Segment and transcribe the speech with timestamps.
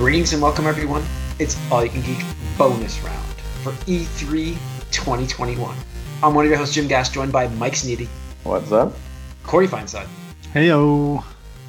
[0.00, 1.04] Greetings and welcome, everyone.
[1.38, 2.24] It's All You Can Geek
[2.56, 4.54] bonus round for E E3
[4.90, 5.76] 2021.
[6.22, 8.08] I'm one of your hosts, Jim Gass, joined by Mike Sneedy,
[8.44, 8.94] What's up?
[9.42, 10.06] Corey Feinside,
[10.54, 11.22] Heyo.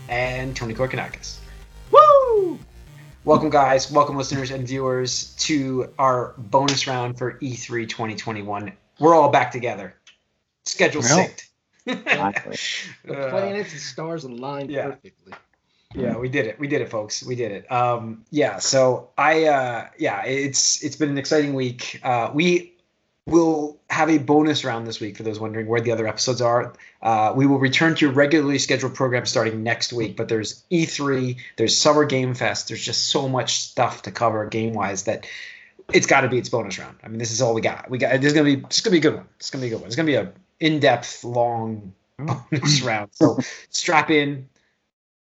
[0.08, 1.40] and Tony Korkanakis.
[1.92, 2.58] Woo!
[3.26, 3.92] Welcome, guys.
[3.92, 8.72] Welcome, listeners and viewers, to our bonus round for E E3 2021.
[9.00, 9.94] We're all back together.
[10.64, 11.28] Schedule Well.
[11.28, 12.06] synced.
[12.06, 12.58] Finally.
[13.04, 14.86] The Uh, planets and stars aligned yeah.
[14.86, 15.34] perfectly.
[15.94, 16.60] Yeah, we did it.
[16.60, 17.24] We did it, folks.
[17.24, 17.72] We did it.
[17.72, 18.60] Um, yeah.
[18.60, 22.00] So I, uh, yeah, it's it's been an exciting week.
[22.04, 22.74] Uh, we
[23.28, 26.74] will have a bonus round this week for those wondering where the other episodes are.
[27.02, 30.18] Uh, we will return to your regularly scheduled program starting next week.
[30.18, 32.68] But there's E3, there's Summer Game Fest.
[32.68, 35.28] There's just so much stuff to cover game wise that
[35.94, 36.98] it's got to be its bonus round.
[37.04, 37.90] I mean, this is all we got.
[37.90, 38.22] We got.
[38.22, 38.64] This is gonna be.
[38.66, 39.28] It's gonna be a good one.
[39.38, 39.88] It's gonna be a good one.
[39.88, 43.10] It's gonna be a in-depth, long bonus round.
[43.14, 44.48] So strap in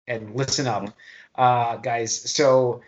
[0.08, 0.90] and listen up,
[1.36, 2.14] uh, guys.
[2.31, 2.81] So,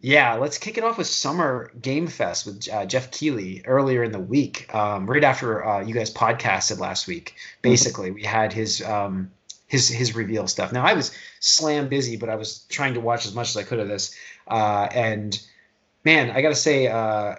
[0.00, 4.12] yeah, let's kick it off with Summer Game Fest with uh, Geoff Keighley earlier in
[4.12, 7.34] the week, um, right after uh, you guys podcasted last week.
[7.62, 9.30] Basically, we had his um,
[9.66, 10.72] his his reveal stuff.
[10.72, 13.62] Now, I was slam busy, but I was trying to watch as much as I
[13.62, 14.14] could of this,
[14.48, 15.40] uh, and
[16.04, 16.86] man, I gotta say.
[16.88, 17.36] Uh,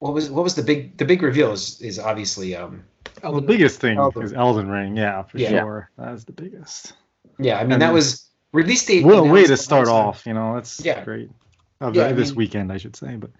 [0.00, 2.84] what was what was the big the big reveal is is obviously um
[3.22, 5.48] Well, the biggest thing Elden- is Elden Ring, yeah, for Yeah.
[5.62, 5.90] sure.
[5.96, 6.92] That's the biggest.
[7.38, 10.54] yeah I mean And- that was release date Well, way to start off, you know,
[10.54, 11.04] that's Yeah.
[11.04, 11.28] great.
[11.80, 13.30] Of Yeah, the- I this mean- weekend, I should say, but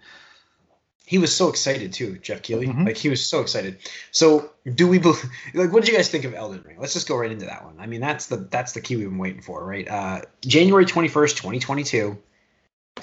[1.05, 2.67] he was so excited too, Geoff Keighley.
[2.67, 2.85] Mhm.
[2.85, 3.77] Like he was so excited.
[4.11, 5.23] So do we believe?
[5.53, 6.77] Like, what did you guys think of Elden Ring?
[6.79, 7.75] Let's just go right into that one.
[7.79, 9.87] I mean, that's the that's the key we've been waiting for, right?
[9.87, 12.17] Uh, January twenty first, twenty twenty two.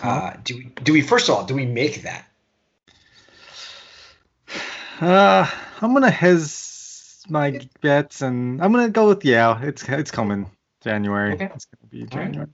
[0.02, 2.24] Uh, do we do we first of all do we make that?
[5.00, 5.48] uh,
[5.80, 9.62] I'm gonna hez my bets, and I'm gonna go with yeah.
[9.62, 10.50] It's it's coming
[10.82, 11.34] January.
[11.34, 11.50] Okay.
[11.54, 12.04] It's gonna be.
[12.06, 12.48] January.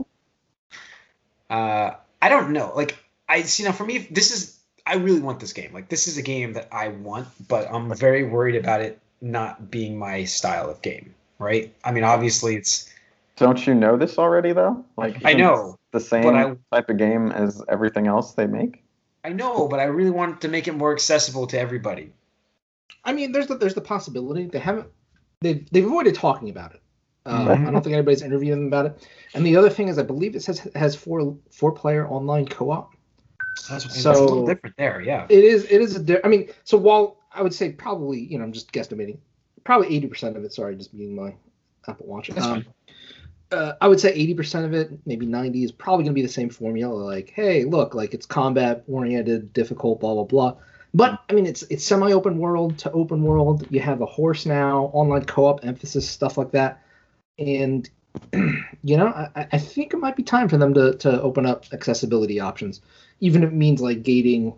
[1.50, 2.72] Uh, I don't know.
[2.74, 2.98] Like
[3.28, 5.72] I see now for me, this is I really want this game.
[5.72, 9.70] Like this is a game that I want, but I'm very worried about it not
[9.70, 11.14] being my style of game.
[11.38, 11.74] Right?
[11.84, 12.92] I mean, obviously it's
[13.36, 14.84] Don't you know this already though?
[14.96, 18.82] Like I know, the same I- type of game as everything else they make.
[19.24, 22.12] I know, but I really want to make it more accessible to everybody.
[23.04, 24.88] I mean, there's the there's the possibility they haven't
[25.40, 26.82] they've they've avoided talking about it.
[27.28, 27.68] Uh, Mhm.
[27.68, 29.08] I don't think anybody's interviewing them about it.
[29.34, 32.92] And the other thing is, I believe it says has four four player online co-op.
[33.56, 35.26] So that's, So- that's a little different there, yeah.
[35.28, 38.38] It is it is a di- I mean, so while I would say probably you
[38.38, 39.18] know I'm just guesstimating,
[39.64, 40.52] probably eighty percent of it.
[40.52, 41.34] Sorry, just being my
[41.86, 42.30] Apple Watch.
[42.36, 42.64] Um,
[43.50, 46.28] uh, I would say 80% of it, maybe 90, is probably going to be the
[46.28, 46.92] same formula.
[47.02, 50.56] Like, hey, look, like it's combat oriented, difficult, blah blah blah.
[50.92, 53.66] But I mean, it's it's semi-open world to open world.
[53.70, 56.82] You have a horse now, online co-op emphasis, stuff like that.
[57.38, 57.88] And
[58.32, 61.64] you know, I, I think it might be time for them to to open up
[61.72, 62.80] accessibility options,
[63.20, 64.54] even if it means like gating,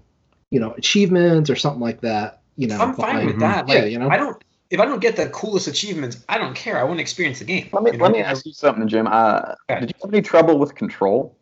[0.50, 2.40] you know, achievements or something like that.
[2.56, 3.68] You know, I'm fine behind- with that.
[3.68, 4.08] Yeah, you know.
[4.08, 6.78] I don't if I don't get the coolest achievements, I don't care.
[6.78, 7.68] I want to experience the game.
[7.72, 8.04] Let me you know?
[8.04, 9.06] let me ask you something, Jim.
[9.08, 9.80] Uh, Okay.
[9.80, 11.36] Did you have any trouble with control,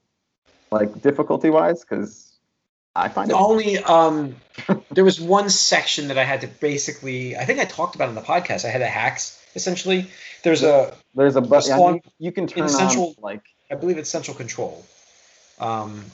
[0.71, 1.83] like difficulty wise?
[1.83, 2.39] Because
[2.97, 3.35] I find it.
[3.35, 4.37] Only um,
[4.91, 7.37] there was one section that I had to basically.
[7.37, 8.65] I think I talked about it on the podcast.
[8.65, 10.07] I had a hacks essentially.
[10.45, 13.99] There's a, There's a button long- you, you can turn central- on like I believe
[13.99, 14.87] it's central control.
[15.59, 16.05] Um,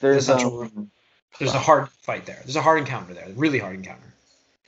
[0.00, 0.90] there's central um,
[1.38, 2.40] there's a hard fight there.
[2.44, 3.26] There's a hard encounter there.
[3.34, 4.12] Really hard encounter.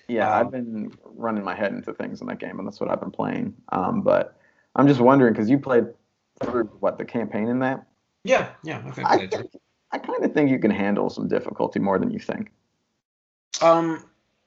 [0.08, 2.90] Yeah, Um, I've been running my head into things in that game, and that's what
[2.90, 3.54] I've been playing.
[3.70, 4.36] Um, but
[4.74, 5.84] I'm just wondering because you played
[6.42, 7.86] through what the campaign in that.
[8.24, 8.82] Yeah, yeah.
[8.96, 9.38] I I I did too.
[9.38, 9.62] think
[9.92, 12.50] I kind of think you can handle some difficulty more than you think.
[13.60, 14.04] Um,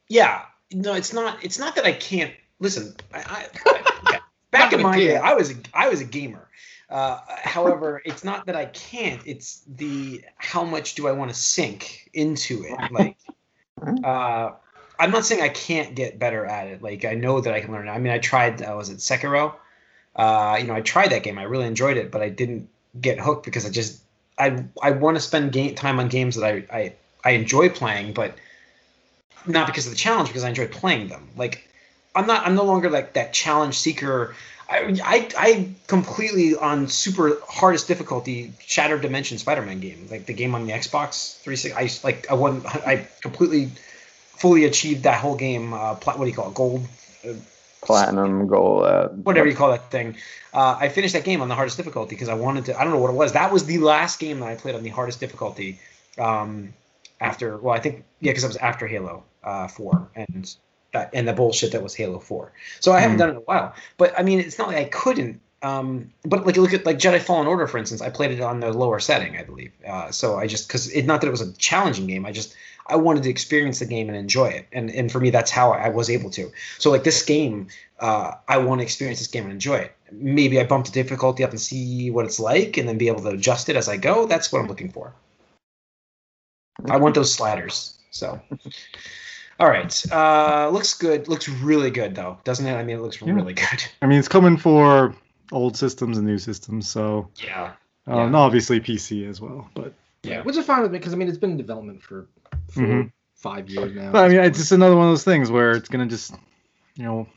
[0.08, 1.44] yeah, no, it's not.
[1.44, 2.96] It's not that I can't listen.
[3.14, 4.20] I, I,
[4.52, 5.18] back in my day.
[5.18, 6.47] I was a, I was a gamer.
[6.90, 9.22] Uh, however, it's not that I can't.
[9.25, 12.92] It's the how much do I want to sink into it?
[12.92, 13.18] Like,
[14.03, 14.52] uh,
[15.00, 16.81] I'm not saying I can't get better at it.
[16.81, 17.88] Like, I know that I can learn.
[17.88, 18.62] I mean, I tried.
[18.64, 19.53] Uh, was it Sekiro?
[20.16, 21.38] Uh, you know, I tried that game.
[21.38, 22.69] I really enjoyed it, but I didn't
[23.00, 24.01] get hooked because I just
[24.38, 26.94] I I want to spend game time on games that I I,
[27.24, 28.36] I enjoy playing, but
[29.45, 31.30] not because of the challenge, because I enjoy playing them.
[31.38, 31.69] Like
[32.16, 34.36] I'm not I'm no longer like that challenge seeker.
[34.70, 40.56] I I, I completely on super hardest difficulty Shattered Dimension Spider-Man game, like the game
[40.56, 41.74] on the Xbox 360.
[41.74, 43.72] I like I won I completely
[44.40, 45.74] fully achieved that whole game.
[45.74, 46.56] Uh, pla- what do you call it?
[46.56, 46.88] Gold.
[47.28, 47.34] Uh,
[47.82, 48.84] Platinum goal.
[48.84, 50.18] Uh, whatever you call that thing.
[50.54, 52.78] Uh, I finished that game on the hardest difficulty because I wanted to.
[52.78, 53.34] I don't know what it was.
[53.34, 55.80] That was the last game that I played on the hardest difficulty.
[56.18, 56.74] Um,
[57.22, 60.54] after, well, I think yeah, because it was after Halo uh, Four and
[60.94, 62.51] that and the bullshit that was Halo Four.
[62.80, 63.19] So I haven't Hmm.
[63.19, 63.74] done it in a while.
[63.97, 67.19] But I mean, it's not like I couldn't Um, but like look at like Jedi
[67.21, 68.01] Fallen Order, for instance.
[68.01, 69.74] I played it on the lower setting, I believe.
[69.86, 72.25] Uh, so I just because it not that it was a challenging game.
[72.25, 72.56] I just
[72.88, 75.71] I wanted to experience the game and enjoy it, and and for me that's how
[75.74, 76.50] I was able to.
[76.77, 77.68] So like this game,
[78.00, 79.91] uh, I want to experience this game and enjoy it.
[80.13, 83.21] Maybe I bump the difficulty up and see what it's like, and then be able
[83.24, 84.27] to adjust it as I go.
[84.27, 85.13] That's what I'm looking for.
[86.89, 88.00] I want those sliders.
[88.12, 88.39] So.
[89.60, 90.12] All right.
[90.12, 91.28] Uh, looks good.
[91.28, 92.74] Looks really good though, doesn't it?
[92.76, 93.34] I mean, it looks Yeah.
[93.34, 93.84] really good.
[94.02, 95.14] I mean, it's coming for
[95.52, 97.74] old systems and new systems, so Yeah.
[98.08, 98.26] uh, Yeah.
[98.26, 99.68] and obviously PC as well.
[99.74, 100.42] But Yeah.
[100.44, 102.28] Which is fine with me because I mean it's been in development for,
[102.72, 103.12] for Mhm.
[103.36, 104.12] five years now.
[104.12, 106.34] But I mean, this it's just another one of those things where it's gonna just,
[106.96, 107.28] you know,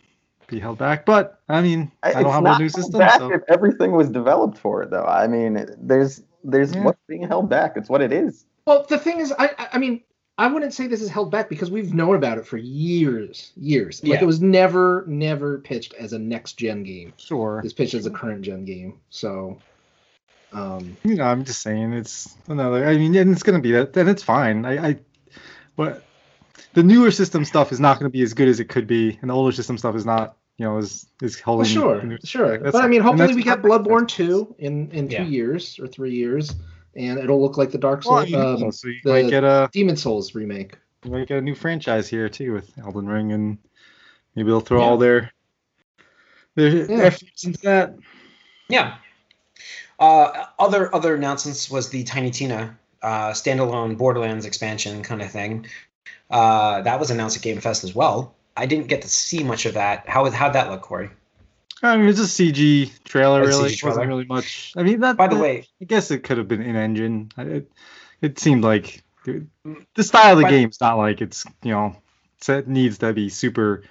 [0.48, 1.04] be held back.
[1.06, 3.42] But I mean, I It's don't have not a new held system, back so if
[3.48, 5.04] everything was developed for it, though.
[5.04, 6.82] I mean, there's there's Yeah.
[6.84, 7.76] what's being held back.
[7.76, 8.44] It's what it is.
[8.66, 10.02] Well, the thing is, I I- I mean,
[10.38, 14.02] I wouldn't say this is held back because we've known about it for years, years.
[14.02, 14.22] Like Yeah.
[14.22, 17.12] it was never, never pitched as a next gen game.
[17.18, 17.60] sure.
[17.64, 18.98] It's pitched as a current gen game.
[19.10, 19.58] So,
[20.52, 22.86] um, You know, I'm just saying it's another.
[22.86, 24.64] I mean, and it's gonna be that, and it's fine.
[24.64, 24.96] I, I,
[25.76, 26.02] what,
[26.74, 29.30] the newer system stuff is not gonna be as good as it could be, and
[29.30, 31.72] the older system stuff is not, you know, is is well, holding.
[31.72, 32.58] sure, sure.
[32.58, 33.62] That's But I mean, hopefully we get.
[33.62, 35.24] Bloodborne two in in two Yeah.
[35.24, 36.54] years or three years,
[36.96, 39.68] and it'll look like the Dark Souls, you know, um, so the- might get a
[39.72, 40.76] Demon Souls remake.
[41.04, 43.58] you might get a new franchise here too with Elden Ring, and
[44.36, 44.84] maybe they'll throw Yeah.
[44.86, 45.32] all their
[46.54, 47.04] their Yeah.
[47.04, 47.94] efforts into that.
[48.68, 48.96] Yeah.
[49.98, 55.66] Uh, other other announcements was the Tiny Tina uh, standalone Borderlands expansion kind of thing.
[56.30, 58.34] Uh, that was announced at Game Fest as well.
[58.56, 60.08] I didn't get to see much of that.
[60.08, 61.10] How how'd that look, Corey?
[61.82, 63.70] I mean, it's a CG trailer, A really.
[63.70, 64.72] CG It wasn't really much.
[64.76, 65.16] I mean, that.
[65.16, 67.30] By the that- way, I guess it could have been in engine.
[67.36, 67.72] It,
[68.20, 69.46] it seemed like the,
[69.94, 71.96] the style of the But- game's not like it's you know
[72.48, 73.82] it needs to be super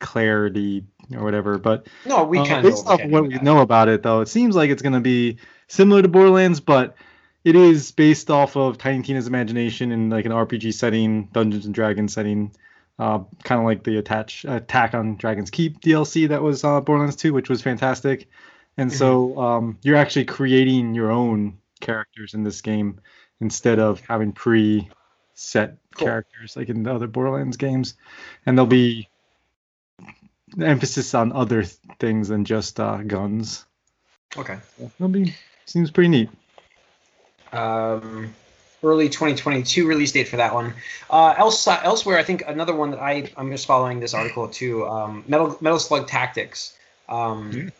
[0.00, 0.84] clarity
[1.14, 1.58] or whatever.
[1.58, 4.28] But no, we uh, kind of based off what we know about it, though, it
[4.28, 5.38] seems like it's gonna be
[5.68, 6.96] similar to Borderlands, but
[7.44, 11.74] it is based off of Tiny Tina's imagination in like an RPG setting, Dungeons and
[11.74, 12.52] Dragons setting.
[13.00, 17.16] Uh, kind of like the attach attack on Dragon's Keep DLC that was uh, Borderlands
[17.16, 18.28] 2, which was fantastic.
[18.76, 23.00] And so um, you're actually creating your own characters in this game
[23.40, 26.06] instead of having pre-set Cool.
[26.06, 27.94] characters like in the other Borderlands games,
[28.44, 29.08] and there'll be
[30.60, 33.64] emphasis on other th- things than just uh, guns.
[34.36, 34.58] Okay.
[34.78, 36.30] That'll be seems pretty neat.
[37.52, 38.34] um,
[38.82, 40.72] early 2022 release date for that one.
[41.10, 44.86] Uh, else, elsewhere, I think another one that I I'm just following this article too.
[44.86, 46.76] Um, Metal Metal Slug Tactics.
[47.08, 47.72] Um,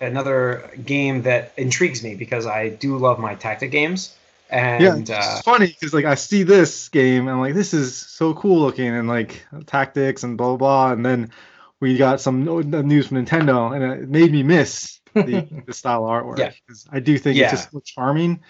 [0.00, 4.16] Another game that intrigues me because I do love my tactic games.
[4.50, 7.96] And yeah, uh, it's funny because like I see this game and like, this is
[7.96, 10.92] so cool looking and like tactics and blah blah, blah.
[10.92, 11.30] and then
[11.78, 16.10] we got some news from Nintendo and it made me miss the, the style of
[16.10, 16.38] artwork.
[16.38, 16.50] Yeah.
[16.90, 17.44] I do think Yeah.
[17.52, 18.40] it's just so charming,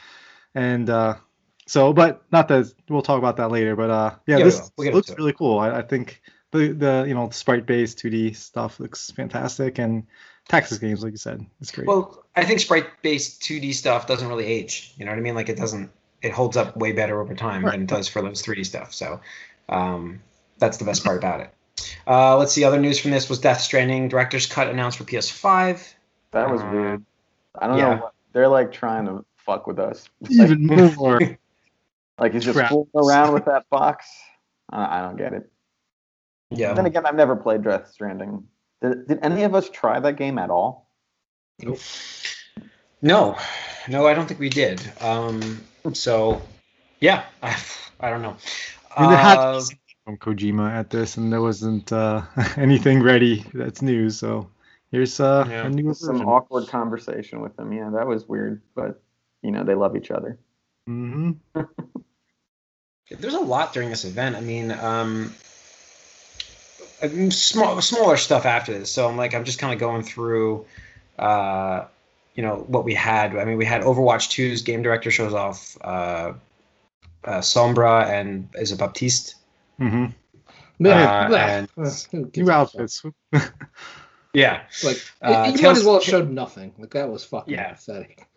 [0.55, 1.17] and uh,
[1.67, 3.77] so but not that we'll talk about that later.
[3.77, 4.71] But uh, yeah, Yeah, we this will.
[4.79, 5.59] We'll looks really cool.
[5.59, 10.05] I, I think the the you know sprite based 2D stuff looks fantastic and
[10.49, 11.87] tactics games like you said, it's great.
[11.87, 14.95] well, I think sprite-based 2D stuff doesn't really age.
[14.97, 15.35] You know what I mean?
[15.35, 15.91] Like it doesn't.
[16.23, 18.95] It holds up way better over time than it does for those 3D stuff.
[18.95, 19.21] So
[19.69, 20.23] um,
[20.59, 21.53] that's the best part about it.
[22.07, 22.63] Uh, let's see.
[22.63, 25.95] Other news from this was Death Stranding director's cut announced for PS5.
[26.31, 27.05] That was Uh, weird.
[27.57, 27.95] I don't yeah.
[27.95, 28.03] know.
[28.03, 30.09] What, they're like trying to fuck with us.
[30.21, 31.21] Like, Even more.
[32.19, 32.71] like he's just Crap.
[32.71, 34.07] fooling around with that box.
[34.71, 35.51] I, I don't get it.
[36.51, 36.75] Yeah.
[36.75, 38.45] Then again, I've never played Death Stranding.
[38.83, 40.91] Did, did any of us try that game at all?
[41.63, 41.79] Nope.
[43.01, 43.37] No,
[43.89, 44.81] no, I don't think we did.
[45.01, 45.61] Um,
[45.93, 46.41] so,
[47.01, 47.57] yeah, I,
[48.01, 48.37] I don't know.
[48.97, 51.93] I mean, there had to Uh, be something from Kojima at this, and there wasn't
[51.93, 52.23] uh,
[52.57, 54.11] anything ready that's new.
[54.11, 54.49] So
[54.91, 55.67] here's uh, Yeah.
[55.67, 56.29] a new Some version.
[56.29, 57.73] awkward conversation with them.
[57.73, 58.63] Yeah, that was weird.
[58.75, 59.03] But
[59.43, 60.39] you know, they love each other.
[60.87, 61.33] hmm
[63.11, 64.37] there's a lot during this event.
[64.37, 65.35] I mean, um,
[67.31, 68.91] small, smaller stuff after this.
[68.91, 70.65] So I'm like, I'm just kind of going through,
[71.19, 71.85] uh,
[72.35, 73.37] you know, what we had.
[73.37, 76.33] I mean, we had Overwatch 2's game director shows off uh,
[77.25, 79.35] uh, Sombra and is it Baptiste?
[79.79, 80.07] hmm
[80.79, 83.03] Yeah, Uh, and- Uh, who New outfits.
[84.35, 84.63] Yeah.
[84.83, 86.73] Like Uh, you might as well have showed nothing.
[86.79, 87.73] Like that was fucking Yeah.
[87.75, 88.27] pathetic.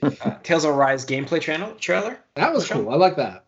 [0.00, 2.18] Uh, Tales of Arise gameplay channel trailer.
[2.34, 2.88] That was cool.
[2.90, 3.44] I like that.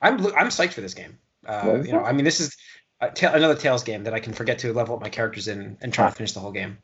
[0.00, 1.18] I'm I'm psyched for this game.
[1.46, 2.04] Uh, you know.
[2.04, 2.56] I mean, this is
[3.00, 5.76] a ta- another Tales game that I can forget to level up my characters in
[5.80, 6.78] and try to finish the whole game.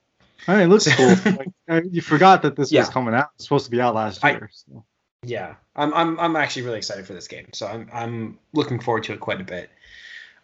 [0.48, 1.14] I mean, it looks cool.
[1.68, 2.80] Like, you forgot that this Yeah.
[2.80, 3.30] was coming out.
[3.36, 4.50] It's supposed to be out last I- year.
[4.52, 4.84] so.
[5.26, 7.46] Yeah, I'm I'm I'm actually really excited for this game.
[7.54, 9.70] So I'm I'm looking forward to it quite a bit.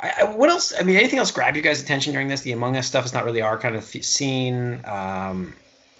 [0.00, 0.72] I, I, what else?
[0.78, 2.40] I mean, anything else grab you guys' attention during this?
[2.40, 4.80] The Among Us stuff is not really our kind of th- scene.
[4.86, 5.54] Um,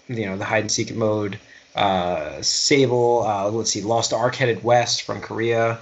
[0.07, 1.37] you know the hide and seek mode.
[1.75, 3.23] Uh, Sable.
[3.23, 5.77] Uh, let's see, Lost Ark headed west from Korea.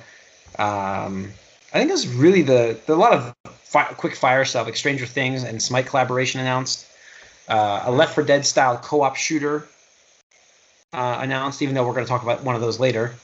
[0.60, 1.32] Um,
[1.74, 4.76] I think it was really the, the a lot of fi- quick fire stuff like
[4.76, 6.86] Stranger Things and Smite collaboration announced.
[7.48, 9.68] Uh, a Left 4 Dead style co-op shooter
[10.94, 13.16] uh, announced, even though we're going to talk about one of those later.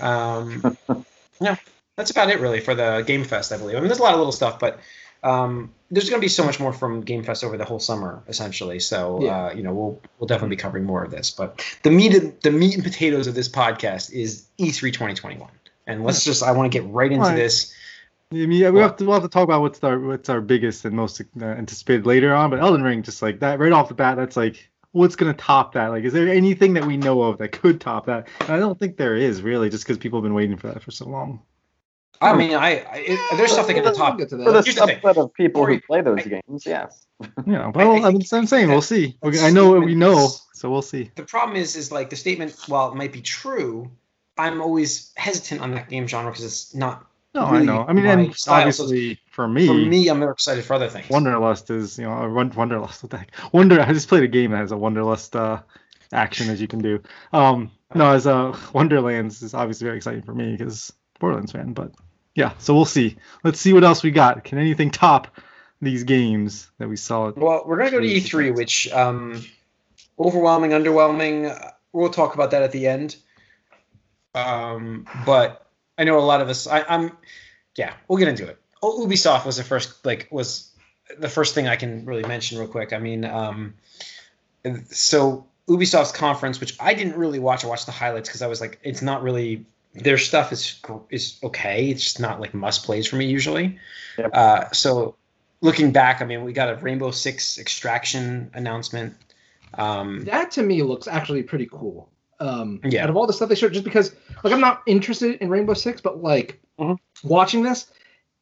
[0.00, 0.76] Um,
[1.40, 1.56] yeah,
[1.96, 3.76] that's about it really for the Game Fest, I believe.
[3.76, 4.80] I mean, there's a lot of little stuff, but
[5.22, 8.22] um, there's going to be so much more from Game Fest over the whole summer,
[8.28, 8.78] essentially.
[8.80, 9.46] So Yeah.
[9.46, 11.30] uh, you know, we'll we'll definitely be covering more of this.
[11.30, 15.48] But the meat of, the meat and potatoes of this podcast is E E3 2021,
[15.86, 17.36] and let's just I want to get right into Alright.
[17.38, 17.74] this.
[18.32, 20.40] I mean, yeah, we have to we'll have to talk about what's our what's our
[20.40, 22.50] biggest and most uh, anticipated later on.
[22.50, 25.74] But Elden Ring, just like that, right off the bat, that's like what's gonna top
[25.74, 25.88] that?
[25.88, 28.28] Like, is there anything that we know of that could top that?
[28.40, 30.82] And I don't think there is really, just because people have been waiting for that
[30.82, 31.42] for so long.
[32.20, 34.18] I mean, I, I it, there's stuff that can We'll top.
[34.18, 34.64] get to For the that.
[34.64, 35.00] Here's the thing.
[35.00, 37.06] subset of people who play those I- games, yes.
[37.20, 39.16] You know, well, I, mean, I'm saying we'll see.
[39.22, 41.10] That I know what we know, so we'll see.
[41.14, 43.90] The problem is, is like the statement, while it might be true,
[44.36, 47.06] I'm always hesitant on that game genre because it's not.
[47.34, 47.84] No, I really know.
[47.88, 50.88] I mean, and style, so obviously for me, For me, I'm more excited for other
[50.88, 51.06] things.
[51.08, 53.02] Wonderlust is, you know, a Won- Wonderlust.
[53.02, 53.32] What the heck?
[53.52, 53.80] Wonder.
[53.80, 55.60] I just played a game that has a Wonderlust uh,
[56.12, 57.02] action as you can do.
[57.32, 61.72] Um, no, as uh, Wonderlands is obviously very exciting for me because Borderlands fan.
[61.72, 61.92] But
[62.36, 63.16] yeah, so we'll see.
[63.42, 64.44] Let's see what else we got.
[64.44, 65.28] Can anything top
[65.82, 67.32] these games that we saw?
[67.34, 69.44] Well, we're gonna go to E3, which um,
[70.18, 71.72] overwhelming, underwhelming.
[71.92, 73.16] We'll talk about that at the end.
[74.34, 75.66] Um, but
[75.98, 76.66] I know a lot of us.
[76.66, 77.12] I, I'm,
[77.76, 78.58] yeah, we'll get into it.
[78.82, 80.70] Oh, Ubisoft was the first, like, was
[81.18, 82.92] the first thing I can really mention real quick.
[82.92, 83.74] I mean, um,
[84.90, 87.64] so Ubisoft's conference, which I didn't really watch.
[87.64, 89.64] I watched the highlights because I was like, it's not really
[89.94, 91.88] their stuff is is okay.
[91.88, 93.78] It's just not like must plays for me usually.
[94.18, 94.30] Yep.
[94.32, 95.14] Uh, so
[95.60, 99.14] looking back, I mean, we got a Rainbow Six Extraction announcement.
[99.74, 102.08] Um, That to me looks actually pretty cool.
[102.40, 103.04] Um, Yeah.
[103.04, 105.74] Out of all the stuff they showed, just because like I'm not interested in Rainbow
[105.74, 106.98] Six, but like Mhm.
[107.22, 107.86] watching this,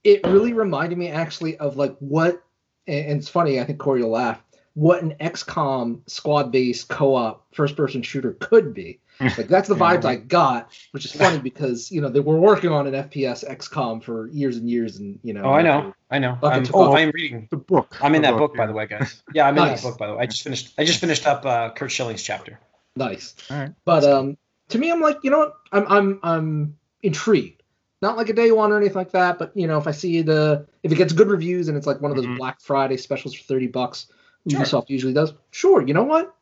[0.04, 2.42] it really reminded me actually of like what,
[2.86, 3.60] and and it's funny.
[3.60, 4.42] I think Corey will laugh.
[4.74, 8.98] What an XCOM squad-based co-op first-person shooter could be.
[9.20, 12.70] Like that's the vibes I got, which is funny because you know they were working
[12.70, 15.42] on an FPS XCOM for years and years, and you know.
[15.44, 16.38] oh, I know, I know.
[16.42, 16.96] I'm, oh.
[16.96, 17.46] I'm reading.
[17.50, 17.96] the book.
[18.02, 18.66] I'm in The that book, by yeah.
[18.66, 19.22] the way, guys.
[19.32, 19.82] Yeah, I'm in Nice.
[19.82, 20.22] that book, by the way.
[20.22, 20.72] I just finished.
[20.76, 22.58] I just finished up uh, Curt Schilling's chapter.
[22.96, 23.34] Nice.
[23.50, 23.72] All right.
[23.84, 24.36] But um,
[24.68, 25.54] to me, I'm like, you know what?
[25.72, 27.62] I'm I'm I'm intrigued.
[28.02, 30.22] Not like a day one or anything like that, but you know, if I see
[30.22, 32.36] the if it gets good reviews and it's like one of those Mhm.
[32.36, 34.06] Black Friday specials for thirty bucks,
[34.48, 34.60] Sure.
[34.60, 35.32] Ubisoft usually does.
[35.52, 36.34] Sure, you know what?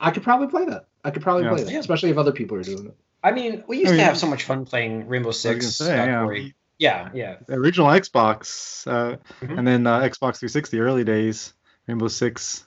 [0.00, 0.86] I could probably play that.
[1.04, 1.50] I could probably Yeah.
[1.50, 1.78] play that, Yeah.
[1.78, 2.96] especially if other people are doing it.
[3.22, 5.42] I mean, we used I mean- to have so much fun playing Rainbow I was
[5.42, 5.76] gonna Six.
[5.76, 6.48] say, yeah.
[6.78, 7.36] Yeah, yeah.
[7.46, 9.58] The original Xbox, uh, Mhm.
[9.58, 11.54] and then uh, Xbox 360 early days.
[11.86, 12.64] Rainbow Six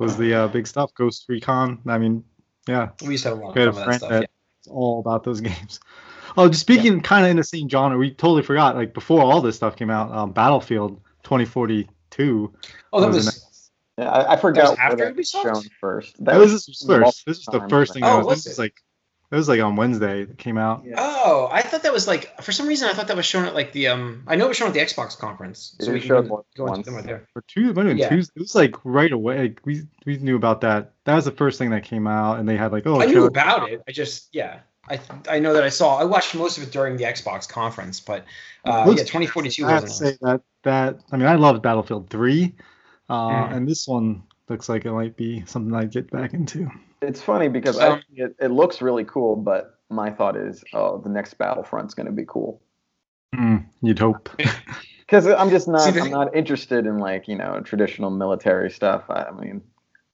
[0.00, 0.92] was the uh, big stuff.
[0.94, 1.80] Ghost Recon.
[1.86, 2.24] I mean,
[2.66, 4.10] yeah, We used to have a lot we had of fun with that friend stuff.
[4.10, 4.26] that Yeah.
[4.58, 5.78] it's all about those games.
[6.36, 8.76] Oh, just speaking kind of in the same genre, we totally forgot.
[8.76, 12.52] Like before all this stuff came out, um, Battlefield 2042.
[12.92, 13.70] Oh, that was was.
[13.98, 15.42] Yeah, I, I forgot after what was Ubisoft?
[15.42, 16.24] shown first.
[16.24, 17.26] That was this was first.
[17.26, 18.00] This was the first thing.
[18.02, 18.62] but- That Oh, was, was this was it?
[18.62, 18.74] like
[19.30, 20.84] that was like on Wednesday that came out.
[20.96, 23.54] Oh, I thought that was like for some reason I thought that was shown at
[23.54, 24.24] like the um.
[24.26, 26.22] I know it was shown at the Xbox conference, It so we was can go,
[26.22, 27.26] more go into them right there.
[27.32, 28.08] For two, it might Yeah.
[28.08, 28.32] Tuesday.
[28.36, 29.40] It was like right away.
[29.42, 30.92] Like we we knew about that.
[31.04, 33.00] That was the first thing that came out, and they had like oh.
[33.00, 33.82] I knew trailer- about it.
[33.88, 34.60] I just yeah.
[34.88, 35.98] I I know that I saw.
[35.98, 38.24] I watched most of it during the Xbox conference, but
[38.64, 40.10] uh, Looks- yeah, 2042 I have to wasn't.
[40.14, 42.52] say that that I mean I loved Battlefield 3,
[43.08, 43.52] uh, Mm.
[43.56, 46.68] and this one looks like it might be something I'd get back into.
[47.02, 50.62] It's funny because Um, I think it, it looks really cool, but my thought is,
[50.72, 52.60] oh, the next Battlefront's going to be cool.
[53.34, 54.28] Mm, you'd hope.
[55.06, 59.02] Because I'm just not, See, I'm not interested in like you know traditional military stuff.
[59.10, 59.60] I, I mean,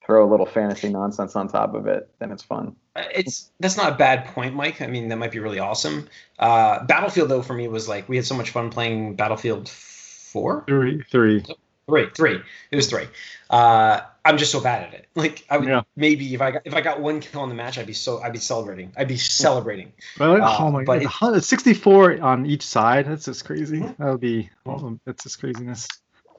[0.03, 2.75] throw a little fantasy nonsense on top of it, then it's fun.
[2.95, 4.81] It's that's not a bad point, Mike.
[4.81, 6.07] I mean, that might be really awesome.
[6.39, 10.63] Uh, Battlefield though for me was like we had so much fun playing Battlefield four,
[10.67, 11.45] Three, three.
[11.87, 12.41] three, three.
[12.71, 13.05] It was three.
[13.51, 15.07] Uh, I'm just so bad at it.
[15.15, 15.81] Like I would Yeah.
[15.95, 18.21] maybe if I got if I got one kill in the match, I'd be so
[18.21, 18.91] I'd be celebrating.
[18.97, 19.93] I'd be celebrating.
[20.17, 23.07] But like, Uh, oh my but god, it- 64 on each side.
[23.07, 23.79] That's just crazy.
[23.79, 23.97] Mhm.
[23.97, 24.49] That would be.
[24.65, 25.87] Oh, that's just craziness.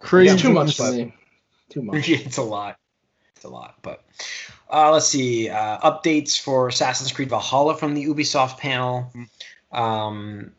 [0.01, 0.33] Crazy.
[0.35, 1.15] It's too much for me.
[1.71, 2.09] Too much.
[2.09, 2.77] It's a lot.
[3.35, 3.77] It's a lot.
[3.83, 4.05] But
[4.71, 5.49] uh, let's see.
[5.49, 9.11] Uh, updates for Assassin's Creed Valhalla from the Ubisoft panel.
[9.73, 10.53] Um,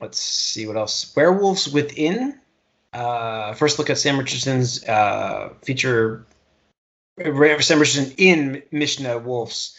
[0.00, 1.14] let's see what else.
[1.14, 2.40] Werewolves Within.
[2.92, 6.26] Uh, first look at Sam Richardson's uh, feature.
[7.18, 9.78] Sam Richardson in Mishna Wolff's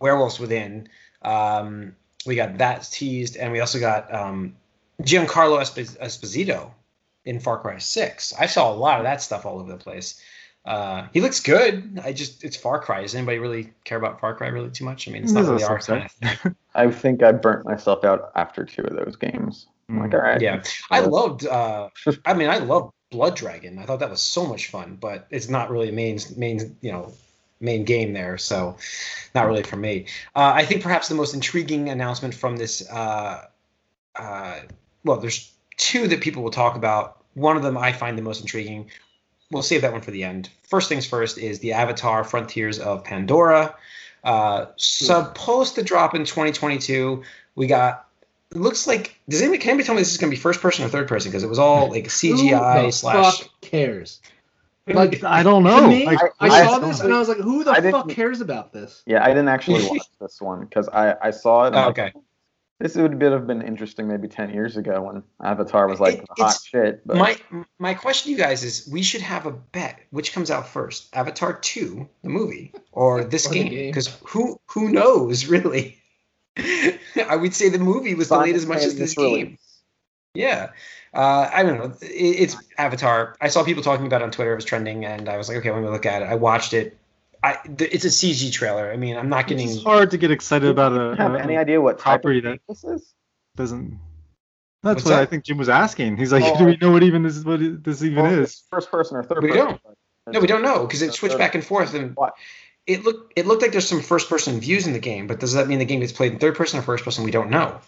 [0.00, 0.88] Werewolves Within.
[1.22, 1.94] Um,
[2.26, 4.56] we got that teased, and we also got um,
[5.02, 6.70] Giancarlo Esp- Esposito
[7.24, 8.34] in Far Cry 6.
[8.38, 10.20] I saw a lot of that stuff all over the place.
[10.64, 12.00] Uh, he looks good.
[12.04, 13.02] I just it's Far Cry.
[13.02, 15.08] Does anybody really care about Far Cry really too much?
[15.08, 16.56] I mean, it's not really our kind of thing.
[16.74, 19.66] I think I burnt myself out after two of those games.
[19.92, 20.14] I'm like, Mm.
[20.14, 20.40] all right.
[20.40, 21.46] Yeah, I loved.
[21.46, 21.88] Uh,
[22.24, 23.78] I mean, I loved Blood Dragon.
[23.78, 26.90] I thought that was so much fun, but it's not really a main main you
[26.92, 27.12] know
[27.60, 28.76] main game there, so
[29.34, 30.06] not really for me.
[30.34, 32.88] Uh, I think perhaps the most intriguing announcement from this.
[32.90, 33.46] Uh,
[34.16, 34.60] uh,
[35.04, 37.18] well, there's two that people will talk about.
[37.34, 38.90] One of them I find the most intriguing.
[39.50, 40.48] We'll save that one for the end.
[40.62, 43.74] First things first is the Avatar: Frontiers of Pandora.
[44.24, 47.22] Uh, supposed to drop in 2022.
[47.54, 48.06] We got.
[48.54, 49.16] It looks like.
[49.28, 51.08] Does anybody can anybody tell me this is going to be first person or third
[51.08, 51.30] person?
[51.30, 53.40] Because it was all like Who CGI the slash.
[53.40, 54.20] fuck cares?
[54.86, 55.88] Like I don't know.
[55.88, 58.40] me, Like, I, I- saw I- this and I was like, who the fuck cares
[58.40, 59.02] about this?
[59.06, 61.74] Yeah, I didn't actually watch this one because I, I saw it.
[61.74, 62.12] Oh, I'm like, okay.
[62.80, 66.56] This would have been interesting maybe 10 years ago when Avatar was like It- hot
[66.64, 67.06] shit.
[67.06, 67.36] But My
[67.78, 70.00] my question to you guys is: We should have a bet.
[70.10, 73.68] Which comes out first, Avatar two, the movie, or this Or game?
[73.70, 73.90] game.
[73.90, 76.01] Because who who knows really?
[77.28, 79.58] I would say the movie was delayed as much as this Simultaneous game.
[80.34, 80.70] Yeah.
[81.14, 81.94] Uh, I don't know.
[82.00, 83.36] It, it's Avatar.
[83.40, 84.52] I saw people talking about it on Twitter.
[84.52, 86.26] It was trending, and I was like, okay, let me look at it.
[86.26, 86.96] I watched it.
[87.44, 88.90] I, th- it's a CG trailer.
[88.92, 89.68] I mean, I'm not getting.
[89.68, 92.38] it's hard to get excited about Do a, have a- any idea what type property
[92.38, 93.14] of that- this is?
[93.56, 93.98] doesn't.
[94.82, 95.20] That's What's what that?
[95.22, 96.16] I think Jim was asking.
[96.16, 97.44] He's like, Oh, do we know what even this is?
[97.44, 98.62] What this even Well, is?
[98.70, 99.66] First person or third We person?
[99.66, 99.80] don't.
[100.28, 102.34] No, we don't know because it switched back and forth, and What?
[102.86, 105.26] It looked it looked like there's some first person views in the game.
[105.26, 107.24] But does that mean the game gets played in third person or first person?
[107.24, 107.80] We don't know.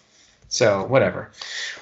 [0.47, 1.31] So whatever.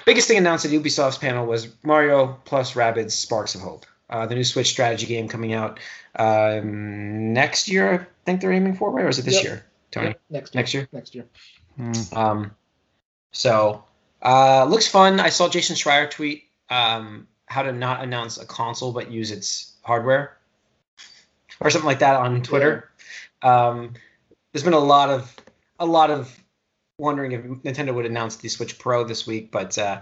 [0.06, 4.34] Biggest thing announced at Ubisoft's panel was Mario plus Rabbids Sparks of Hope, uh, the
[4.34, 5.78] new Switch strategy game coming out
[6.16, 8.08] um, next year.
[8.10, 9.04] I think they're aiming for, right?
[9.04, 9.44] Or is it this Yep.
[9.44, 10.06] year, Tony?
[10.08, 10.54] Yep, next year.
[10.54, 10.88] Next year.
[10.92, 11.26] Next year.
[11.76, 12.18] Hmm.
[12.18, 12.50] Um,
[13.32, 13.84] so
[14.22, 15.20] uh, looks fun.
[15.20, 19.72] I saw Jason Schreier tweet um, how to not announce a console but use its
[19.82, 20.36] hardware
[21.60, 22.90] or something like that on Twitter.
[23.44, 23.94] Um,
[24.52, 25.34] there's been a lot of
[25.78, 26.36] a lot of
[26.98, 30.00] wondering if Nintendo would announce the Switch Pro this week, but uh,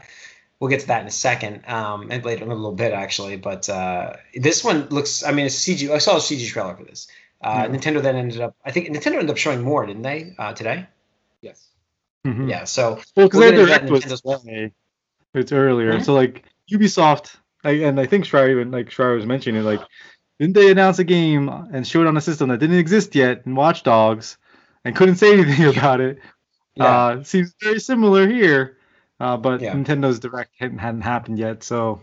[0.60, 3.36] we'll get to that in a second um, and later in a little bit actually.
[3.36, 5.22] But uh, this one looks.
[5.24, 5.90] I mean, it's CG.
[5.90, 7.08] I saw a CG trailer for this.
[7.42, 7.76] Uh, Yeah.
[7.76, 8.54] Nintendo then ended up.
[8.64, 10.34] I think Nintendo ended up showing more, didn't they?
[10.38, 10.86] Uh, today.
[11.40, 11.68] Yes.
[12.24, 12.48] Mhm.
[12.48, 12.64] Yeah.
[12.64, 14.72] So Well, because We'll their get into that direct was today.
[15.34, 15.94] It's earlier.
[15.94, 16.04] Mhm.
[16.04, 19.80] So like Ubisoft, I, and I think Schreier even like Schreier was mentioning it, like
[20.42, 23.42] didn't they announce a game and show it on a system that didn't exist yet
[23.46, 24.38] in Watch Dogs
[24.84, 26.18] and couldn't say anything about it?
[26.74, 26.84] yeah.
[26.84, 28.76] Uh, seems very similar here,
[29.20, 29.72] uh, but Yeah.
[29.72, 31.62] Nintendo's direct hadn't, hadn't happened yet.
[31.62, 32.00] So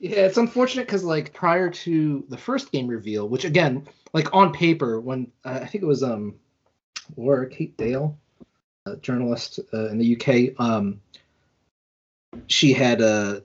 [0.00, 4.52] Yeah, it's unfortunate because like prior to the first game reveal, which again, like on
[4.52, 6.34] paper, when uh, I think it was um,
[7.16, 8.18] Laura Kate Dale,
[8.84, 11.00] a journalist uh, in the UK, um,
[12.48, 13.42] she had uh,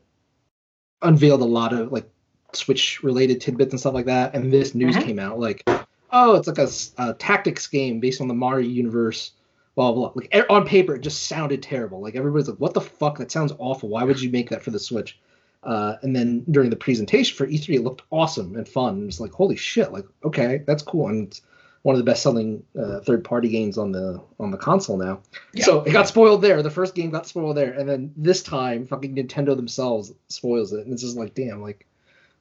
[1.04, 2.10] unveiled a lot of like
[2.56, 5.04] Switch related tidbits and stuff like that, and this news Mhm.
[5.04, 5.64] came out like,
[6.12, 9.32] oh, it's like a tactics game based on the Mario universe.
[9.76, 10.24] Blah, blah blah.
[10.32, 12.00] Like on paper, it just sounded terrible.
[12.00, 13.18] Like everybody's like, "What the fuck?
[13.18, 13.90] That sounds awful.
[13.90, 15.18] Why would you make that for the Switch?"
[15.64, 19.02] Uh, and then during the presentation for E3, it looked awesome and fun.
[19.02, 19.92] It was like, holy shit!
[19.94, 21.08] Like, okay, that's cool.
[21.08, 21.42] And it's
[21.84, 25.22] one of the best-selling uh, third-party games on the on the console now.
[25.54, 25.66] Yeah.
[25.66, 26.62] So it got spoiled there.
[26.62, 30.86] The first game got spoiled there, and then this time, fucking Nintendo themselves spoils it,
[30.86, 31.88] and it's just like, damn, like,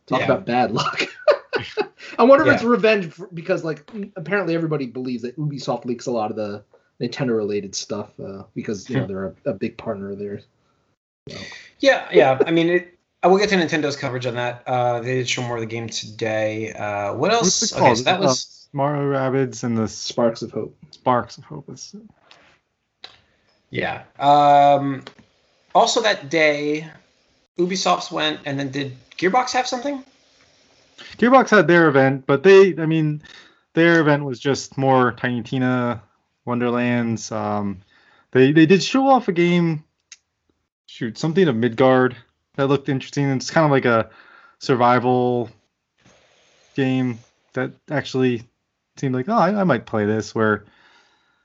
[0.06, 0.24] talk Yeah.
[0.26, 1.02] about bad luck.
[2.18, 2.54] I wonder if Yeah.
[2.54, 6.64] it's revenge for, because, like, apparently everybody believes that Ubisoft leaks a lot of the
[7.00, 10.44] Nintendo-related stuff uh, because you know they're a, a big partner of theirs.
[11.80, 12.38] Yeah, yeah.
[12.46, 14.62] I mean, it, I will get to Nintendo's coverage on that.
[14.66, 16.72] Uh, they did show more of the game today.
[16.72, 17.60] Uh, what else?
[17.60, 17.98] what's it Okay, called?
[17.98, 20.76] so that Uh, was Mario Rabbids and the Sparks of hope.
[20.90, 21.68] Sparks of Hope.
[21.70, 21.94] Is,
[23.70, 24.02] yeah.
[24.18, 25.04] Um,
[25.74, 26.88] also that day,
[27.58, 30.04] Ubisoft's went, and then did Gearbox have something?
[31.16, 33.22] Gearbox had their event, but they, I mean,
[33.74, 36.02] their event was just more Tiny Tina
[36.44, 37.30] Wonderlands.
[37.30, 37.82] Um,
[38.32, 39.84] they they did show off a game,
[40.86, 42.16] shoot, something of Midgard
[42.56, 43.30] that looked interesting.
[43.30, 44.10] It's kind of like a
[44.58, 45.50] survival
[46.74, 47.20] game
[47.52, 48.42] that actually
[48.96, 50.64] seemed like, oh, I, I might play this, where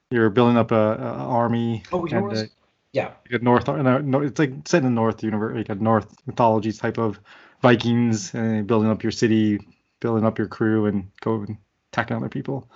[0.09, 1.83] you're building up a, a army.
[1.91, 2.37] Oh, you know and what?
[2.37, 2.49] it uh, was?
[2.93, 3.11] Yeah.
[3.29, 6.07] like a North, no, no, it's like set in the North universe, like a North
[6.25, 7.19] mythology type of
[7.61, 9.59] Vikings, and building up your city,
[9.99, 11.57] building up your crew, and go and
[11.91, 12.69] attacking other people.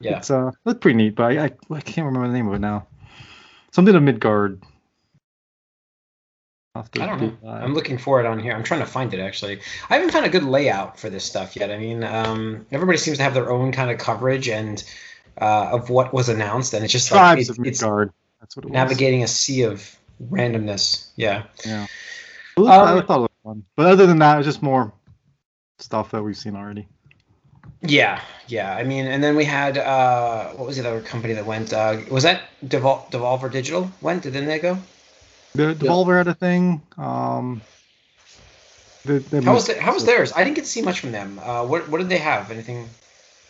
[0.00, 0.18] Yeah.
[0.18, 2.60] It's uh, looked pretty neat, but I, I, I can't remember the name of it
[2.60, 2.86] now.
[3.72, 4.62] Something of Midgard.
[6.74, 7.48] I'll have to I don't know.
[7.48, 8.54] uh, I'm looking for it on here.
[8.54, 9.60] I'm trying to find it actually.
[9.90, 11.70] I haven't found a good layout for this stuff yet.
[11.70, 14.82] I mean, um, everybody seems to have their own kind of coverage and
[15.40, 18.12] uh, of what was announced, and it's just like Tribes it- of it's Midgard.
[18.40, 18.72] That's what it was.
[18.74, 19.96] navigating a sea of
[20.30, 21.08] randomness.
[21.16, 21.44] Yeah.
[21.66, 21.86] Yeah.
[22.56, 24.92] It I Um, thought it fun, but other than that, it's just more
[25.78, 26.86] stuff that we've seen already.
[27.80, 28.74] Yeah, yeah.
[28.74, 31.72] I mean, and then we had uh, what was the other company that went?
[31.72, 34.22] Uh, was that Devol- Devolver Digital went?
[34.24, 34.78] Didn't they go?
[35.54, 36.82] The Devolver had a thing.
[36.96, 37.62] Um,
[39.04, 40.32] the, the How was it, how was theirs?
[40.34, 41.38] I didn't get to see much from them.
[41.42, 42.50] Uh, what what did they have?
[42.50, 42.88] Anything?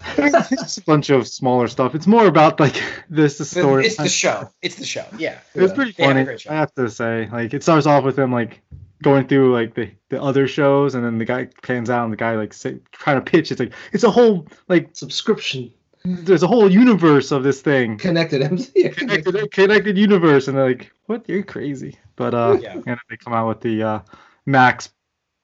[0.16, 1.94] it's a bunch of smaller stuff.
[1.94, 2.80] It's more about like
[3.10, 3.86] this the story.
[3.86, 4.50] It's the show.
[4.62, 5.06] It's the show.
[5.16, 5.38] Yeah.
[5.54, 6.38] It was pretty They had a funny.
[6.48, 8.60] I have to say, like it starts off with them like
[9.02, 12.16] going through like the, the other shows, and then the guy pans out, and the
[12.16, 13.50] guy like say, trying to pitch.
[13.52, 15.72] It's like it's a whole like Subscription
[16.04, 18.70] there's a whole universe of this thing, connected MC.
[18.74, 21.28] Yeah, connected connected universe, and they're like, what?
[21.28, 21.96] You're crazy.
[22.16, 22.72] But uh, Yeah.
[22.72, 24.00] and then they come out with the uh,
[24.46, 24.90] Max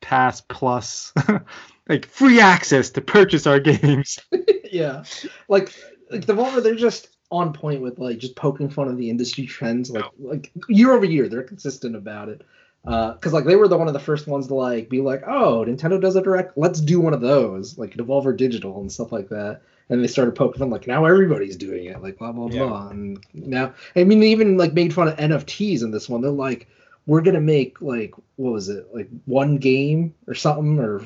[0.01, 1.13] Pass Plus,
[1.89, 4.19] like free access to purchase our games.
[4.71, 5.05] yeah.
[5.49, 5.75] Like
[6.11, 9.91] like Devolver, they're just on point with like just poking fun of the industry trends.
[9.91, 12.43] Like like year over year, they're consistent about it.
[12.85, 15.65] Because like they were the one of the first ones to like be like, oh,
[15.67, 19.31] Nintendo does a direct, let's do one of those, like Devolver Digital and stuff like
[19.31, 19.63] that.
[19.89, 22.67] And they started poking fun, like now everybody's doing it, like blah blah Yeah.
[22.67, 22.89] blah.
[22.89, 26.21] And now, I mean, they even like made fun of NFTs in this one.
[26.21, 26.69] They're like,
[27.07, 31.03] we're gonna make like what was it, like one game or something, or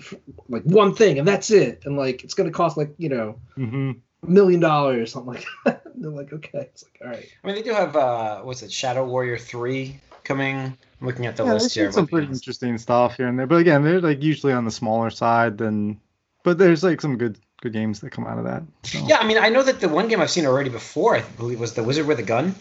[0.49, 1.83] like one thing, and that's it.
[1.85, 3.93] And like it's gonna cost like you know hmm
[4.27, 5.83] million dollars or something like that.
[5.95, 7.27] They're like, okay, it's like, all right.
[7.43, 8.73] I mean, they do have uh, what's it?
[8.73, 10.77] Shadow Warrior Three coming.
[11.01, 11.93] I'm looking at the Yeah, list here.
[11.93, 12.43] some pretty announced.
[12.43, 16.01] interesting stuff here and there, but again, they're like usually on the smaller side than.
[16.43, 18.63] But there's like some good good games that come out of that.
[18.85, 18.99] So.
[19.07, 21.61] Yeah, I mean, I know that the one game I've seen already before, I believe,
[21.61, 22.55] was the Wizard with a Gun.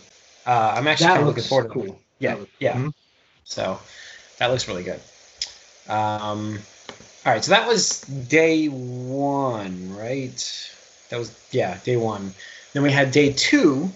[0.45, 1.99] Uh, I'm actually kind of looking forward to cool.
[2.19, 2.73] Yeah, That yeah.
[2.77, 2.93] Mhm.
[3.43, 3.79] So
[4.39, 4.99] that looks really good.
[5.87, 6.59] Um,
[7.25, 10.71] all right, so that was day one, right?
[11.09, 12.33] That was yeah, day one.
[12.73, 13.89] Then we had day two,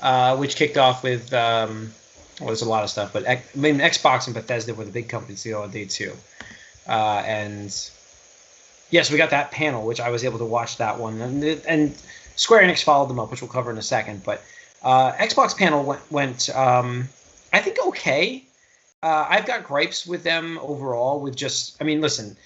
[0.00, 1.92] uh, which kicked off with um,
[2.42, 5.08] well, there's a lot of stuff, but I mean, Xbox and Bethesda were the big
[5.08, 6.12] companies go on day two,
[6.88, 7.74] uh, and
[8.90, 11.94] yes, we got that panel, which I was able to watch that one, and and
[12.36, 14.22] Square Enix followed them up, which we'll cover in a second.
[14.24, 14.42] But
[14.82, 17.08] uh, Xbox panel went went um,
[17.52, 18.44] I think okay.
[19.02, 21.20] Uh, I've got gripes with them overall.
[21.20, 22.36] With just, I mean, listen,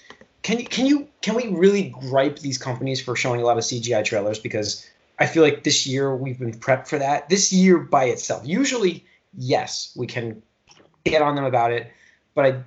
[0.41, 4.03] can can you can we really gripe these companies for showing a lot of CGI
[4.03, 4.39] trailers?
[4.39, 4.87] Because
[5.19, 7.29] I feel like this year we've been prepped for that.
[7.29, 10.41] This year by itself, usually, yes, we can
[11.03, 11.91] get on them about it,
[12.35, 12.63] but I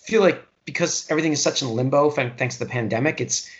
[0.00, 3.50] feel like because everything is such in limbo thanks to the pandemic, it's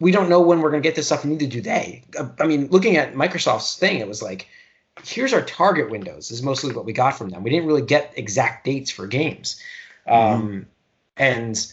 [0.00, 1.24] we don't know when we're going to get this stuff.
[1.24, 2.02] Neither do they.
[2.18, 4.46] Uh, I mean, looking at Microsoft's thing, it was like,
[5.04, 6.30] here's our target windows.
[6.30, 7.42] Is mostly what we got from them.
[7.42, 9.60] We didn't really get exact dates for games,
[10.06, 10.66] um,
[11.16, 11.72] and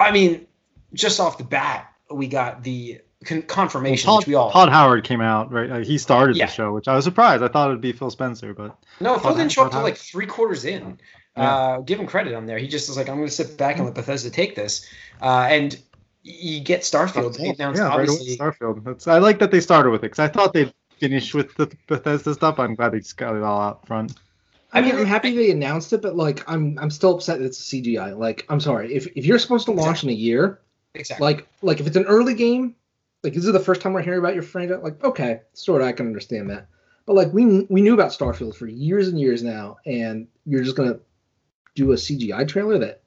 [0.00, 0.46] I mean,
[0.94, 5.04] just off the bat, we got the con- confirmation, Todd, which we all Todd Howard
[5.04, 5.70] came out, right?
[5.70, 6.46] Uh, he started Yeah.
[6.46, 7.42] the show, which I was surprised.
[7.42, 9.78] I thought it would be Phil Spencer, but No, Phil Todd- didn't show up Todd
[9.80, 10.98] till like three quarters in.
[11.36, 11.54] Yeah.
[11.54, 12.56] Uh, give him credit on there.
[12.58, 14.88] He just was like, I'm going to sit back and let Bethesda take this.
[15.20, 15.78] Uh, and
[16.22, 17.36] you get Starfield.
[17.36, 18.36] They announced, yeah, right away.
[18.36, 18.84] Starfield.
[18.84, 21.70] That's, I like that they started with it because I thought they'd finish with the
[21.88, 22.58] Bethesda stuff.
[22.58, 24.14] I'm glad they just got it all out front.
[24.72, 27.38] I mean, I mean, I'm happy they announced it, but like, I'm I'm still upset
[27.38, 28.16] that it's CGI.
[28.18, 30.60] Like, I'm sorry if if you're supposed to launch in a year,
[30.94, 31.24] exactly.
[31.24, 32.74] like like if it's an early game,
[33.26, 34.78] like this is the first time we're hearing about your franchise.
[34.82, 36.68] Like, okay, sort of, I can understand that.
[37.04, 40.76] But like, we we knew about Starfield for years and years now, and you're just
[40.76, 40.98] gonna
[41.74, 43.02] do a CGI trailer that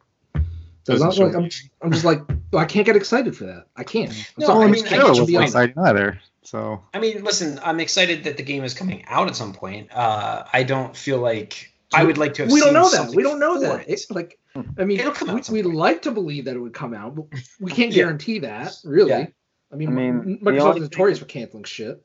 [0.85, 1.35] does Doesn't show like.
[1.35, 1.49] I'm,
[1.81, 2.21] I'm just like,
[2.53, 3.67] I can't get excited for that.
[3.75, 4.11] I can't.
[4.11, 5.77] I'm No, sorry, I I mean, mean, I the get trailer you wasn't beyond exciting
[5.79, 6.19] either.
[6.43, 9.89] So I mean, listen, I'm excited that the game is coming out at some point.
[9.93, 13.15] Uh, I don't feel like I would like to have we don't seen know that.
[13.15, 13.81] We don't know that.
[13.81, 13.85] it.
[13.89, 14.39] It's like,
[14.77, 17.15] I mean, It'll come out we, we'd like to believe that it would come out,
[17.15, 17.25] but
[17.59, 18.03] we can't Yeah.
[18.03, 19.09] guarantee that, really.
[19.09, 19.27] Yeah.
[19.71, 22.03] I mean, I mean, the Microsoft is notorious for canceling shit.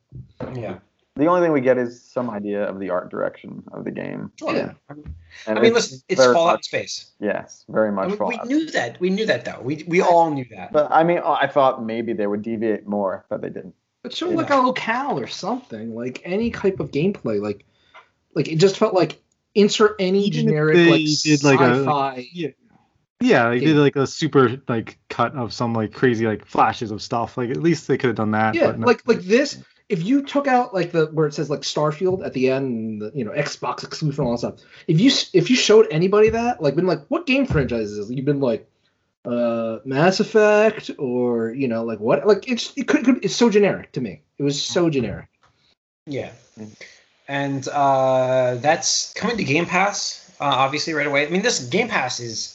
[0.55, 0.79] Yeah.
[1.17, 4.33] The only thing we get is some idea of the art direction of the game.
[4.39, 4.53] Sure.
[4.55, 4.73] Yeah.
[4.91, 5.15] I mean,
[5.47, 7.13] And I mean, listen, it's very Fallout much- space.
[7.21, 8.99] Yes, very I much mean, we knew that.
[9.01, 9.61] We knew that, though.
[9.63, 10.73] We we all knew that.
[10.73, 13.75] But I mean, I thought maybe they would deviate more, but they didn't.
[14.03, 14.37] But show Yeah.
[14.37, 17.65] like a locale or something, like any type of gameplay, like,
[18.35, 19.23] like it just felt like
[19.55, 22.29] insert any Even generic they like did, like, a- sci-fi.
[22.33, 22.49] yeah,
[23.21, 27.03] yeah, they did like a super like cut of some like crazy like flashes of
[27.03, 27.37] stuff.
[27.37, 28.55] Like at least they could have done that.
[28.55, 28.87] yeah, but no.
[28.87, 29.63] like like this.
[29.91, 33.13] If you took out like the where it says like Starfield at the end, the,
[33.15, 34.61] you know Xbox exclusive and all that stuff.
[34.87, 38.11] If you if you showed anybody that, like, been like, what game franchises is?
[38.11, 38.67] You've been like,
[39.27, 42.27] uh, Mass Effect, or you know, like what?
[42.27, 44.23] Like it's it could, could it's so generic to me.
[44.39, 45.29] It was so generic.
[46.07, 46.33] Yeah.
[46.59, 46.83] Mm.
[47.27, 51.27] And uh, that's coming to Game Pass, uh, obviously, right away.
[51.27, 52.54] I mean, this Game Pass is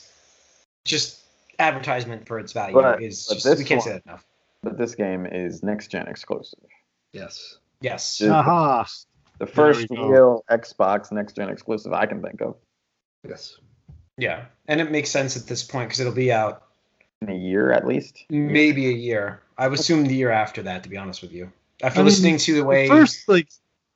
[0.85, 1.21] just
[1.59, 2.73] advertisement for its value.
[2.73, 4.25] But- is but just, we can't say that enough.
[4.61, 6.59] But this game is next gen exclusive.
[7.13, 7.57] Yes.
[7.81, 8.19] Yes.
[8.19, 8.33] Yeah.
[8.33, 8.87] aha.
[9.37, 12.55] The first real Xbox next gen exclusive I can think of.
[13.27, 13.57] Yes.
[14.17, 14.45] Yeah.
[14.67, 16.63] And it makes sense at this point because it'll be out
[17.21, 18.25] in a year at least.
[18.29, 19.41] Maybe a year.
[19.57, 21.51] I would assume the year after that, to be honest with you.
[21.81, 23.47] After I mean, listening to the way First, like,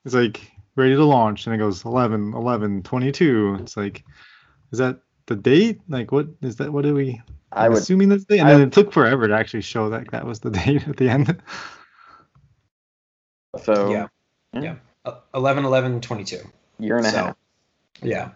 [0.06, 0.40] it's like
[0.76, 3.58] ready to launch, and it goes 11, 11, 22.
[3.60, 4.04] It's like,
[4.72, 5.82] is that the date?
[5.90, 6.72] Like, what is that?
[6.74, 7.22] What are we?
[7.52, 8.40] I I'm would assuming that's the date.
[8.42, 10.98] And I- then it took forever to actually show that that was the date at
[10.98, 11.42] the end.
[13.64, 14.08] so Yeah.
[14.54, 14.76] Yeah.
[15.06, 16.38] uh, 11 11 22.
[16.80, 17.36] year and a So, half.
[18.02, 18.32] Yeah.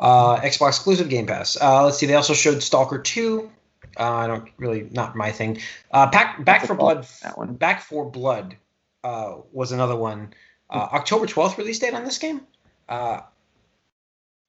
[0.00, 1.56] Uh, Xbox exclusive Game Pass.
[1.60, 2.06] Uh, let's see.
[2.06, 3.50] They also showed Stalker 2.
[3.98, 5.58] Uh, I don't really, not my thing.
[5.92, 7.06] Uh, Back, Back That's a for Blood.
[7.22, 7.54] that one.
[7.54, 8.56] Back 4 Blood
[9.04, 10.32] uh, was another one.
[10.70, 12.40] Uh, October 12th release date on this game.
[12.88, 13.20] Uh,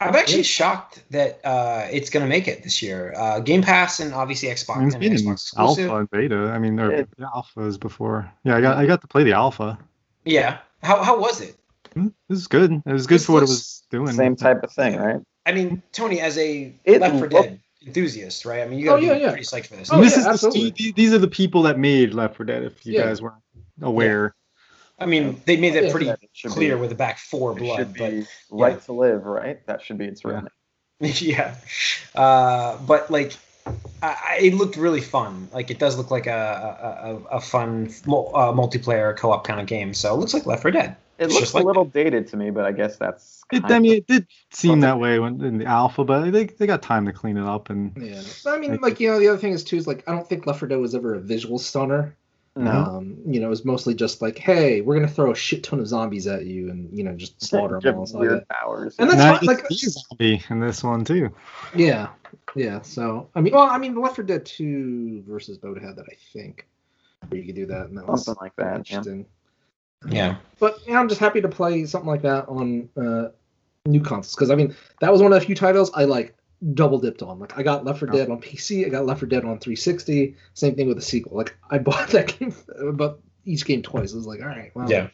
[0.01, 0.43] I'm actually Yeah.
[0.43, 3.13] shocked that uh, it's going to make it this year.
[3.15, 4.75] Uh, Game Pass and obviously Xbox.
[4.75, 5.89] I mean, it's and been in Xbox exclusive.
[5.89, 6.51] alpha and beta.
[6.53, 8.29] I mean, or It- the alphas before.
[8.43, 9.77] Yeah, I got I got to play the alpha.
[10.25, 10.57] Yeah.
[10.83, 11.55] How, how was it?
[11.93, 12.71] Hmm, This is good.
[12.85, 14.11] It was good This for what it was doing.
[14.13, 15.21] Same type of thing, right?
[15.45, 18.61] I mean, Tony, as a It Left 4 looked- Dead enthusiast, right?
[18.63, 19.27] I mean, you got Oh, to yeah, be yeah.
[19.29, 19.89] pretty psyched for this.
[19.93, 20.71] Oh, this yeah, is the absolutely.
[20.71, 22.63] stu- these are the people that made Left 4 Dead.
[22.63, 23.03] If you Yeah.
[23.03, 23.35] guys weren't
[23.81, 24.35] aware.
[24.97, 27.77] I mean, they made that pretty That clear be, with the back four it blood,
[27.77, 29.65] should but be right to live, right?
[29.67, 30.41] That should be its real Yeah.
[31.01, 31.13] name.
[31.19, 31.55] yeah.
[32.15, 33.35] Uh, but like,
[34.01, 35.49] I, I- it looked really fun.
[35.51, 39.59] Like, it does look like a a, a, a fun mul- uh, multiplayer co-op kind
[39.59, 39.93] of game.
[39.93, 40.95] So it looks like Left 4 Dead.
[41.17, 43.43] It It's looks just a like little dated to me, but I guess that's.
[43.51, 46.45] It, I mean, of- it did seem that way when in the alpha, but they,
[46.45, 48.21] they got time to clean it up and Yeah.
[48.45, 50.27] I mean, Like- like you know, the other thing is too is like I don't
[50.27, 52.15] think Left 4 Dead was ever a visual stunner.
[52.55, 52.71] No.
[52.71, 55.79] Um, you know, it was mostly just like, hey, we're gonna throw a shit ton
[55.79, 58.01] of zombies at you and you know just slaughter them all.
[58.01, 58.95] and stuff like weird powers.
[58.97, 61.29] And that's now fine, like- see a zombie in this one too.
[61.75, 62.09] Yeah,
[62.55, 62.81] yeah.
[62.81, 66.15] So I mean, well, I mean, Left 4 Dead 2 versus Boat had that, I
[66.33, 66.65] think,
[67.27, 68.63] where you could do that, and that was Something like that.
[68.63, 68.97] Yeah.
[68.97, 69.25] interesting.
[70.07, 70.35] Yeah.
[70.59, 73.29] But yeah, I'm just happy to play something like that on uh,
[73.85, 76.35] new consoles because I mean that was one of the few titles I like
[76.73, 77.39] double dipped on.
[77.39, 80.35] Like I got Left 4 Dead on PC, I got Left 4 Dead on 360.
[80.53, 81.37] Same thing with the sequel.
[81.37, 82.53] Like I bought that game,
[82.93, 84.13] but each game twice.
[84.13, 85.09] I was like, all right, well, Yeah.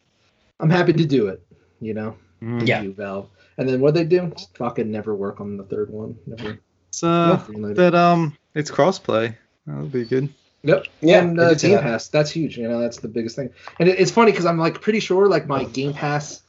[0.59, 1.43] I'm happy to do it.
[1.79, 2.67] You know, Mm.
[2.67, 2.81] Yeah.
[2.81, 3.29] you Valve.
[3.57, 4.31] And then what they do?
[4.35, 6.17] Just fucking never work on the third one.
[6.25, 6.59] Never.
[6.89, 7.43] It's uh
[7.75, 9.35] that um it's crossplay.
[9.65, 10.29] That'll be good.
[10.63, 10.85] Yep.
[11.01, 11.83] Yeah, and uh, did say Game that.
[11.83, 12.57] Pass, that's huge.
[12.57, 13.49] You know, that's the biggest thing.
[13.79, 16.41] And it, it's funny because I'm like pretty sure like my Game Pass,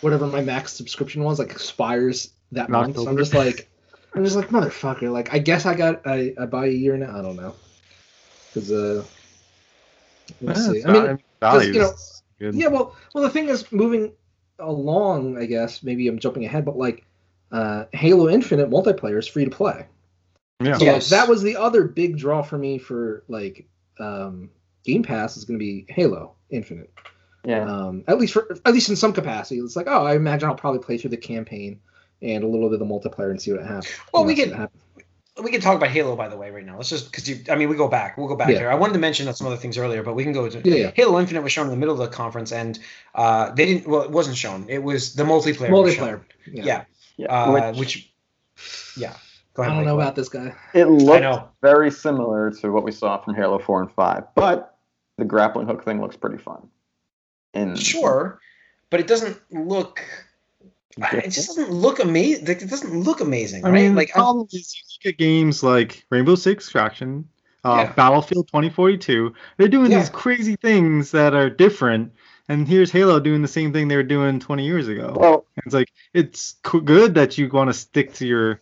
[0.00, 2.96] whatever my max subscription was, like expires that In month.
[2.96, 3.68] So I'm just like,
[4.16, 5.12] I'm just like motherfucker.
[5.12, 7.16] Like I guess I got I, I buy a year now.
[7.18, 7.54] I don't know.
[8.52, 9.04] Because uh,
[10.40, 10.82] let's Yeah, see.
[10.84, 11.92] I mean, values you know,
[12.38, 12.54] good.
[12.54, 12.68] yeah.
[12.68, 14.12] Well, well, the thing is, moving
[14.58, 17.04] along, I guess maybe I'm jumping ahead, but like,
[17.52, 19.86] uh, Halo Infinite multiplayer is free to play.
[20.60, 20.78] yeah.
[20.78, 21.10] So Yes.
[21.10, 23.66] like, that was the other big draw for me for like
[24.00, 24.50] um,
[24.84, 26.90] Game Pass is going to be Halo Infinite.
[27.44, 27.64] Yeah.
[27.64, 30.54] Um, at least for at least in some capacity, it's like oh, I imagine I'll
[30.54, 31.80] probably play through the campaign
[32.22, 33.88] and a little bit of the multiplayer and see what happens.
[34.12, 34.82] Well, we can- what happens.
[35.42, 36.78] We can talk about Halo, by the way, right now.
[36.78, 37.40] Let's just because you.
[37.50, 38.16] I mean, we go back.
[38.16, 38.56] We'll go back Yeah.
[38.58, 38.70] here.
[38.70, 40.90] I wanted to mention some other things earlier, but we can go to Yeah, yeah.
[40.94, 42.78] Halo Infinite was shown in the middle of the conference, and
[43.14, 43.86] uh, they didn't.
[43.86, 44.64] Well, it wasn't shown.
[44.70, 45.68] It was the multiplayer.
[45.68, 46.22] multiplayer.
[46.50, 46.64] Yeah.
[46.64, 46.84] Yeah.
[47.18, 47.26] yeah.
[47.26, 48.12] Uh, which, which,
[48.96, 49.12] yeah.
[49.52, 50.04] Go I don't know Mike.
[50.04, 50.54] about this guy.
[50.72, 54.78] it looks very similar to what we saw from Halo 4 and 5, but
[55.18, 56.68] the grappling hook thing looks pretty fun.
[57.52, 58.40] And Sure,
[58.88, 60.02] but it doesn't look.
[61.02, 62.46] I- It just doesn't look amazing.
[62.48, 63.82] It doesn't look amazing, I right?
[63.82, 67.28] mean, like the problem is you look at games like Rainbow Six Extraction,
[67.64, 67.92] uh, Yeah.
[67.92, 69.32] Battlefield 2042.
[69.58, 69.98] They're doing Yeah.
[70.00, 72.12] these crazy things that are different,
[72.48, 75.14] and here's Halo doing the same thing they were doing 20 years ago.
[75.18, 78.60] well, It's like it's co- good that you want to stick to your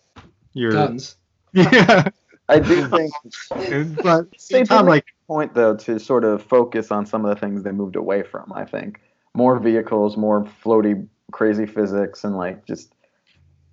[0.55, 1.17] your Guns.
[1.53, 2.09] yeah,
[2.49, 3.13] I do think
[3.73, 7.25] and- but They same time, did like point though to sort of focus on some
[7.25, 8.53] of the things they moved away from.
[8.53, 9.01] I think
[9.35, 12.95] more vehicles, more floaty, crazy physics, and like just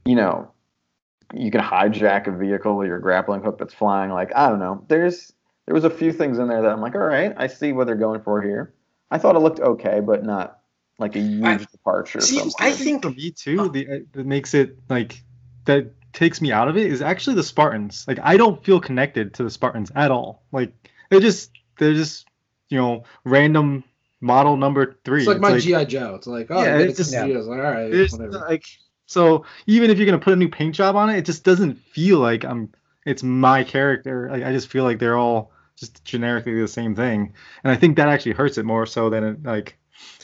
[0.06, 0.52] you know,
[1.34, 4.10] you can hijack a vehicle with your grappling hook that's flying.
[4.12, 5.32] Like I don't know, there's
[5.68, 7.86] there was a few things in there that I'm like, all right, I see what
[7.88, 8.74] they're going for here.
[9.12, 10.60] I thought it looked okay, but not
[10.98, 12.20] like a huge I- departure.
[12.22, 15.24] See, I I think think- for me too, the uh, that makes it like
[15.66, 18.06] that takes me out of it is actually the Spartans.
[18.08, 20.44] Like I don't feel connected to the Spartans at all.
[20.52, 20.74] Like
[21.10, 22.28] they're just they're just
[22.70, 23.84] you know random
[24.22, 25.20] model number three.
[25.20, 26.16] It's like my GI Joe.
[26.16, 27.26] It's like oh, Yeah, yeah, it's just- yeah.
[27.26, 28.40] Like, all right, There's whatever.
[28.48, 28.64] like
[29.08, 31.76] so even if you're gonna put a new paint job on it, it just doesn't
[31.76, 32.72] feel like I'm
[33.06, 34.30] it's my character.
[34.32, 37.98] Like I just feel like they're all just generically the same thing, and I think
[37.98, 39.78] that actually hurts it more so than it, like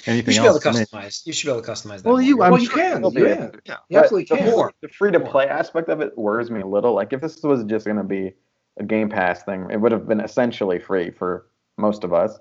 [0.06, 0.86] you anything should be able to to me.
[0.86, 1.26] customize.
[1.26, 2.06] You should be able to customize that.
[2.06, 3.02] Well, you, I'm well, you can.
[3.02, 3.78] they'll Yeah, yeah.
[3.90, 4.52] you absolutely the, can.
[4.52, 4.72] more.
[4.82, 6.94] The free to play aspect of it worries me a little.
[6.94, 8.34] Like if this was just going to be
[8.80, 12.38] a Game Pass thing, it would have been essentially free for most of us.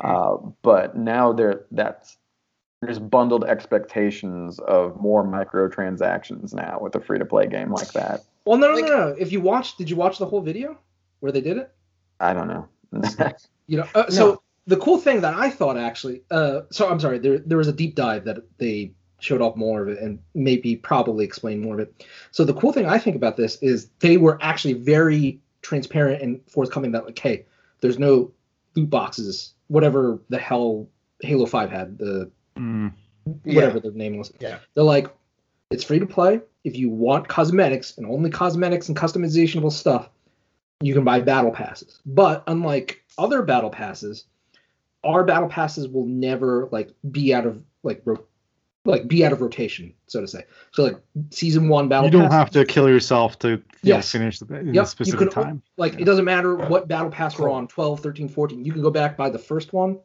[0.00, 2.16] Uh, but now there that's
[2.80, 8.22] there's bundled expectations of more microtransactions now with a free to play game like that.
[8.44, 9.16] Well, no, no, Like- no, no.
[9.18, 10.76] If you watched, did you watch the whole video
[11.20, 11.72] where they did it?
[12.18, 12.68] I don't know.
[13.68, 17.18] You know, uh, so the cool thing that I thought actually, uh, so I'm sorry,
[17.18, 20.76] there there was a deep dive that they showed off more of it and maybe
[20.76, 22.04] probably explained more of it.
[22.32, 26.40] So the cool thing I think about this is they were actually very transparent and
[26.50, 27.46] forthcoming that like, hey,
[27.80, 28.32] there's no
[28.74, 30.86] loot boxes, whatever the hell
[31.22, 32.92] Halo Five had, the Mm.
[33.44, 34.30] whatever the name was.
[34.40, 34.58] Yeah.
[34.74, 35.08] They're like,
[35.70, 36.40] it's free to play.
[36.64, 40.10] If you want cosmetics and only cosmetics and customizationable stuff,
[40.82, 42.00] you can buy battle passes.
[42.04, 44.26] But unlike other battle passes,
[45.02, 48.26] our battle passes will never like be out of like ro-
[48.84, 50.44] like be out of rotation, so to say.
[50.72, 50.96] So like
[51.30, 54.10] season one battle You don't pass, have to kill yourself to you know, Yes.
[54.10, 55.62] finish the, in Yep, a you specific can- time.
[55.76, 58.90] like it doesn't matter what battle pass we're on 12 13 14 you can go
[58.90, 59.98] back by the first one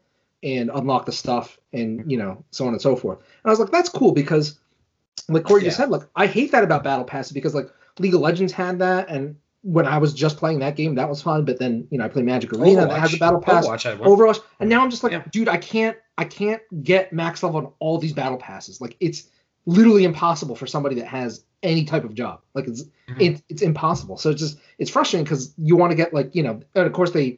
[0.44, 2.10] and unlock the stuff and mm-hmm.
[2.12, 4.60] you know so on and so forth and i was like that's cool because
[5.30, 8.22] like corey just said like i hate that about battle passes because like league of
[8.22, 11.58] legends had that and when i was just playing that game that was fun but
[11.58, 14.08] then you know i play magic arena that has a battle pass Overwatch had one.
[14.10, 15.24] overwatch and now i'm just like Yeah.
[15.32, 19.28] dude i can't i can't get max level on all these battle passes like it's
[19.66, 23.22] literally impossible for somebody that has any type of job like it's Mhm.
[23.36, 26.44] it, it's impossible so it's just it's frustrating because you want to get like you
[26.44, 27.38] know and of course they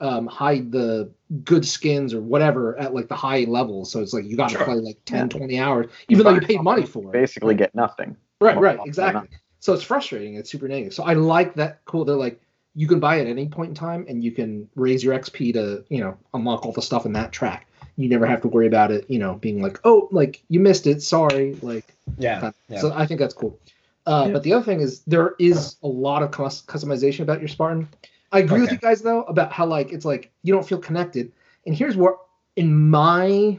[0.00, 1.10] um, hide the
[1.44, 4.56] good skins or whatever at like the high levels so it's like you got to
[4.56, 4.64] Sure.
[4.64, 5.38] play like 10 Yeah.
[5.38, 8.16] 20 hours even though you paid money for it Basically, get nothing.
[8.40, 9.28] Right, Well, right, exactly.
[9.58, 10.36] So it's frustrating.
[10.36, 10.94] It's super negative.
[10.94, 11.84] So I like that.
[11.84, 12.06] Cool.
[12.06, 12.40] They're like,
[12.74, 15.84] you can buy at any point in time, and you can raise your XP to,
[15.90, 17.66] you know, unlock all the stuff in that track.
[18.00, 20.86] You never have to worry about it, you know, being like, oh, like you missed
[20.86, 21.02] it.
[21.02, 21.54] Sorry.
[21.62, 21.84] Like,
[22.18, 22.80] yeah, yeah.
[22.80, 23.58] so I think that's cool.
[24.06, 24.32] Uh, Yeah.
[24.32, 27.88] But the other thing is, there is a lot of customization about your Spartan.
[28.32, 31.32] I agree with you guys though about how like it's like you don't feel connected.
[31.66, 32.14] And here's where,
[32.56, 33.58] in my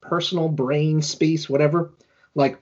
[0.00, 1.92] personal brain space, whatever,
[2.34, 2.58] like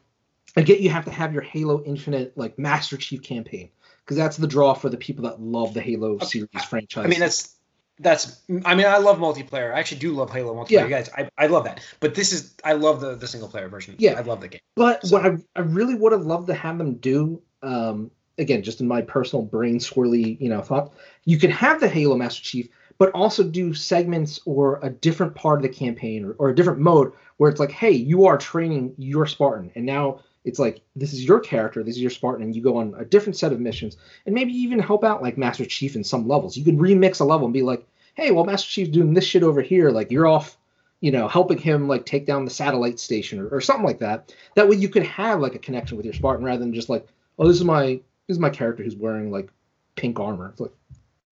[0.57, 3.71] I get you have to have your Halo Infinite like Master Chief campaign
[4.05, 7.05] because that's the draw for the people that love the Halo series franchise.
[7.05, 7.54] I mean, that's
[7.99, 8.43] that's.
[8.65, 9.75] I mean, I love multiplayer.
[9.75, 10.89] I actually do love Halo multiplayer, Yeah.
[10.89, 11.11] guys.
[11.17, 11.81] I, I love that.
[12.01, 13.95] But this is I love the the single player version.
[13.99, 14.15] Yeah.
[14.19, 14.61] I love the game.
[14.77, 18.63] But So- what I, I really would have loved to have them do, um, again,
[18.63, 20.93] just in my personal brain swirly, you know, thought,
[21.25, 25.59] you could have the Halo Master Chief, but also do segments or a different part
[25.59, 28.95] of the campaign or, or a different mode where it's like, hey, you are training
[28.99, 32.55] your Spartan, and now it's like this is your character, this is your Spartan, and
[32.55, 35.65] you go on a different set of missions, and maybe even help out like Master
[35.65, 36.57] Chief in some levels.
[36.57, 39.43] You could remix a level and be like, hey, well, Master Chief's doing this shit
[39.43, 40.57] over here, like you're off
[41.05, 44.35] you know, helping him like take down the satellite station or, or something like that.
[44.55, 47.07] That way you could have like a connection with your Spartan rather than just like,
[47.39, 49.51] oh, this is my this is my character who's wearing like
[49.97, 50.49] pink armor.
[50.49, 50.73] It's like,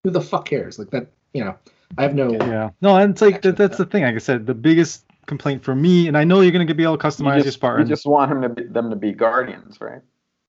[0.05, 0.79] who the fuck cares?
[0.79, 1.57] Like that, you know,
[1.96, 2.33] I have no.
[2.33, 2.68] Yeah.
[2.83, 4.03] No, and it's like that, that's the thing.
[4.03, 6.98] Like I said, the biggest complaint for me, and I know you're gonna be able
[6.98, 7.87] to You customize your just, Spartan.
[7.87, 10.00] you just want him to be, them to be guardians, right?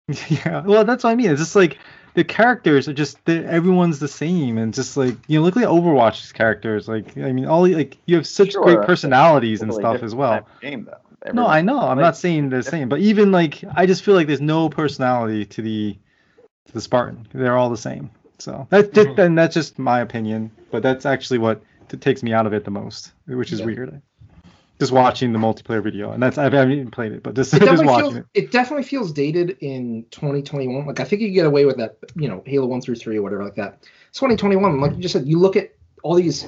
[0.29, 1.29] Yeah, well, that's what I mean.
[1.31, 1.77] It's just like
[2.13, 6.31] the characters are just everyone's the same, and just like you know, look at Overwatch's
[6.31, 6.87] characters.
[6.87, 10.47] Like, I mean, all like you have such Sure, great personalities and stuff as well.
[10.61, 11.31] Game though.
[11.31, 11.79] No, I know.
[11.79, 15.45] I'm not saying the same, but even like I just feel like there's no personality
[15.45, 15.97] to the
[16.67, 17.25] to the Spartan.
[17.33, 18.09] They're all the same.
[18.39, 19.19] So that's just, Mhm.
[19.19, 22.65] and that's just my opinion, but that's actually what t- takes me out of it
[22.65, 23.67] the most, which is Yeah.
[23.67, 24.01] weird
[24.83, 27.59] just watching the multiplayer video, and that's I haven't even played it, but just, it
[27.63, 28.25] just watching feels, it.
[28.33, 30.85] It definitely feels dated in 2021.
[30.85, 33.21] Like I think you get away with that, you know, Halo one through three or
[33.21, 33.83] whatever like that.
[34.11, 36.45] 2021, like you just said, you look at all these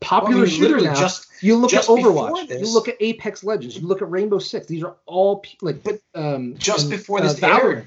[0.00, 0.94] popular well, I mean, shooters now.
[0.94, 4.40] Just, you look just at Overwatch, you look at Apex Legends, you look at Rainbow
[4.40, 4.66] Six.
[4.66, 7.82] These are all like, but um, just and, before uh, this, uh,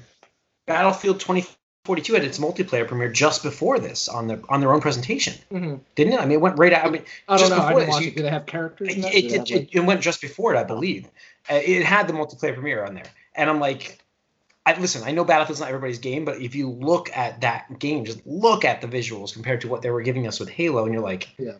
[0.66, 1.46] Battlefield 20
[1.84, 5.76] 42 had its multiplayer premiere just before this on their on their own presentation, mm-hmm.
[5.94, 6.20] didn't it?
[6.20, 6.86] I mean, it went right out.
[6.86, 7.56] I mean, I just know.
[7.56, 8.88] Before I this, you, Did it have characters?
[8.90, 11.06] It, it, it, went just before it, I believe.
[11.50, 13.98] Uh, it had the multiplayer premiere on there, and I'm like,
[14.66, 18.04] I, listen, I know Battlefield's not everybody's game, but if you look at that game,
[18.04, 20.92] just look at the visuals compared to what they were giving us with Halo, and
[20.92, 21.54] you're like, yeah.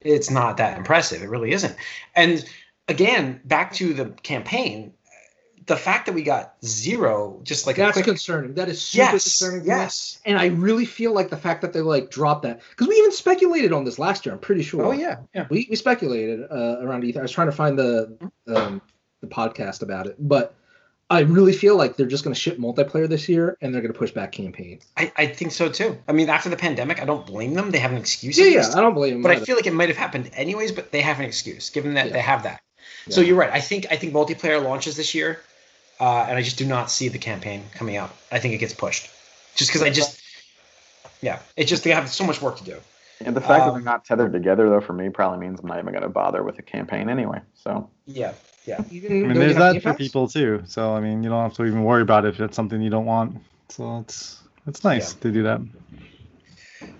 [0.00, 1.22] it's not that impressive.
[1.22, 1.76] It really isn't.
[2.16, 2.44] And
[2.88, 4.92] again, back to the campaign,
[5.66, 8.54] the fact that we got zero, just like That's quick, concerning.
[8.54, 9.66] That is super yes, concerning.
[9.66, 10.20] yes.
[10.24, 13.12] And I really feel like the fact that they like dropped that because we even
[13.12, 14.34] speculated on this last year.
[14.34, 14.84] I'm pretty sure.
[14.84, 15.46] Oh yeah, yeah.
[15.50, 17.20] we, we speculated uh, around Ethan.
[17.20, 18.16] I was trying to find the
[18.48, 18.80] um,
[19.20, 20.54] the podcast about it, but
[21.10, 23.92] I really feel like they're just going to ship multiplayer this year and they're going
[23.92, 24.80] to push back campaign.
[24.96, 25.98] I, I think so too.
[26.08, 27.70] I mean, after the pandemic, I don't blame them.
[27.70, 28.38] They have an excuse.
[28.38, 28.70] Yeah, yeah.
[28.74, 29.22] I don't blame them.
[29.22, 30.72] but I feel like it might have happened anyways.
[30.72, 32.12] But they have an excuse, given that Yeah.
[32.14, 32.62] they have that.
[33.10, 33.50] So you're right.
[33.52, 35.40] I think I think multiplayer launches this year,
[36.02, 38.10] uh, and I just do not see the campaign coming out.
[38.32, 39.08] I think it gets pushed,
[39.54, 40.20] just because I just,
[41.22, 42.76] yeah, it just they have so much work to do.
[43.24, 45.68] And the fact that Um, they're not tethered together though, for me, probably means I'm
[45.68, 47.40] not even going to bother with a campaign anyway.
[47.54, 48.32] So Yeah,
[48.66, 48.80] yeah.
[48.80, 50.62] I mean, there's that for people too.
[50.66, 52.90] So I mean, you don't have to even worry about it if that's something you
[52.90, 53.36] don't want.
[53.68, 55.20] So it's it's nice Yeah.
[55.20, 55.60] to do that.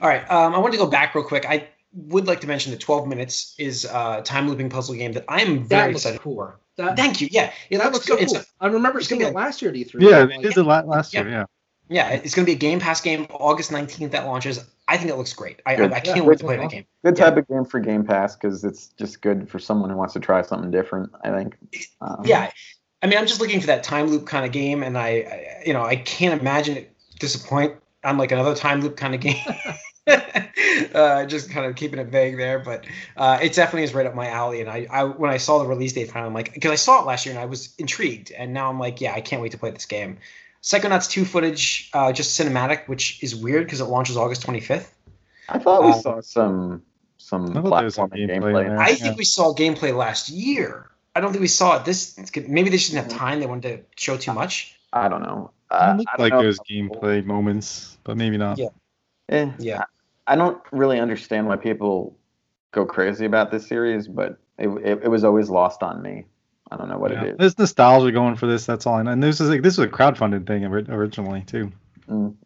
[0.01, 0.29] All right.
[0.31, 1.45] Um, I want to go back real quick.
[1.45, 5.25] I would like to mention that 12 minutes is a time looping puzzle game that
[5.29, 6.37] I'm very looks excited cool.
[6.37, 6.62] for.
[6.77, 7.29] That, Thank you.
[7.31, 8.29] Yeah, it that looks looks so good.
[8.29, 8.39] Cool.
[8.61, 9.95] a- I remember it's seeing gonna it be- last year at E3.
[10.01, 11.29] Yeah, I'm they like, did it last year.
[11.29, 11.45] Yeah.
[11.89, 14.65] yeah, it's going to be a Game Pass game August 19th that launches.
[14.89, 15.61] I think it looks great.
[15.67, 16.69] I, I, I can't Yeah, wait to play awesome.
[16.69, 16.85] that game.
[17.05, 17.25] Good Yeah.
[17.25, 20.21] type of game for Game Pass because it's just good for someone who wants to
[20.21, 21.11] try something different.
[21.23, 21.57] I think.
[22.01, 22.51] Um, Yeah,
[23.03, 25.63] I mean, I'm just looking for that time loop kind of game, and I, I
[25.67, 29.37] you know, I can't imagine it disappoint on like another time loop kind of game.
[30.95, 32.87] uh, just kind of keeping it vague there, but
[33.17, 34.61] uh, it definitely is right up my alley.
[34.61, 37.01] And I, I when I saw the release date, finally, I'm like, because I saw
[37.01, 39.53] it last year and I was intrigued, and now I'm like, yeah, I can't wait
[39.53, 40.19] to play this game.
[40.63, 44.93] Psychonauts 2 footage, uh, just cinematic, which is weird because it launches August 25th.
[45.49, 46.83] I thought we Uh, saw some
[47.19, 48.69] some I was platforming gameplay gameplay.
[48.69, 48.79] there.
[48.81, 48.97] I Yeah.
[48.97, 50.91] think we saw gameplay last year.
[51.15, 52.17] I don't think we saw it this.
[52.49, 53.41] Maybe they just didn't have time.
[53.41, 54.79] They wanted to show too much.
[54.93, 55.51] I don't know.
[55.71, 56.41] It Uh, looked I don't like know.
[56.41, 58.59] there's gameplay moments, but maybe not.
[58.59, 58.69] Yeah.
[59.33, 59.85] Eh, Yeah.
[60.27, 62.17] I don't really understand why people
[62.71, 66.25] go crazy about this series, but it, it, it was always lost on me.
[66.71, 67.25] I don't know what Yeah.
[67.25, 67.37] it is.
[67.39, 68.65] There's nostalgia going for this.
[68.67, 69.11] That's all I know.
[69.11, 71.73] And this is like this was a crowdfunded thing originally too.
[72.09, 72.37] Mm.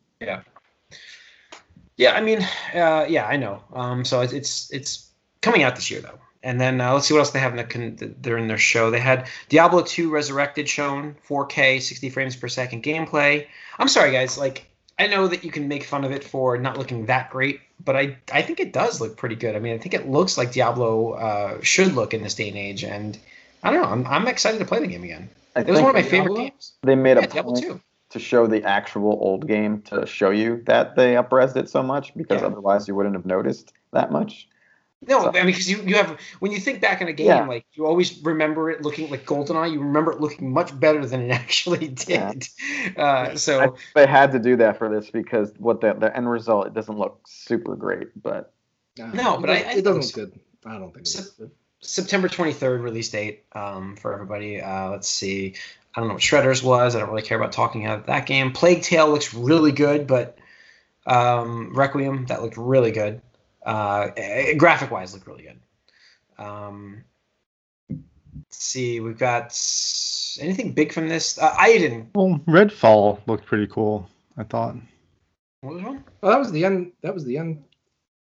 [1.99, 2.43] Yeah, I mean,
[2.75, 3.63] uh, yeah, I know.
[3.73, 5.11] Um, so it's, it's it's
[5.41, 6.19] coming out this year though.
[6.43, 8.91] And then uh, let's see what else they have in the con- during their show.
[8.91, 13.47] They had Diablo 2 Resurrected shown, 4K, 60 frames per second gameplay.
[13.79, 14.39] I'm sorry, guys.
[14.39, 14.67] Like,
[14.99, 17.97] I know that you can make fun of it for not looking that great, but
[17.97, 19.55] I I think it does look pretty good.
[19.55, 22.57] I mean, I think it looks like Diablo uh, should look in this day and
[22.57, 22.83] age.
[22.85, 23.19] And
[23.63, 23.89] I don't know.
[23.89, 25.29] I'm, I'm excited to play the game again.
[25.55, 26.73] I It was one of my think favorite games.
[26.83, 27.81] they made Yeah, a Diablo point 2.
[28.11, 32.15] to show the actual old game to show you that they upresed it so much
[32.17, 32.47] because Yeah.
[32.49, 34.49] otherwise you wouldn't have noticed that much.
[35.07, 37.27] No, So- I mean, because you, you have when you think back in a game,
[37.29, 37.47] Yeah.
[37.47, 39.73] like you always remember it looking like GoldenEye.
[39.73, 42.33] You remember it looking much better than it actually Yeah.
[42.33, 42.49] did.
[42.97, 46.67] Uh, so They had to do that for this because what the, the end result
[46.67, 48.53] it doesn't look super great, but
[48.99, 50.41] Nah, No, it but I- I it doesn't look good.
[50.65, 51.51] I don't think it So- looks good.
[51.81, 54.61] September 23rd release date um, for everybody.
[54.61, 55.55] Uh, let's see.
[55.95, 56.97] I don't know what Shredders was.
[56.97, 58.51] I don't really care about talking about that game.
[58.53, 60.37] Plague Tale looks really good, but
[61.07, 63.21] um, Requiem that looked really good.
[63.67, 64.11] Uh,
[64.57, 65.61] graphic wise, looked really good.
[66.39, 67.03] Um,
[67.91, 69.47] let's see, we've got
[70.41, 71.39] anything big from this.
[71.39, 72.07] Uh, Eiyuden.
[72.15, 74.09] Well, Redfall looked pretty cool.
[74.39, 74.77] I thought.
[75.63, 76.05] What was one?
[76.21, 76.93] Well, that was the end.
[77.03, 77.65] That was the end.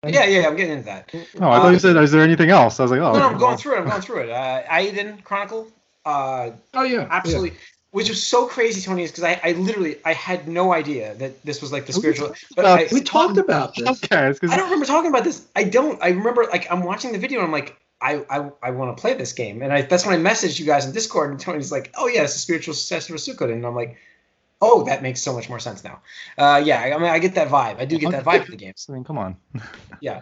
[0.06, 1.10] Yeah, yeah, I'm getting into that.
[1.14, 3.18] Oh, I thought Uh, you said, "Is there anything else?" I was like, "Oh." no,
[3.18, 3.78] no, I'm going through it.
[3.80, 4.30] I'm going through it.
[4.30, 5.68] Uh, Eiyuden Chronicle.
[6.04, 7.54] Uh, Oh yeah, absolutely
[7.96, 11.42] which was so crazy tony is because I, I literally i had no idea that
[11.44, 13.88] this was like the spiritual but about I, We talked about this.
[14.04, 16.82] Okay, it's 'cause- I don't remember talking about this i don't i remember like i'm
[16.84, 19.72] watching the video and i'm like i i, I want to play this game and
[19.72, 22.36] I, that's when i messaged you guys in discord and tony's like oh yeah it's
[22.36, 23.96] a spiritual successor of Suikoden and i'm like
[24.60, 26.00] oh that makes so much more sense now
[26.36, 28.50] uh yeah i, I mean i get that vibe i do get that vibe for
[28.50, 28.86] the games.
[28.88, 29.36] I mean, come on.
[30.00, 30.20] Yeah.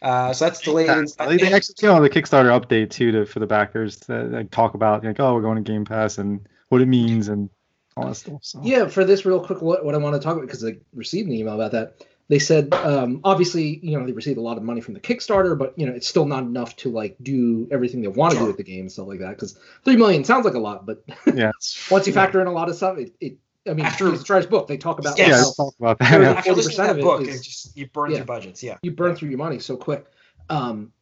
[0.00, 0.88] Uh so that's delayed
[1.28, 4.32] they, they actually came out with a Kickstarter update too to, for the backers that
[4.32, 7.50] like, talk about like, oh, we're going to Game Pass and what it means and
[7.96, 8.40] all that stuff.
[8.42, 8.60] So.
[8.62, 11.28] Yeah, for this real quick, what, what I want to talk about because I received
[11.28, 12.06] an email about that.
[12.28, 15.58] They said, um, obviously, you know, they received a lot of money from the Kickstarter,
[15.58, 18.46] but you know, it's still not enough to like do everything they want to do
[18.46, 19.30] with the game and stuff like that.
[19.30, 21.04] Because three million sounds like a lot, but
[21.34, 21.50] yeah.
[21.90, 23.36] once you factor in a lot of stuff, it, it
[23.66, 25.28] I mean, After- After Strike's book, they talk about Yes.
[25.28, 26.20] yeah, how talk about that.
[26.20, 26.30] Yeah.
[26.32, 28.16] after listening to 40% that of it book is- it's just you burn yeah.
[28.18, 30.06] through budgets yeah you burn through your money so quick.
[30.48, 30.92] Um,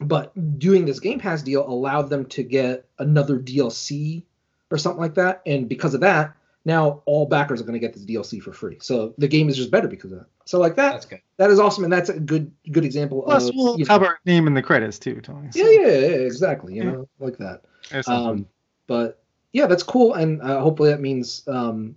[0.00, 4.24] but doing this Game Pass deal allowed them to get another DLC
[4.70, 6.34] or something like that, and because of that,
[6.64, 8.78] now all backers are going to get this DLC for free.
[8.80, 10.26] So the game is just better because of that.
[10.46, 13.48] So like that, that's good that is awesome, and that's a good good example Plus,
[13.48, 15.50] of we'll you know- have our name in the credits too, Tony.
[15.50, 16.74] so yeah, yeah, yeah, exactly.
[16.74, 16.90] You Yeah.
[16.92, 17.62] know, like that.
[18.06, 18.46] Um,
[18.86, 21.94] but yeah, that's cool, and uh, hopefully that means um,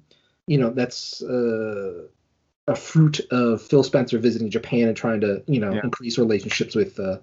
[0.47, 2.03] you know that's uh,
[2.67, 5.81] a fruit of Phil Spencer visiting Japan and trying to you know Yeah.
[5.83, 7.21] increase relationships with uh, and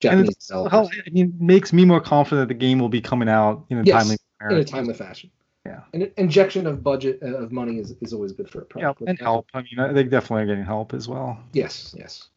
[0.00, 3.00] Japanese it's developers how, I mean, makes me more confident that the game will be
[3.00, 4.16] coming out in a Yes, timely
[4.50, 5.30] in a timely fashion.
[5.64, 5.80] Yeah.
[5.94, 9.18] An injection of budget uh, of money is, is always good for a Yeah, and
[9.18, 9.48] help.
[9.52, 11.40] I mean, they definitely are getting help as well.
[11.52, 12.28] Yes, yes.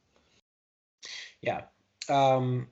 [1.41, 1.61] Yeah.
[2.09, 2.67] Um,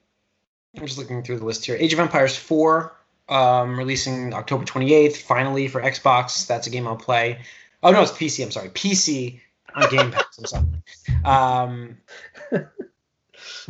[0.75, 1.75] I'm just looking through the list here.
[1.75, 2.95] Age of Empires 4,
[3.29, 6.47] um, releasing October 28th, finally for Xbox.
[6.47, 7.39] That's a game I'll play.
[7.83, 8.43] Oh, no, it's PC.
[8.43, 8.69] I'm sorry.
[8.69, 9.39] PC
[9.75, 10.37] on Game Pass.
[10.39, 10.65] I'm sorry.
[11.23, 11.97] Um,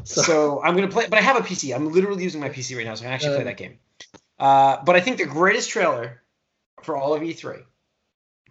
[0.04, 1.74] So- so I'm going to play, but I have a PC.
[1.76, 3.80] I'm literally using my PC right now, so I can actually play Uh, that game.
[4.39, 6.22] Uh, but I think the greatest trailer
[6.84, 7.64] for all of E3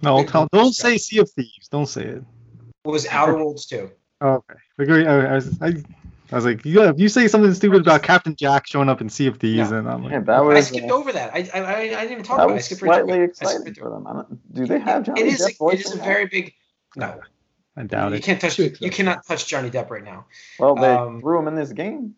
[0.03, 0.91] No, tell, don't stuff.
[0.91, 1.69] say Sea of Thieves.
[1.71, 2.25] Don't say it.
[2.85, 3.91] was Outer Worlds 2.
[4.23, 4.55] Oh, okay.
[4.79, 5.07] Agree.
[5.07, 5.67] I, I, was, I,
[6.33, 9.09] I was like, you, if you say something stupid about Captain Jack showing up in
[9.09, 9.69] Sea of Thieves, Yeah.
[9.69, 11.33] then I'm like, yeah, that I skipped uh, over that.
[11.35, 12.53] I, I, I I didn't even talk about it.
[12.53, 13.31] I was skipped right through slightly it.
[13.31, 14.07] I skipped exciting right through for them.
[14.07, 15.07] I don't, do they have it.
[15.07, 16.05] Johnny It is, Depp a, it voice is a that?
[16.05, 16.53] very big.
[16.97, 17.21] No.
[17.77, 18.23] I doubt you it.
[18.23, 18.59] can't touch.
[18.59, 20.27] You cannot touch Johnny Depp right now.
[20.59, 22.15] Well, they Um, threw him in this game.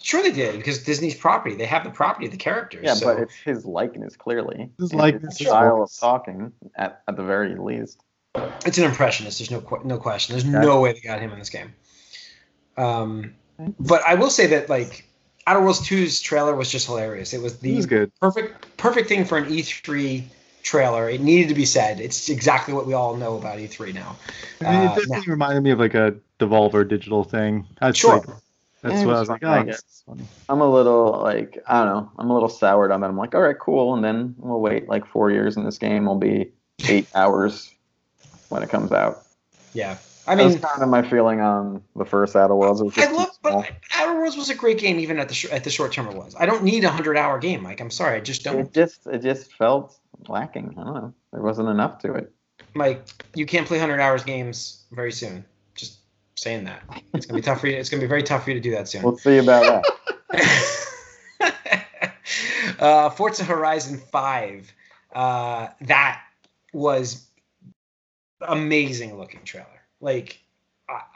[0.00, 1.54] Sure, they did because Disney's property.
[1.54, 2.80] They have the property of the characters.
[2.82, 3.06] Yeah, so.
[3.14, 4.70] but it's his likeness clearly.
[4.78, 8.02] His and likeness, his style of talking at, at the very least.
[8.66, 9.38] It's an impressionist.
[9.38, 10.32] There's no que- no question.
[10.34, 10.60] There's Yeah.
[10.62, 11.72] no way they got him in this game.
[12.76, 13.34] Um,
[13.78, 15.06] but I will say that like
[15.46, 17.32] Outer Worlds 2's trailer was just hilarious.
[17.32, 18.10] It was It the was good.
[18.20, 20.24] perfect perfect thing for an E3
[20.62, 21.08] trailer.
[21.08, 22.00] It needed to be said.
[22.00, 24.16] It's exactly what we all know about E3 now.
[24.60, 27.66] I mean, Uh, it definitely now- reminded me of like a Devolver digital thing.
[27.80, 28.14] That's Sure.
[28.16, 28.26] like
[28.82, 29.44] that's Yeah, what I was like.
[29.44, 30.02] I guess.
[30.48, 32.10] I'm a little like I don't know.
[32.18, 33.06] I'm a little soured on it.
[33.06, 36.06] I'm like, all right, cool, and then we'll wait like four years, and this game
[36.06, 36.50] will be
[36.88, 37.70] eight hours
[38.48, 39.22] when it comes out.
[39.72, 39.96] Yeah,
[40.26, 42.80] I mean, that's kind of my feeling on the first Outer Worlds.
[42.80, 45.50] It was I love, but Outer Worlds was a great game even at the sh-
[45.50, 46.34] at the short term it was.
[46.38, 47.80] I don't need a hundred hour game, Mike.
[47.80, 48.60] I'm sorry, I just don't.
[48.60, 49.98] it just it just felt
[50.28, 50.74] lacking.
[50.78, 51.14] I don't know.
[51.32, 52.32] There wasn't enough to it.
[52.74, 53.04] Mike,
[53.34, 55.44] you can't play hundred hours games very soon.
[55.74, 55.98] Just
[56.36, 56.82] saying that.
[57.14, 57.76] It's gonna be tough for you.
[57.76, 59.02] It's gonna be very tough for you to do that soon.
[59.02, 59.84] We'll see about
[60.30, 60.82] that.
[62.78, 64.72] uh, Forza Horizon 5.
[65.14, 66.22] Uh, that
[66.72, 67.26] was
[68.40, 69.81] amazing looking trailer.
[70.02, 70.42] Like,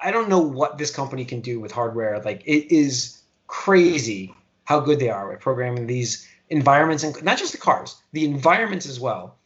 [0.02, 2.20] I, don't know what this company can do with hardware.
[2.20, 4.32] Like, it is crazy
[4.64, 8.86] how good they are at programming these environments and not just the cars, the environments
[8.86, 9.36] as well.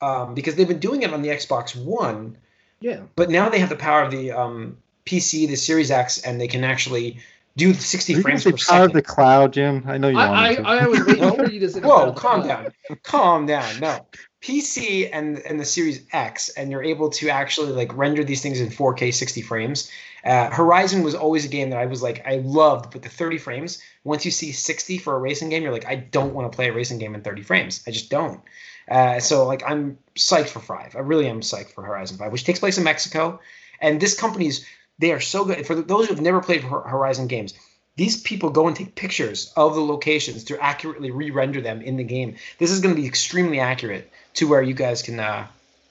[0.00, 2.36] Um, because they've been doing it on the Xbox One,
[2.80, 3.00] Yeah.
[3.16, 4.76] but now they have the power of the um,
[5.06, 7.18] PC, the Series X, and they can actually
[7.58, 9.82] do 60 Are you frames say per power of the cloud, Jim?
[9.86, 10.68] I know you I, I, wanted to.
[10.68, 11.80] I was waiting for you to say.
[11.80, 12.72] Whoa, calm down.
[13.02, 13.80] Calm down.
[13.80, 14.06] No.
[14.40, 18.60] PC and and the Series X, and you're able to actually like render these things
[18.60, 19.90] in 4K 60 frames.
[20.24, 23.38] Uh, Horizon was always a game that I was like I loved, but the 30
[23.38, 23.82] frames.
[24.04, 26.68] Once you see 60 for a racing game, you're like I don't want to play
[26.68, 27.82] a racing game in 30 frames.
[27.86, 28.40] I just don't.
[28.88, 30.94] Uh, so like I'm psyched for Five.
[30.94, 33.40] I really am psyched for Horizon Five, which takes place in Mexico,
[33.80, 34.64] and this company's
[34.98, 35.66] they are so good.
[35.66, 37.54] For those who have never played Horizon games,
[37.96, 42.04] these people go and take pictures of the locations to accurately re-render them in the
[42.04, 42.36] game.
[42.58, 45.46] This is going to be extremely accurate to where you guys can uh,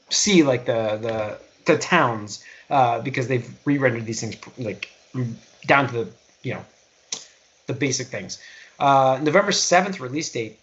[0.09, 4.89] see like the the the towns uh, because they've re-rendered these things like
[5.65, 6.11] down to the
[6.43, 6.65] you know
[7.67, 8.39] the basic things.
[8.79, 10.59] Uh, November seventh release date.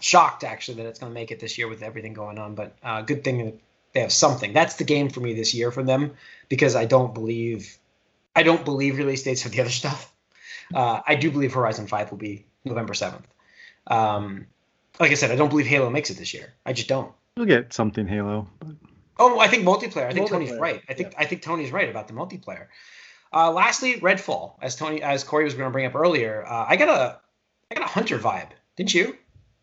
[0.00, 2.72] Shocked actually that it's going to make it this year with everything going on, but
[2.84, 3.58] uh, good thing
[3.92, 4.52] they have something.
[4.52, 6.14] That's the game for me this year for them
[6.48, 7.76] because I don't believe
[8.36, 10.12] I don't believe release dates for the other stuff.
[10.74, 13.26] Uh, I do believe Horizon Five will be November seventh.
[13.86, 14.46] Um,
[15.00, 16.52] like I said, I don't believe Halo makes it this year.
[16.66, 17.12] I just don't.
[17.36, 18.48] We'll get something Halo.
[18.58, 18.76] But
[19.18, 20.06] Oh, I think multiplayer.
[20.06, 20.82] I think Tony's right.
[20.88, 22.66] I think I think Tony's right about the multiplayer.
[23.32, 26.44] Uh, lastly, Redfall, as Tony as Corey was going to bring up earlier.
[26.46, 27.18] Uh, I got a
[27.70, 29.16] I got a Hunter vibe, didn't you?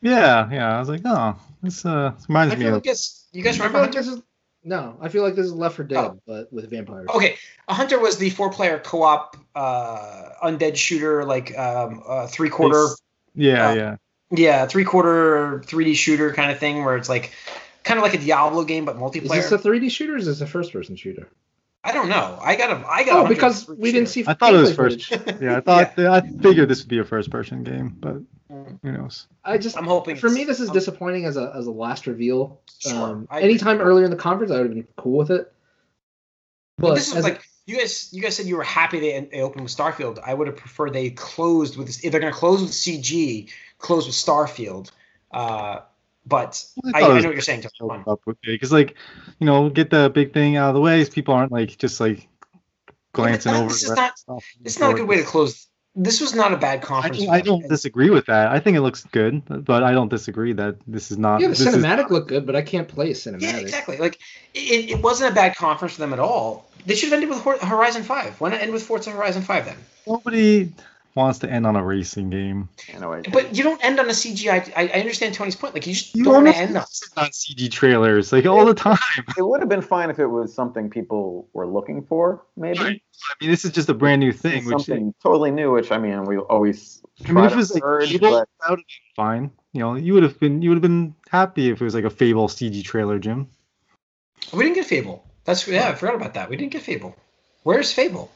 [0.05, 0.75] Yeah, yeah.
[0.75, 2.73] I was like, oh, this uh this reminds I me feel of.
[2.75, 3.27] like this.
[3.33, 4.09] You guys I remember feel like Hunter?
[4.11, 4.23] this is
[4.63, 4.97] no.
[5.01, 6.19] I feel like this is Left 4 Dead, Oh.
[6.27, 7.07] but with vampires.
[7.13, 7.37] Okay,
[7.67, 12.87] a Hunter was the four-player co-op uh, undead shooter, like um, uh, three-quarter
[13.35, 13.95] Yeah, uh, yeah.
[14.31, 17.31] Yeah, three quarter 3D shooter kind of thing where it's like
[17.83, 19.37] kind of like a Diablo game but multiplayer.
[19.37, 21.29] Is this a 3D shooter or is this a first person shooter?
[21.83, 22.37] I don't know.
[22.41, 23.11] I got a I got.
[23.11, 24.23] a Oh, hundred because free we didn't see.
[24.27, 25.11] I thought it was first.
[25.39, 28.17] Yeah, I thought I figured this would be a first person game, but
[28.49, 29.27] who knows?
[29.43, 32.07] I just I'm hoping for me this is I'm- disappointing as a as a last
[32.07, 32.59] reveal.
[32.79, 33.49] Sure, Um, I agree.
[33.51, 35.51] anytime earlier in the conference, I would have been cool with it.
[36.77, 38.09] But But this is like you guys.
[38.11, 40.19] You guys said you were happy they, they opened with Starfield.
[40.25, 42.03] I would have preferred they closed with.
[42.03, 44.91] If they're going to close with CG, close with Starfield.
[45.31, 45.79] Uh,
[46.27, 47.61] but I, I I know what you're saying.
[47.61, 47.71] Tony.
[47.79, 48.03] Come on.
[48.07, 48.95] up with it because like
[49.39, 51.99] you know get the big thing out of the way so people aren't like just
[51.99, 52.27] like
[53.13, 54.45] glancing not- over this is not- of the stuff.
[54.65, 55.67] It's not a good way to close.
[55.97, 57.19] This was not a bad conference.
[57.19, 58.49] don't, I don't disagree with that.
[58.49, 61.39] I think it looks good, but I don't disagree that this is not.
[61.39, 63.41] yeah, the this is- cinematic looked good, but I can't play a cinematic.
[63.43, 63.97] Yeah, exactly.
[63.97, 64.19] Like
[64.53, 66.69] it, it wasn't a bad conference for them at all.
[66.85, 68.39] They should have ended with Horizon Five.
[68.41, 69.77] Why not end with Forza Horizon Five then?
[70.07, 70.71] nobody
[71.15, 72.69] wants to end on a racing game.
[73.31, 74.71] But you don't end on a CGI.
[74.75, 75.73] I, I understand Tony's point.
[75.73, 76.83] Like you just You don't want to end on.
[77.17, 78.97] on CG trailers like all the time.
[79.37, 82.79] it would have been fine if it was something people were looking for, maybe.
[82.79, 82.99] I
[83.41, 84.65] mean, this is just a brand new thing.
[84.65, 87.83] Which something totally new, which I mean, we always I mean, if it was like
[87.83, 89.51] urge, Fable, but that would have been fine.
[89.71, 92.03] You know, you would have been you would have been happy if it was like
[92.03, 93.47] a Fable CG trailer, Jim.
[94.53, 95.25] We didn't get Fable.
[95.45, 95.87] That's yeah.
[95.87, 96.49] I forgot about that.
[96.49, 97.15] We didn't get Fable.
[97.63, 98.31] Where's Fable?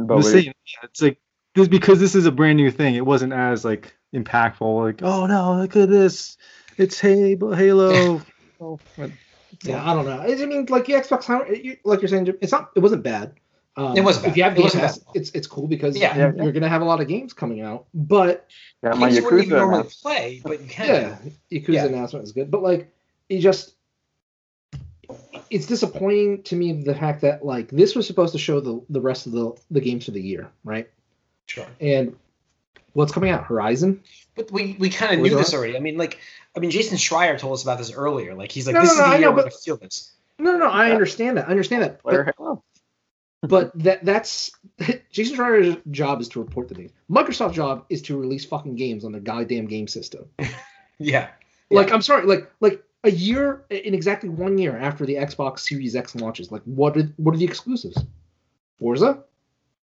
[0.00, 1.18] I'm but just we, saying, yeah, it's like
[1.54, 2.94] this because this is a brand new thing.
[2.94, 4.84] It wasn't as like impactful.
[4.84, 6.36] Like, oh no, look at this,
[6.76, 7.52] it's Halo.
[7.52, 8.22] Halo.
[8.62, 9.10] Oh, but-
[9.64, 10.20] Yeah, I don't know.
[10.20, 11.46] I mean, like the Xbox, how-
[11.84, 12.70] like you're saying, it's not.
[12.76, 13.32] It wasn't bad.
[13.76, 14.30] Um, It wasn't bad.
[14.32, 16.14] If you have It Game Pass, it's it's cool because Yeah.
[16.34, 17.86] you- you're gonna have a lot of games coming out.
[17.94, 18.46] But
[18.84, 20.86] got my Games you wouldn't even normally play, but you can.
[20.88, 21.84] yeah, Yakuza Yeah.
[21.86, 22.50] announcement is good.
[22.50, 22.92] But like,
[23.30, 23.72] you just
[25.50, 29.00] it's disappointing to me the fact that like this was supposed to show the the
[29.00, 30.88] rest of the the games for the year, right?
[31.50, 31.66] Sure.
[31.80, 32.16] And
[32.92, 33.44] what's coming out?
[33.44, 34.02] Horizon.
[34.36, 35.76] But we, we kind of knew this already.
[35.76, 36.18] I mean, like,
[36.56, 38.34] I mean, Jason Schreier told us about this earlier.
[38.36, 39.50] Like, he's like, No, this no, is no, the I year know, we're but- gonna
[39.64, 40.12] feel this.
[40.38, 40.92] No, no, I Yeah.
[40.94, 41.48] understand that.
[41.48, 42.00] I understand that.
[42.04, 42.34] But, Player
[43.42, 44.52] but that that's
[45.10, 46.92] Jason Schreier's job is to report the news.
[47.10, 50.26] Microsoft's job is to release fucking games on their goddamn game system.
[51.02, 51.28] Yeah.
[51.70, 55.96] Like I'm sorry, like like a year in exactly one year after the Xbox Series
[55.96, 57.96] X launches, like what are what are the exclusives?
[58.78, 59.24] Forza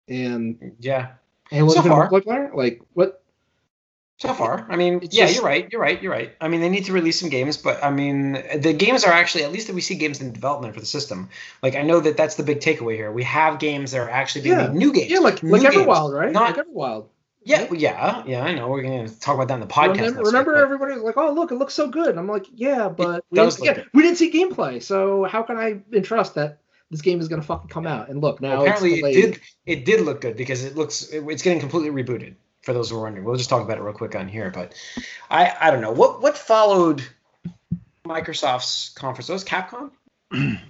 [0.08, 1.08] and Yeah.
[1.50, 2.10] Halo So Infinite far.
[2.10, 2.54] multiplayer.
[2.54, 3.22] Like what?
[4.20, 5.68] So far, I mean, It's yeah, just- you're right.
[5.70, 6.02] You're right.
[6.02, 6.32] You're right.
[6.40, 9.44] I mean, they need to release some games, but I mean, the games are actually
[9.44, 11.28] at least that we see games in development for the system.
[11.62, 13.12] Like, I know that that's the big takeaway here.
[13.12, 14.66] We have games that are actually being Yeah.
[14.66, 15.08] made, new games.
[15.12, 15.76] Yeah, like new like games.
[15.76, 16.32] Everwild, right?
[16.32, 17.06] Not like Everwild.
[17.44, 18.42] yeah, well, yeah, yeah.
[18.42, 18.66] I know.
[18.66, 19.94] We're gonna talk about that in the podcast.
[19.98, 22.26] remember, remember week, but- everybody was like, "Oh, look, it looks so good." And I'm
[22.28, 25.78] like, "Yeah, but we didn't, look yeah, we didn't see gameplay, so how can I
[25.92, 26.58] entrust that
[26.90, 29.40] this game is gonna fucking come out?" And look, now apparently it's it did.
[29.66, 31.02] It did look good because it looks.
[31.10, 32.34] it- it's getting completely rebooted.
[32.62, 34.50] For those who are wondering, we'll just talk about it real quick on here.
[34.50, 34.74] But
[35.30, 37.02] I, I don't know what what followed
[38.04, 39.28] Microsoft's conference.
[39.28, 39.90] Was Capcom?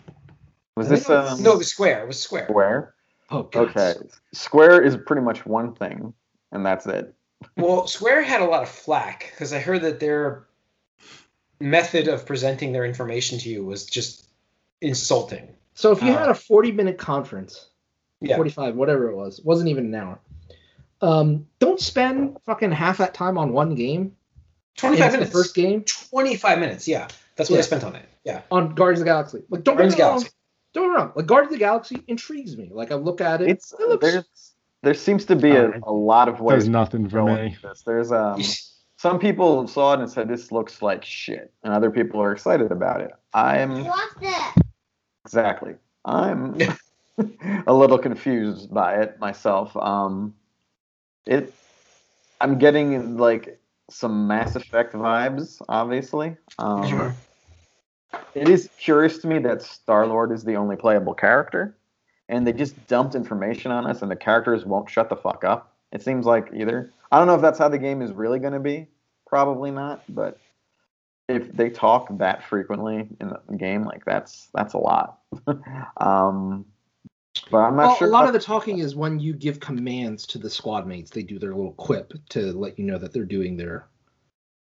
[0.76, 2.04] Was this think it was- um, No, it was Square.
[2.04, 2.46] It was Square.
[2.46, 2.94] Square?
[3.30, 3.68] Oh, God.
[3.70, 3.94] Okay.
[4.32, 6.14] Square is pretty much one thing,
[6.52, 7.12] and that's it.
[7.56, 10.44] Well, Square had a lot of flack because I heard that their
[11.60, 14.28] method of presenting their information to you was just
[14.80, 15.48] insulting.
[15.78, 17.68] So if you Uh, had a 40 minute conference,
[18.20, 18.34] Yeah.
[18.34, 20.18] 45, whatever it was, wasn't even an hour.
[21.02, 24.16] Um, don't spend fucking half that time on one game.
[24.76, 25.30] 25 It's minutes.
[25.30, 26.88] The first game 25 minutes.
[26.88, 27.06] Yeah.
[27.36, 27.60] That's what Yeah.
[27.60, 28.06] I spent on it.
[28.24, 28.42] Yeah.
[28.50, 29.38] on Guardians of the Galaxy.
[29.50, 30.18] Like, don't Guardians get of me wrong.
[30.18, 30.34] Galaxy.
[30.74, 31.12] Don't get me wrong.
[31.14, 32.70] Like, Guardians of the Galaxy intrigues me.
[32.74, 33.48] Like, I look at it.
[33.48, 34.04] It's it looks.
[34.04, 34.24] there's
[34.82, 37.56] there seems to be a, a lot of ways Does nothing for me.
[37.62, 37.82] this.
[37.86, 38.42] There's um
[38.96, 42.72] some people saw it and said this looks like shit, and other people are excited
[42.72, 43.12] about it.
[43.32, 43.86] I'm
[45.28, 45.74] exactly.
[46.06, 46.56] I'm
[47.66, 49.76] a little confused by it myself.
[49.76, 50.34] Um,
[51.26, 51.52] it.
[52.40, 53.60] I'm getting like
[53.90, 56.36] some Mass Effect vibes, obviously.
[56.58, 57.14] Um, Sure.
[58.34, 61.76] it is curious to me that Star Lord is the only playable character,
[62.28, 65.74] and they just dumped information on us, and the characters won't shut the fuck up.
[65.92, 66.90] It seems like either.
[67.10, 68.86] I don't know if that's how the game is really going to be.
[69.26, 70.38] Probably not, but
[71.28, 75.18] if they talk that frequently in the game, like that's that's a lot.
[75.98, 76.64] um,
[77.50, 78.08] but I'm not Well, sure.
[78.08, 81.22] a lot of the talking is when you give commands to the squad mates, they
[81.22, 83.86] do their little quip to let you know that they're doing their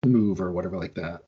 [0.06, 1.22] move or whatever like that.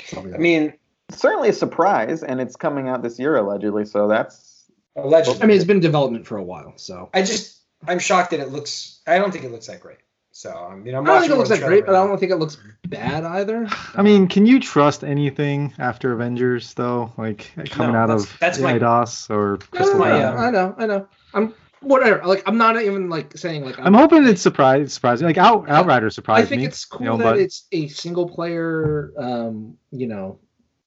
[0.00, 0.40] Stuff like I that.
[0.40, 0.72] mean,
[1.10, 3.84] certainly a surprise, and it's coming out this year allegedly.
[3.84, 4.64] So that's
[4.96, 5.42] allegedly.
[5.42, 8.40] I mean, it's been in development for a while, so I just, I'm shocked that
[8.40, 9.98] it looks, I don't think it looks that great.
[10.38, 12.16] So, I mean, I'm I don't think it looks that trailer great, but I don't
[12.16, 13.66] think it looks bad either.
[13.96, 17.12] I mean, can you trust anything after Avengers though?
[17.16, 20.50] Like coming No, out that's- of that's my- Eidos or Crystal no, no, my, I
[20.52, 21.08] know, I know.
[21.34, 22.24] I'm whatever.
[22.24, 25.26] Like, I'm not even like saying like I'm hoping it's surprise surprising.
[25.26, 26.46] Like Out Outrider surprised me.
[26.46, 26.66] I think me.
[26.68, 30.38] it's cool you know, that but it's a single player, um, you know,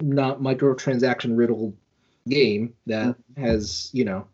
[0.02, 1.76] not microtransaction riddled
[2.30, 3.43] game that Mm-hmm.
[3.43, 4.28] has, you know,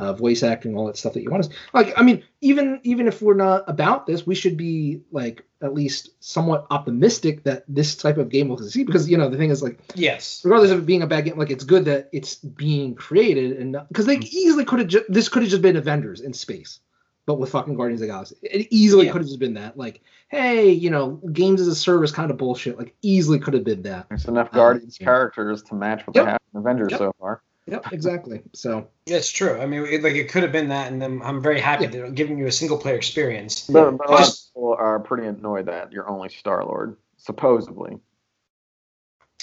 [0.00, 1.50] uh, voice acting, all that stuff that you want to.
[1.74, 5.74] Like, I mean, even even if we're not about this, we should be like at
[5.74, 9.50] least somewhat optimistic that this type of game will succeed because you know the thing
[9.50, 10.40] is like Yes.
[10.44, 13.76] regardless of it being a bad game, like it's good that it's being created and
[13.88, 16.78] because they easily could have ju- this could have just been Avengers in space,
[17.26, 19.12] but with fucking Guardians of the Galaxy, it easily Yeah.
[19.12, 19.76] could have just been that.
[19.76, 22.78] Like, hey, you know, games as a service kind of bullshit.
[22.78, 24.06] Like, easily could have been that.
[24.08, 25.06] there's enough Guardians yeah.
[25.06, 26.24] characters to match what Yep.
[26.24, 26.98] they have in Avengers Yep.
[26.98, 27.42] so far.
[27.70, 28.40] Yep, exactly.
[28.54, 29.58] So It's true.
[29.60, 31.90] I mean, it, like it could have been that, and then I'm very happy Yeah.
[31.90, 33.66] that they're giving you a single player experience.
[33.68, 37.98] But, but a lot of people are pretty annoyed that you're only Star Lord, supposedly.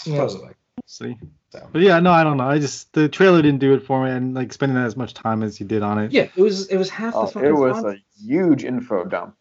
[0.06, 0.14] yeah.
[0.16, 0.54] Supposedly.
[0.86, 1.18] see.
[1.52, 1.70] So.
[1.72, 2.48] But yeah, no, I don't know.
[2.50, 5.42] I just the trailer didn't do it for me, and like spending as much time
[5.44, 6.12] as you did on it.
[6.12, 7.96] yeah, it was it was half the Oh, it was fun.
[7.96, 9.36] a huge info dump.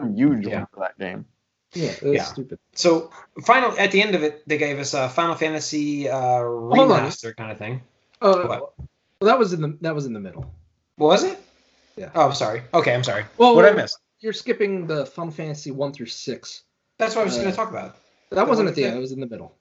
[0.00, 0.58] A huge Yeah.
[0.60, 1.26] one for that game.
[1.74, 2.24] yeah, it was Yeah.
[2.24, 2.58] stupid.
[2.74, 3.10] So
[3.44, 7.50] final at the end of it, they gave us a Final Fantasy uh, remaster kind
[7.52, 7.82] of thing.
[8.22, 8.48] Uh, What?
[8.48, 8.74] well,
[9.20, 10.50] that was in the that was in the middle.
[10.98, 11.38] Was it?
[11.96, 12.10] Yeah.
[12.14, 12.62] Oh, I'm sorry.
[12.72, 13.24] Okay, I'm sorry.
[13.36, 13.96] Well, what did I miss?
[14.20, 16.62] You're skipping the Final Fantasy one through six.
[16.98, 17.96] That's what I was Uh, going to talk about.
[18.30, 18.96] That wasn't at the end.
[18.96, 19.54] It was in the middle.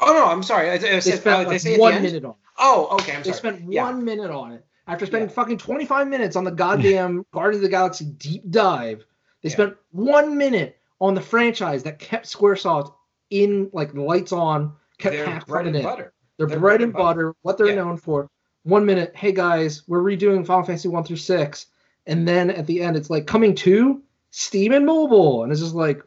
[0.00, 0.68] Oh no, I'm sorry.
[0.70, 2.30] I, I They said, oh, spent I like say at the one minute on.
[2.32, 2.36] it.
[2.58, 3.12] Oh, okay.
[3.16, 3.52] I'm They sorry.
[3.52, 3.84] They spent Yeah.
[3.84, 5.34] one minute on it after spending Yeah.
[5.34, 9.04] fucking 25 minutes on the goddamn Guardians of the Galaxy deep dive.
[9.42, 9.54] They Yeah.
[9.54, 12.92] spent one minute on the franchise that kept SquareSoft
[13.30, 16.12] in like lights on, kept half bread and butter.
[16.38, 17.76] They're, They're bread and butter, what they're Yeah.
[17.76, 18.28] known for.
[18.64, 21.66] One minute, hey guys, we're redoing Final Fantasy one through six,
[22.06, 25.74] and then at the end it's like coming to Steam and mobile, and it's just
[25.74, 26.02] like,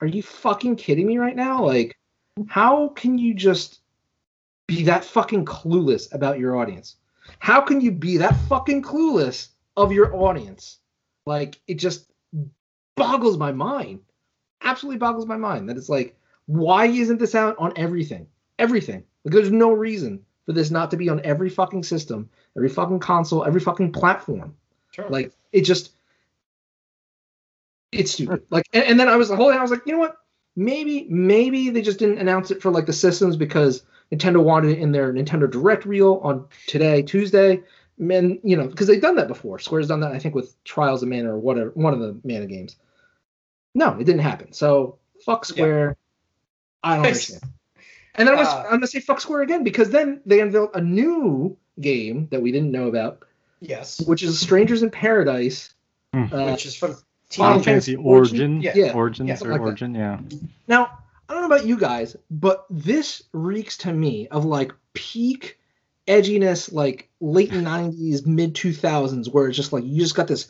[0.00, 1.64] are you fucking kidding me right now?
[1.64, 1.96] Like,
[2.48, 3.80] how can you just
[4.66, 6.96] be that fucking clueless about your audience?
[7.38, 10.78] How can you be that fucking clueless of your audience?
[11.24, 12.10] Like it just
[12.96, 14.00] boggles my mind.
[14.62, 16.16] Absolutely boggles my mind that it's like,
[16.46, 18.26] why isn't this out on everything?
[18.62, 19.04] Everything.
[19.24, 23.00] Like, there's no reason for this not to be on every fucking system, every fucking
[23.00, 24.54] console, every fucking platform.
[24.92, 25.08] Sure.
[25.08, 25.92] Like it just
[27.90, 28.42] it's stupid.
[28.50, 30.16] Like and, and then I was the whole I was like, you know what?
[30.54, 33.82] Maybe maybe they just didn't announce it for like the systems because
[34.12, 37.62] Nintendo wanted it in their Nintendo Direct reel on today, Tuesday.
[37.98, 39.58] And you know, because they've done that before.
[39.58, 42.46] Square's done that, I think, with Trials of Mana or whatever, one of the Mana
[42.46, 42.76] games.
[43.74, 44.52] No, it didn't happen.
[44.52, 45.96] So fuck Square.
[46.82, 47.30] I don't Thanks.
[47.30, 47.52] understand.
[48.14, 50.70] And then I was, Uh, I'm gonna say fuck Square again because then they unveiled
[50.74, 53.24] a new game that we didn't know about,
[53.60, 54.00] yes.
[54.02, 55.72] which is Strangers in Paradise.
[56.12, 56.24] Hmm.
[56.30, 58.52] Uh, Which is from Final Final Fantasy Fantasy Origin?
[58.52, 58.72] Origin, Yeah.
[58.74, 58.92] Yeah.
[58.92, 59.66] Origins Yeah, or something like that.
[59.66, 60.20] Origin, yeah.
[60.68, 60.98] Now,
[61.28, 65.58] I don't know about you guys, but this reeks to me of like peak
[66.06, 70.48] edginess, like late 90s, mid 2000s, where it's just like you just got this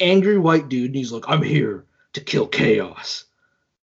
[0.00, 1.84] angry white dude and he's like, I'm here
[2.14, 3.24] to kill chaos.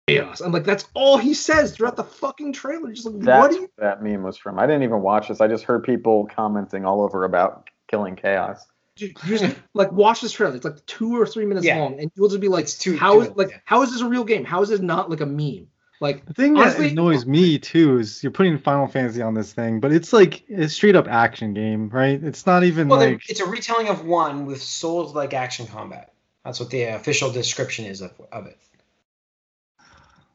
[0.08, 0.42] Chaos.
[0.42, 2.92] I'm like, that's all he says throughout the fucking trailer.
[2.92, 3.70] Just like, what That's do you.
[3.76, 4.60] where that meme was from.
[4.60, 5.42] I didn't even watch this.
[5.42, 8.66] I just heard people commenting all over about killing chaos.
[8.98, 10.56] You just like watch this trailer.
[10.56, 11.78] It's like two or three minutes Yeah.
[11.80, 13.58] long, and you'll just be like, It's too- "How too is like yeah.
[13.66, 14.44] how is this a real game?
[14.44, 15.68] How is this not like a meme?"
[16.02, 19.54] Like The thing Honestly- that annoys me too is you're putting Final Fantasy on this
[19.54, 22.22] thing, but it's like a straight up action game, right?
[22.22, 26.12] It's not even Well, like it's a retelling of one with Souls-like action combat.
[26.44, 28.58] That's what the official description is of, of it.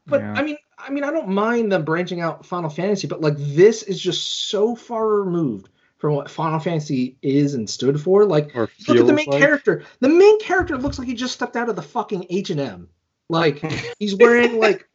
[0.06, 0.34] But Yeah.
[0.36, 3.82] I mean, I mean, I don't mind them branching out Final Fantasy, but like this
[3.82, 8.24] is just so far removed from what Final Fantasy is and stood for.
[8.26, 9.40] Like, look at the main like.
[9.40, 9.84] character.
[10.00, 12.88] The main character looks like he just stepped out of the fucking H and M.
[13.28, 13.58] Like
[13.98, 14.86] he's wearing like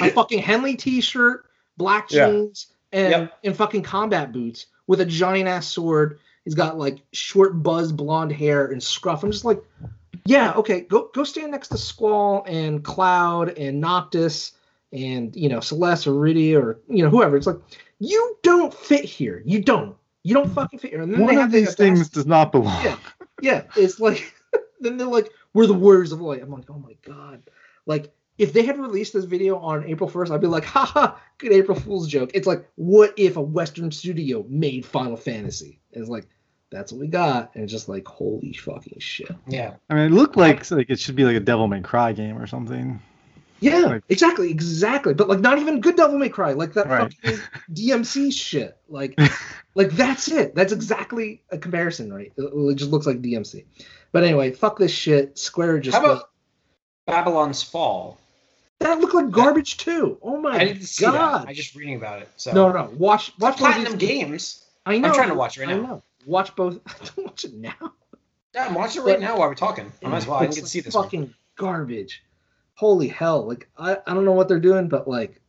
[0.00, 1.46] a fucking Henley T-shirt,
[1.76, 2.30] black Yeah.
[2.30, 3.38] jeans, and Yep.
[3.44, 6.18] and fucking combat boots with a giant ass sword.
[6.44, 9.24] He's got like short buzz blonde hair and scruff.
[9.24, 9.62] I'm just like,
[10.26, 14.52] yeah, okay, go go stand next to Squall and Cloud and Noctis
[14.92, 17.36] and you know Celeste or Rydia or you know whoever.
[17.36, 17.58] It's like
[17.98, 19.42] you don't fit here.
[19.44, 19.96] You don't.
[20.22, 21.02] You don't fucking fit here.
[21.02, 22.82] And then One they of these things audacity- does not belong.
[22.84, 22.96] Yeah.
[23.42, 24.34] yeah, it's like
[24.80, 26.42] then they're like, we're the warriors of light.
[26.42, 27.42] I'm like, oh my god.
[27.86, 31.52] Like if they had released this video on April 1st, I'd be like, haha, good
[31.52, 32.30] April Fool's joke.
[32.34, 35.78] It's like, what if a Western studio made Final Fantasy?
[35.92, 36.26] It's like,
[36.74, 37.54] that's what we got.
[37.54, 39.30] And just like, holy fucking shit.
[39.46, 39.74] Yeah.
[39.88, 42.36] I mean, it looked like like it should be like a Devil May Cry game
[42.38, 43.00] or something.
[43.60, 45.14] Yeah, Like- exactly, exactly.
[45.14, 47.14] But like not even good Devil May Cry, like that Right.
[47.22, 47.38] fucking
[47.72, 48.76] DMC shit.
[48.88, 49.18] Like
[49.74, 50.54] like that's it.
[50.54, 52.32] That's exactly a comparison, right?
[52.36, 53.64] It, it just looks like DMC.
[54.12, 55.38] But anyway, fuck this shit.
[55.38, 56.30] Square just How about
[57.06, 58.18] Babylon's Fall?
[58.80, 60.18] That looked like garbage too.
[60.20, 61.42] Oh my I didn't see god!
[61.42, 61.48] that.
[61.48, 62.28] I just reading about it.
[62.36, 64.62] So No, no, watch watch both Platinum Games.
[64.84, 65.08] I know.
[65.08, 65.82] I'm trying to watch it right I now.
[65.86, 66.02] know.
[66.26, 66.80] Watch both.
[67.16, 67.74] Don't watch it now.
[68.54, 69.90] Yeah, I'm watching it right But- now while we're talking.
[70.04, 70.38] I might as well.
[70.38, 71.04] I It's didn't get to see this one.
[71.04, 72.22] fucking garbage.
[72.76, 73.46] Holy hell!
[73.46, 75.40] Like I, I don't know what they're doing, but like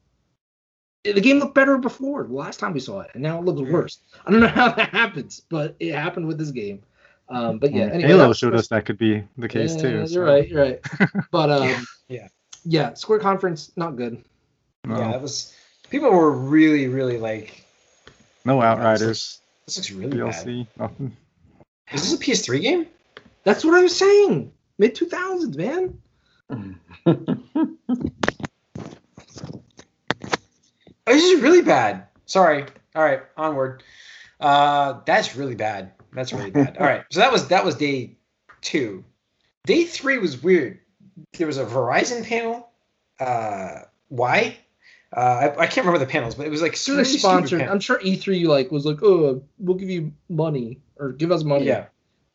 [1.04, 3.62] the game looked better before the last time we saw it, and now it looks
[3.62, 3.72] Mhm.
[3.72, 4.00] worse.
[4.26, 6.84] I don't know how that happens, but it happened with this game.
[7.30, 9.90] Um, but yeah, Mm, anyway, Halo showed us that could be the case Yeah, too.
[9.90, 10.48] You're so, right.
[10.48, 10.80] You're right.
[11.32, 12.28] But um, Yeah, yeah.
[12.66, 12.94] yeah.
[12.94, 14.24] Square Conference not good.
[14.84, 15.52] No, Yeah, it was.
[15.90, 17.66] People were really, really like.
[18.46, 20.34] no "Wow, Outriders, This looks, really bad.
[20.46, 21.16] DLC, nothing.
[21.92, 22.88] Is this a PS3 game?
[23.44, 24.52] That's what I was saying.
[24.78, 26.00] Mid two thousands, man.
[31.06, 32.08] This is really bad.
[32.26, 32.66] Sorry.
[32.96, 33.84] All right, onward.
[34.40, 35.92] Uh, that's really bad.
[36.14, 36.78] That's really bad.
[36.78, 38.18] All right, so that was that was day
[38.62, 39.04] two.
[39.66, 40.80] Day three was weird.
[41.38, 42.70] There was a Verizon panel.
[43.20, 44.58] Uh, why?
[45.14, 45.20] Uh,
[45.58, 47.62] I, I can't remember the panels, but it was like Sure, really they sponsored.
[47.62, 51.66] I'm sure E3 like was like, oh, we'll give you money or give us money.
[51.66, 51.86] Yeah.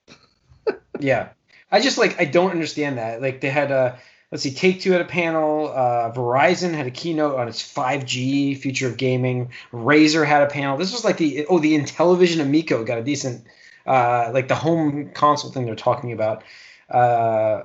[1.01, 1.31] yeah.
[1.71, 3.23] I just like I don't understand that.
[3.23, 3.99] Like they had a
[4.33, 8.59] let's see, Take Two had a panel, uh Verizon had a keynote on its 5G
[8.59, 10.77] future of gaming, Razer had a panel.
[10.77, 13.45] This was like the oh the Intellivision Amico got a decent
[13.87, 16.45] uh like the home console thing they're talking about.
[16.89, 17.65] Uh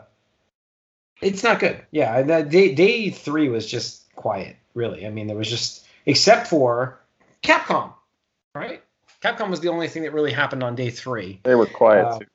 [1.21, 1.83] it's not good.
[1.91, 5.05] Yeah, that day day 3 was just quiet, really.
[5.05, 6.99] I mean, there was just except for
[7.43, 7.93] Capcom,
[8.53, 8.81] right?
[9.23, 12.19] Capcom was the only thing that really happened on day 3 they were quiet Uh,
[12.19, 12.25] too.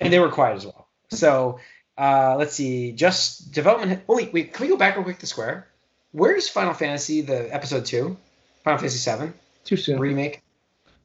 [0.00, 0.86] and they were quiet as well.
[1.10, 1.58] So
[1.96, 4.02] uh, let's see, just development.
[4.08, 5.66] Oh wait, wait, can we go back real quick to Square?
[6.12, 8.16] Where's Final Fantasy the episode two,
[8.64, 9.98] Final Fantasy seven Too soon.
[9.98, 10.42] remake?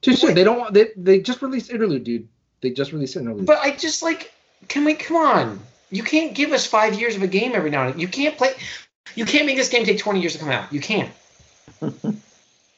[0.02, 0.36] Too soon.
[0.36, 0.74] They don't want.
[0.74, 2.28] They they just released interlude, dude.
[2.62, 3.46] They just released interlude.
[3.46, 4.32] But I just like,
[4.68, 4.94] can we?
[4.94, 5.60] Come on,
[5.90, 8.00] you can't give us five years of a game every now and then.
[8.00, 8.52] You can't play.
[9.16, 10.72] You can't make this game take twenty years to come out.
[10.72, 11.12] You can't.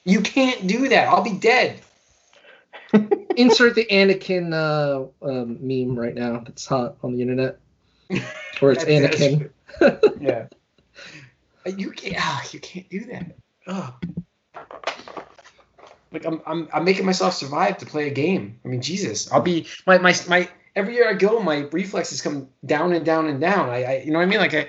[0.05, 1.07] You can't do that.
[1.07, 1.82] I'll be dead.
[3.36, 6.43] Insert the Anakin uh, um, meme right now.
[6.45, 7.59] That's hot on the internet.
[8.61, 9.49] Or it's Anakin.
[10.21, 10.47] Yeah.
[11.65, 12.15] You can't.
[12.17, 13.36] ah, you can't do that.
[13.67, 13.93] Oh.
[16.13, 18.57] Like I'm, I'm, I'm making myself survive to play a game.
[18.63, 20.47] I mean, Jesus, I'll be my, my, my.
[20.73, 23.69] Every year I go, my reflexes come down and down and down.
[23.69, 24.39] I, I you know what I mean?
[24.39, 24.67] Like I,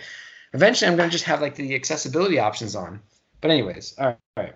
[0.57, 3.01] eventually I'm gonna just have like the accessibility options on.
[3.41, 4.17] But anyways, all right.
[4.37, 4.55] All right.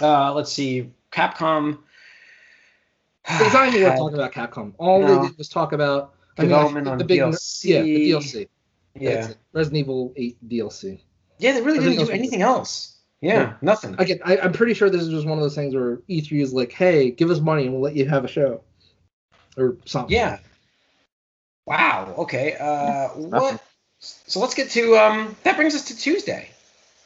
[0.00, 0.90] Uh, let's see.
[1.10, 1.78] Capcom.
[3.30, 4.72] It's not even worth talking about Capcom.
[4.78, 5.22] All No.
[5.22, 7.64] they did was talk about I mean, Development the on big, DLC.
[7.64, 8.48] Yeah, the DLC.
[8.94, 9.32] Yeah.
[9.52, 11.00] Resident Evil 8 DLC.
[11.38, 12.96] Yeah, they really didn't do anything else.
[13.20, 13.52] Yeah, Yeah.
[13.60, 13.96] nothing.
[13.98, 16.52] Again, I, I'm pretty sure this is just one of those things where E3 is
[16.54, 18.62] like, hey, give us money and we'll let you have a show.
[19.56, 20.14] Or something.
[20.14, 20.38] Yeah.
[21.66, 22.14] Wow.
[22.18, 22.56] Okay.
[22.58, 23.62] Uh, what?
[24.00, 24.22] Nothing.
[24.26, 25.36] So let's get to um.
[25.44, 26.48] That brings us to Tuesday.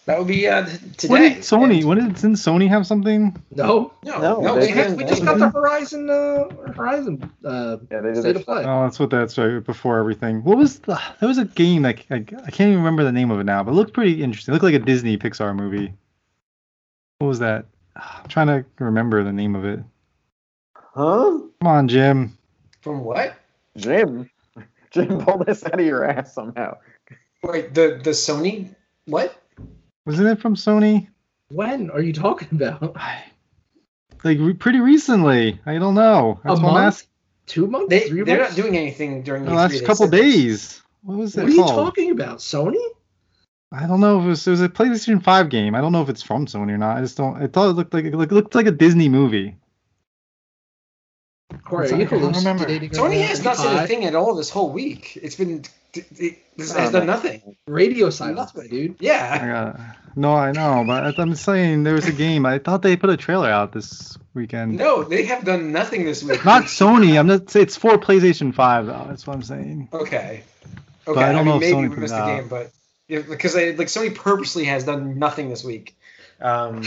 [0.05, 0.67] That would be uh
[0.97, 1.09] today.
[1.09, 1.85] What did Sony?
[1.85, 3.37] When did didn't Sony have something?
[3.55, 3.93] No?
[4.05, 4.97] No, No, no, they they We, haven't.
[4.97, 8.65] we just got the Horizon uh, Horizon uh, Yeah, they did state their play.
[8.65, 10.43] Oh, that's what that's right before everything.
[10.43, 11.01] What was the?
[11.21, 13.63] There was a game like I, I can't even remember the name of it now,
[13.63, 14.53] but it looked pretty interesting.
[14.53, 15.95] It looked like a Disney Pixar movie.
[17.21, 17.67] What was that?
[17.95, 19.81] I'm trying to remember the name of it.
[20.75, 21.39] Huh?
[21.61, 22.37] Come on, Jim.
[22.81, 23.37] From what?
[23.77, 24.29] Jim.
[24.93, 26.77] Jim pulled this out of your ass somehow.
[27.43, 28.75] Wait, the the Sony
[29.07, 29.35] what?
[30.07, 31.09] Wasn't it from Sony?
[31.49, 32.97] When are you talking about?
[34.25, 35.59] Like re- pretty recently.
[35.67, 36.41] I don't know.
[36.45, 36.77] That's a month?
[36.79, 37.09] asking.
[37.47, 37.89] Two months?
[37.91, 38.57] They Three they're months?
[38.57, 40.21] not doing anything during The last couple said this.
[40.21, 40.83] days.
[41.03, 42.39] What was it What are you talking about?
[42.39, 42.81] Sony?
[43.73, 45.75] I don't know if it was, it was a PlayStation 5 game.
[45.75, 46.99] I don't know if it's from Sony or not.
[46.99, 47.35] I just don't.
[47.43, 49.57] I thought it looked like it looked, looked like a Disney movie.
[51.65, 52.65] Corey, It's are you I don't remember.
[52.65, 53.27] hallucinating right Sony now?
[53.27, 55.19] has not said a thing at all this whole week.
[55.23, 57.57] It's been it, it, this has done nothing.
[57.67, 58.71] Radio silence, Nothing.
[58.71, 58.97] dude.
[59.01, 59.95] Yeah.
[60.17, 62.47] no, I know, but I'm saying there was a game.
[62.47, 64.77] I thought they put a trailer out this weekend.
[64.77, 66.45] No, they have done nothing this week.
[66.45, 67.19] Not Sony.
[67.19, 67.55] I'm not.
[67.55, 69.05] It's for PlayStation 5 though.
[69.09, 69.89] That's what I'm saying.
[69.93, 70.43] Okay.
[71.07, 71.21] Okay.
[71.21, 72.27] I I, don't mean, know if maybe Sony we missed the out.
[72.39, 72.71] game, but
[73.09, 75.97] if, because they, like Sony purposely has done nothing this week.
[76.41, 76.83] Um,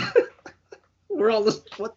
[1.10, 1.96] We're all just what?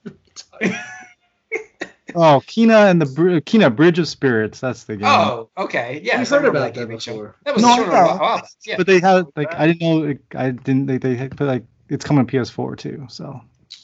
[2.15, 4.61] Oh, Kena and the Br- Kena Bridge of Spirits.
[4.61, 5.07] That's the game.
[5.07, 6.01] oh, okay.
[6.03, 7.15] Yeah, We've I heard about that game, Rachel.
[7.15, 7.37] before.
[7.45, 8.77] That was No, I shown a while- while Yeah.
[8.79, 10.07] But they had like I didn't know.
[10.07, 10.87] Like, I didn't.
[10.87, 13.07] They they had put like it's coming to PS4 too.
[13.09, 13.41] So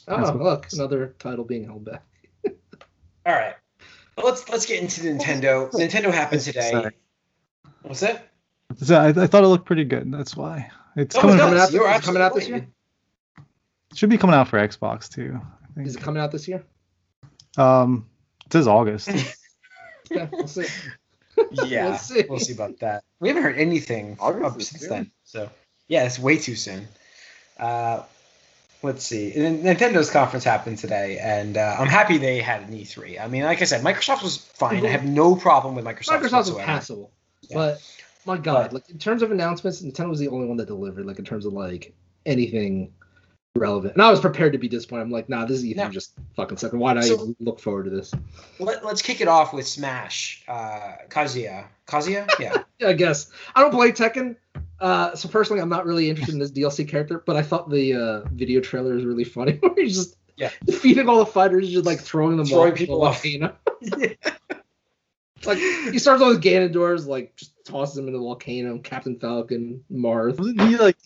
[0.07, 2.03] Oh, look, another title being held back.
[3.25, 3.55] All right.
[4.17, 5.71] Well, let's let's get into Nintendo.
[5.71, 6.71] Nintendo happened today.
[6.71, 6.91] Sorry.
[7.83, 8.29] What's that?
[8.77, 10.11] So I, I thought it looked pretty good.
[10.11, 11.37] That's why it's Oh, coming.
[11.37, 13.45] it out- You're is it coming out absolutely this right.
[13.93, 15.39] Should be coming out for Xbox too.
[15.41, 15.87] I think.
[15.87, 16.63] Is it coming out this year?
[17.57, 18.07] Um,
[18.45, 19.09] it says August.
[20.11, 20.65] Yeah, we'll see.
[21.51, 22.23] Yeah, We'll see.
[22.29, 23.03] we'll see about that.
[23.19, 24.89] We haven't heard anything August since soon.
[24.89, 25.11] then.
[25.23, 25.49] So
[25.87, 26.87] yeah, it's way too soon.
[27.59, 28.03] Uh,
[28.81, 29.33] let's see.
[29.35, 33.19] Nintendo's conference happened today, and uh, I'm happy they had an E3.
[33.19, 34.85] I mean, like I said, Microsoft was fine.
[34.85, 36.19] I have no problem with Microsoft.
[36.19, 36.65] Microsoft was whatsoever.
[36.65, 37.55] passable, Yeah.
[37.55, 37.81] but
[38.25, 41.05] my God, But- like in terms of announcements, Nintendo was the only one that delivered.
[41.05, 41.93] Like in terms of like
[42.25, 42.93] anything
[43.55, 45.03] relevant, and I was prepared to be disappointed.
[45.03, 45.89] I'm like, nah, this is E3 No.
[45.89, 46.77] just fucking sucking.
[46.79, 48.11] Why did I So- even look forward to this?
[48.59, 50.43] Let, let's kick it off with Smash.
[50.47, 51.65] Uh, Kazuya.
[51.87, 52.29] Kazuya?
[52.39, 52.63] Yeah.
[52.77, 54.35] Yeah, I guess I don't play Tekken.
[54.81, 57.93] Uh, so personally, I'm not really interested in this DLC character, but I thought the
[57.93, 59.53] uh, video trailer is really funny.
[59.61, 60.49] Where he's just Yeah.
[60.65, 63.23] defeating all the fighters, just like throwing them Throwing off people the off.
[63.23, 63.55] volcano.
[63.97, 64.07] yeah.
[65.45, 68.77] Like he starts all his Ganondorfs, like just tosses him in the volcano.
[68.79, 70.37] Captain Falcon, Marth.
[70.37, 70.97] Wasn't he like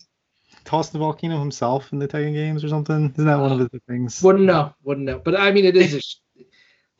[0.64, 3.10] tossed the volcano himself in the Tekken games or something?
[3.12, 4.22] Isn't that one of the things?
[4.22, 5.18] Wouldn't know, wouldn't know.
[5.18, 6.16] But I mean, it is a sh-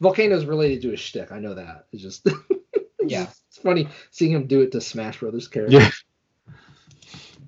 [0.00, 1.32] volcano's related to a shtick.
[1.32, 1.86] I know that.
[1.92, 2.26] It's just
[3.02, 3.26] Yeah.
[3.48, 5.78] it's funny seeing him do it to Smash Brothers character.
[5.78, 5.90] Yeah.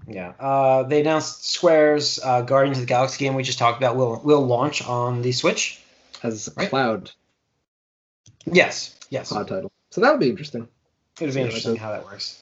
[0.08, 0.32] Yeah.
[0.40, 4.20] Uh, they announced Square's uh, Guardians of the Galaxy game we just talked about will
[4.24, 5.80] will launch on the Switch.
[6.22, 6.68] as a Right.
[6.70, 7.10] cloud
[8.44, 8.96] Yes.
[9.10, 9.28] Yes.
[9.28, 9.70] cloud title.
[9.90, 10.66] So that would be interesting.
[11.20, 12.40] It'll be interesting how that works.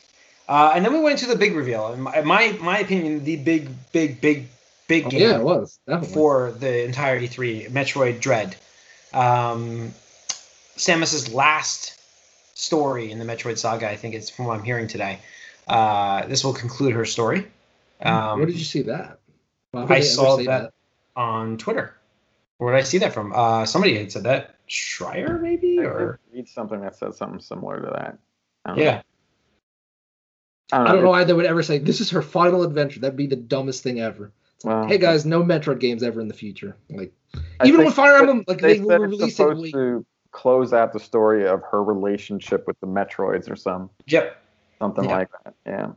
[0.51, 1.93] Uh, and then we went to the big reveal.
[1.93, 4.49] In my, my my opinion, the big, big, big,
[4.89, 6.13] big game Yeah, it was definitely.
[6.13, 8.57] for the entire E3, Metroid Dread.
[9.15, 9.95] Um,
[10.77, 12.01] Samus's last
[12.55, 15.21] story in the Metroid saga, I think it's from what I'm hearing today.
[15.69, 17.47] Uh, this will conclude her story.
[18.03, 19.21] Um, Where did you see that?
[19.71, 20.73] Why I saw say that
[21.15, 21.95] on Twitter.
[22.59, 23.33] Where did I see that from?
[23.33, 24.57] Uh, somebody had said that.
[24.69, 25.79] Schreier, maybe?
[25.79, 28.19] I Or read something that said something similar to that.
[28.65, 29.03] I don't know.
[30.73, 30.91] Yeah, I don't know.
[30.91, 33.01] I don't know why they would ever say this is her final adventure.
[33.01, 34.33] That'd be the dumbest thing ever.
[34.64, 36.77] Well, Hey guys, no Metroid games ever in the future.
[36.91, 37.12] Like
[37.61, 39.37] I even with Fire Emblem, like they they, said will it's release it.
[39.37, 39.73] supposed Late.
[39.75, 44.37] to close out the story of her relationship with the Metroids or some yep.
[44.79, 45.16] something Yeah.
[45.16, 45.55] like that.
[45.66, 45.89] Yeah.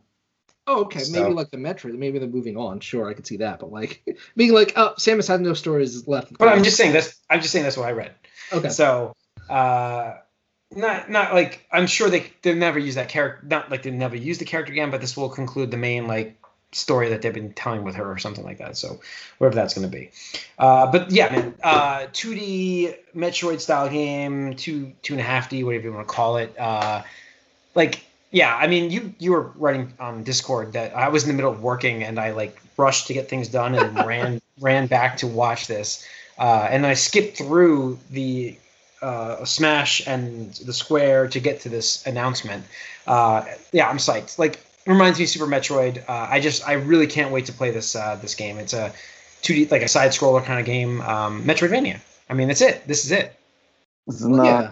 [0.65, 0.99] Oh, okay.
[0.99, 1.97] So- Maybe like the Metroid.
[1.97, 2.80] Maybe they're moving on.
[2.80, 3.59] Sure, I could see that.
[3.59, 4.01] But like
[4.38, 6.38] being like, oh, Samus has no stories left.
[6.38, 8.13] But I'm just saying that's I'm just saying that's what I read.
[8.53, 8.69] okay.
[8.69, 9.13] So,
[9.49, 10.13] uh,
[10.76, 13.45] not not like I'm sure they they'll never use that character.
[13.47, 16.38] Not like they never use the character again, but this will conclude the main like
[16.71, 18.78] story that they've been telling with her or something like that.
[18.78, 18.99] So,
[19.38, 20.09] whatever that's going to be.
[20.57, 25.63] Uh, but yeah, man, uh, 2D Metroid style game, two two and a half D,
[25.63, 26.57] whatever you want to call it.
[26.57, 27.03] Uh,
[27.76, 31.36] like yeah, I mean, you you were writing on Discord that I was in the
[31.36, 35.17] middle of working and I like rushed to get things done and ran ran back
[35.17, 36.05] to watch this,
[36.38, 38.57] uh, and I skipped through the
[39.04, 42.64] uh, Smash and the Square to get to this announcement.
[43.06, 44.39] Uh, yeah, I'm psyched.
[44.39, 46.04] Like reminds me of Super Metroid.
[46.08, 48.58] Uh, I just I really can't wait to play this uh, this game.
[48.58, 48.93] It's a
[49.43, 51.99] 2D like a side scroller kind of game, um, Metroidvania.
[52.30, 52.88] I mean, that's it.
[52.88, 53.38] This is it.
[54.08, 54.72] This is not yeah.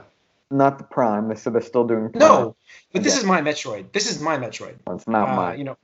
[0.50, 1.28] not the Prime.
[1.28, 2.20] They said they're still doing Prime.
[2.20, 2.56] No,
[2.94, 3.20] but this Yeah.
[3.20, 3.92] is my Metroid.
[3.92, 4.76] This is my Metroid.
[4.90, 5.58] it's not Uh, mine.
[5.60, 5.78] You know,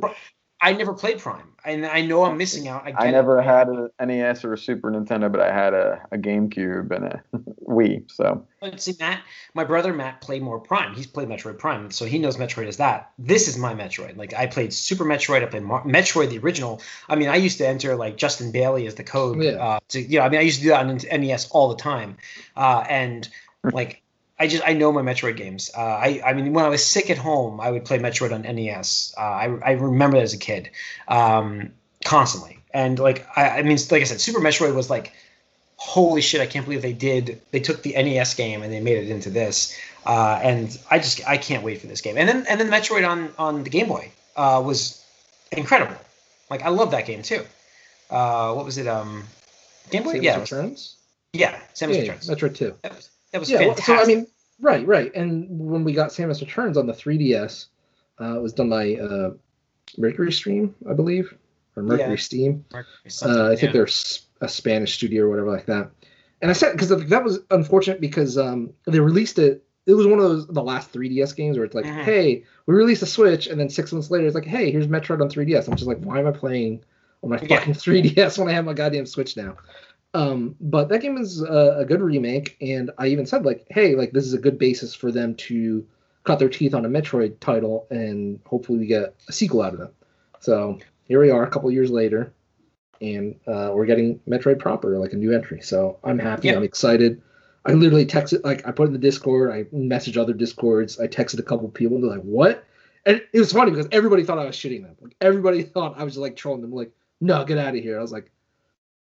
[0.60, 2.82] I never played Prime, and I know I'm missing out.
[2.84, 3.12] I, get I it.
[3.12, 7.04] never had a NES or a Super Nintendo, but I had a, a GameCube and
[7.04, 7.22] a
[7.68, 8.10] Wii.
[8.10, 9.22] So But see, Matt,
[9.54, 10.94] my brother Matt played more Prime.
[10.94, 13.12] He's played Metroid Prime, so he knows Metroid is that.
[13.18, 14.16] This is my Metroid.
[14.16, 16.82] Like I played Super Metroid, I played Mar- Metroid the original.
[17.08, 19.40] I mean, I used to enter like Justin Bailey as the code.
[19.42, 19.52] Yeah.
[19.52, 21.76] Uh, to you know, I mean, I used to do that on NES all the
[21.76, 22.16] time,
[22.56, 23.28] uh, and
[23.62, 24.02] like.
[24.38, 25.70] I just I know my Metroid games.
[25.76, 28.42] Uh, I I mean when I was sick at home, I would play Metroid on
[28.42, 29.14] NES.
[29.16, 30.70] Uh, I I remember that as a kid,
[31.08, 31.70] um,
[32.04, 32.60] constantly.
[32.72, 35.12] And like I, I mean like I said, Super Metroid was like
[35.78, 37.40] holy shit, I can't believe they did.
[37.52, 39.78] They took the NES game and they made it into this.
[40.04, 42.16] Uh, and I just I can't wait for this game.
[42.18, 45.04] And then and then Metroid on on the Game Boy uh, was
[45.52, 45.96] incredible.
[46.50, 47.44] Like I love that game too.
[48.10, 48.86] Uh, what was it?
[48.86, 49.24] Um,
[49.90, 50.14] Game Boy?
[50.14, 50.96] Samus yeah, Returns.
[51.32, 51.60] yeah.
[51.74, 52.28] Samus Yeah, Returns.
[52.28, 52.74] Metroid Two.
[52.84, 53.84] Was that was yeah, fantastic.
[53.84, 54.26] so I mean,
[54.60, 55.14] right, right.
[55.14, 57.66] And when we got Samus Returns on the 3DS,
[58.20, 59.30] uh, it was done by uh,
[59.96, 61.34] Mercury Stream, I believe,
[61.76, 62.16] or Mercury Yeah.
[62.16, 62.64] Steam.
[63.06, 63.72] Something, Uh, I think yeah.
[63.84, 63.88] they're
[64.40, 65.90] a Spanish studio or whatever like that.
[66.40, 69.64] And I said because that was unfortunate because um, they released it.
[69.86, 72.02] It was one of those the last 3DS games where it's like, Mhm.
[72.04, 75.20] hey, we released a Switch, and then six months later it's like, hey, here's Metroid
[75.22, 75.66] on 3DS.
[75.66, 76.84] I'm just like, why am I playing
[77.22, 77.58] on my Yeah.
[77.58, 79.56] fucking 3DS when I have my goddamn Switch now?
[80.14, 83.94] Um, but that game is a, a good remake, and I even said like, hey,
[83.94, 85.86] like this is a good basis for them to
[86.24, 89.80] cut their teeth on a Metroid title, and hopefully we get a sequel out of
[89.80, 89.90] them.
[90.40, 92.32] So here we are, a couple years later,
[93.00, 95.60] and uh, we're getting Metroid proper, like a new entry.
[95.60, 96.48] So I'm happy.
[96.48, 96.56] Yeah.
[96.56, 97.22] I'm excited.
[97.66, 99.50] I literally texted, like, I put in the Discord.
[99.52, 100.98] I messaged other Discords.
[100.98, 101.96] I texted a couple people.
[101.96, 102.64] And they're like, "What?"
[103.04, 104.96] And it was funny because everybody thought I was shitting them.
[105.00, 106.72] Like everybody thought I was like trolling them.
[106.72, 107.98] Like, no, get out of here.
[107.98, 108.30] I was like,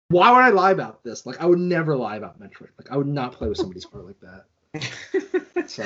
[0.09, 1.25] why would I lie about this?
[1.25, 2.69] Like, I would never lie about Metroid.
[2.77, 4.45] Like, I would not play with somebody's heart like that.
[5.67, 5.83] So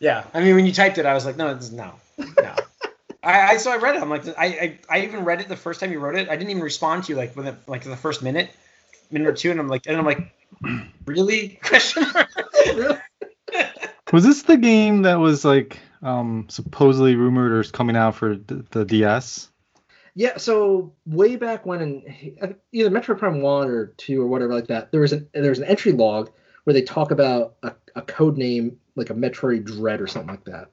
[0.00, 2.54] yeah, I mean, when you typed it, I was like, no, this is no, no.
[3.22, 4.02] I, I so I read it.
[4.02, 6.28] I'm like, I, I I even read it the first time you wrote it.
[6.28, 8.50] I didn't even respond to you like within like the first minute,
[9.10, 10.34] minute or two, and I'm like, and I'm like,
[11.06, 11.60] really?
[11.62, 12.28] Question mark.
[12.66, 12.98] really?
[14.12, 18.36] Was this the game that was like um supposedly rumored or is coming out for
[18.36, 19.48] the, the DS?
[20.14, 24.66] Yeah, so way back when, in either Metroid Prime One or Two or whatever like
[24.66, 26.30] that, there was an there was an entry log
[26.64, 30.44] where they talk about a, a code name like a Metroid Dread or something like
[30.44, 30.68] that,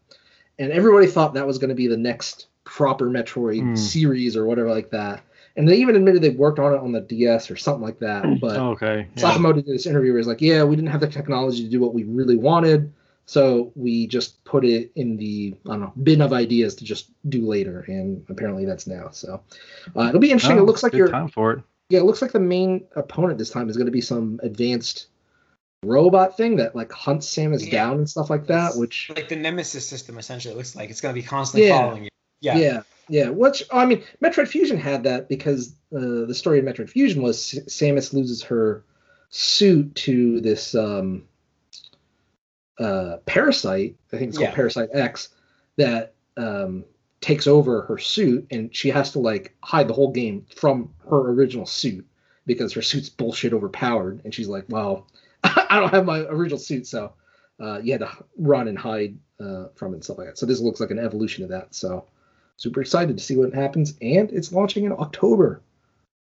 [0.60, 3.76] and everybody thought that was going to be the next proper Metroid Hmm.
[3.76, 5.24] series or whatever like that.
[5.56, 8.40] And they even admitted they worked on it on the DS or something like that.
[8.40, 9.08] But okay.
[9.16, 9.24] Yeah.
[9.24, 11.80] Sakamoto did this interview where he's like, "Yeah, we didn't have the technology to do
[11.80, 12.94] what we really wanted,
[13.30, 17.11] so we just put it in the I don't know bin of ideas to just
[17.30, 19.09] do later." And apparently that's now.
[19.11, 19.41] So
[19.95, 20.57] uh, it'll be interesting.
[20.57, 21.63] Oh, it looks like good you're time for it.
[21.89, 25.07] yeah, it looks like the main opponent this time is going to be some advanced
[25.84, 27.71] robot thing that like hunts Samus Yeah.
[27.71, 28.75] down and stuff like that.
[28.75, 31.77] Which like the Nemesis system essentially looks like it's gonna be constantly Yeah.
[31.80, 32.09] following you.
[32.41, 32.57] Yeah.
[32.57, 33.30] yeah, yeah.
[33.30, 37.53] Which I mean, Metroid Fusion had that because uh, the story of Metroid Fusion was
[37.53, 38.84] S- Samus loses her
[39.30, 41.23] suit to this um,
[42.80, 43.95] uh, parasite.
[44.11, 44.55] I think it's called Yeah.
[44.55, 45.30] Parasite X
[45.77, 46.86] that um,
[47.21, 51.32] takes over her suit, and she has to like hide the whole game from her
[51.32, 52.05] original suit
[52.45, 54.21] because her suit's bullshit overpowered.
[54.23, 55.07] And she's like, "Well,
[55.43, 57.13] I don't have my original suit, so
[57.59, 60.45] uh, you had to run and hide uh, from it and stuff like that." So
[60.45, 61.75] this looks like an evolution of that.
[61.75, 62.05] So
[62.57, 65.61] super excited to see what happens, and it's launching in October.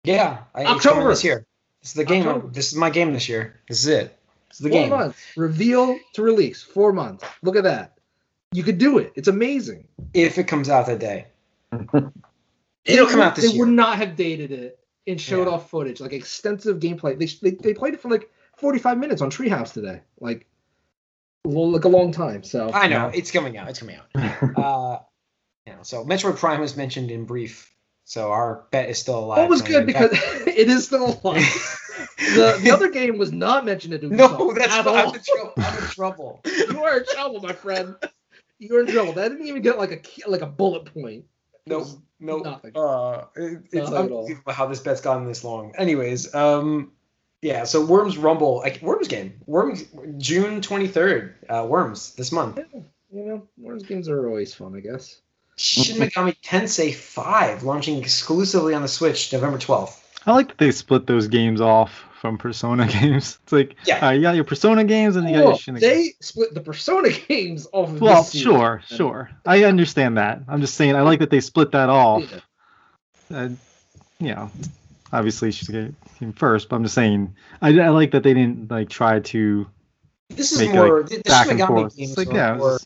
[0.03, 0.39] Yeah.
[0.55, 1.09] I, October.
[1.09, 1.45] this year.
[1.81, 2.27] This is the game.
[2.27, 2.47] October.
[2.47, 3.59] This is my game this year.
[3.67, 4.17] This is it.
[4.51, 4.89] This is the Four game.
[4.89, 7.23] months, reveal to release, four months.
[7.41, 7.97] Look at that.
[8.51, 9.13] You could do it.
[9.15, 9.87] It's amazing.
[10.13, 11.27] If it comes out that day.
[12.85, 13.65] It'll come out this they year.
[13.65, 15.53] would not have dated it and showed Yeah.
[15.53, 17.17] off footage, like extensive gameplay.
[17.17, 20.47] They, they they played it for like 45 minutes on Treehouse today, like
[21.45, 22.43] well, like a long time.
[22.43, 23.11] So I know Yeah.
[23.15, 23.69] it's coming out.
[23.69, 24.57] It's coming out.
[24.57, 24.99] Uh,
[25.67, 25.81] yeah.
[25.83, 27.73] So Metroid Prime was mentioned in brief.
[28.03, 29.37] So our bet is still alive.
[29.37, 30.09] That was good because
[30.47, 31.77] it is still alive.
[32.17, 35.21] The, the other game was not mentioned at Ubisoft no, that's at not, I'm in
[35.23, 35.53] trouble.
[35.57, 36.41] I'm in trouble.
[36.45, 37.95] you are in trouble, my friend.
[38.59, 39.13] You are in trouble.
[39.13, 41.25] That didn't even get like a like a bullet point.
[41.65, 41.85] No,
[42.19, 42.71] no, Nothing.
[42.75, 43.97] uh, it, it's all.
[43.97, 45.73] unbelievable how this bet's gotten this long.
[45.77, 46.91] Anyways, um,
[47.41, 47.63] yeah.
[47.63, 49.83] So Worms Rumble, like Worms game, Worms
[50.17, 52.59] June twenty third, uh, Worms this month.
[52.73, 55.21] You know, Worms games are always fun, I guess.
[55.57, 60.00] Shin Megami Tensei five launching exclusively on the Switch November twelfth.
[60.25, 63.39] I like that they split those games off from Persona games.
[63.43, 64.05] It's like, Yeah.
[64.07, 67.09] uh, you got your Persona games and you got your Well, they split the Persona
[67.27, 68.43] games off of Well, this series.
[68.43, 69.31] sure, sure.
[69.45, 70.41] I understand that.
[70.47, 72.23] I'm just saying I like that they split that off.
[73.29, 73.37] Yeah.
[73.37, 73.49] Uh,
[74.19, 74.51] you know,
[75.11, 78.89] obviously she's came first, but I'm just saying I, I like that they didn't like
[78.89, 79.67] try to
[80.29, 81.95] This is make more like the, the back and forth.
[81.97, 82.77] games like yeah, more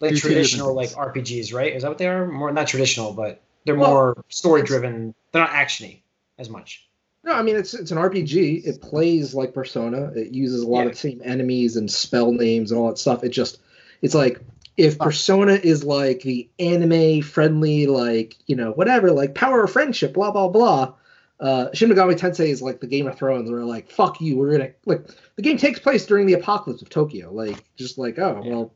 [0.00, 0.90] like do two different traditional like.
[0.90, 1.74] RPGs, right?
[1.74, 2.26] Is that what they are?
[2.26, 5.14] More not traditional, but they're Well, more story driven.
[5.32, 6.00] They're not actiony
[6.38, 6.88] as much.
[7.24, 8.64] No, I mean it's it's an RPG.
[8.66, 10.12] It plays like Persona.
[10.14, 10.86] It uses a lot Yeah.
[10.86, 13.24] of the same enemies and spell names and all that stuff.
[13.24, 13.60] It just
[14.02, 14.40] it's like
[14.76, 20.14] if Persona is like the anime friendly, like you know whatever, like power of friendship,
[20.14, 20.94] blah blah blah.
[21.40, 24.52] Uh, Shin Megami Tensei is like the Game of Thrones, where like fuck you, we're
[24.58, 28.40] gonna like the game takes place during the apocalypse of Tokyo, like just like oh
[28.44, 28.50] Yeah.
[28.50, 28.74] well,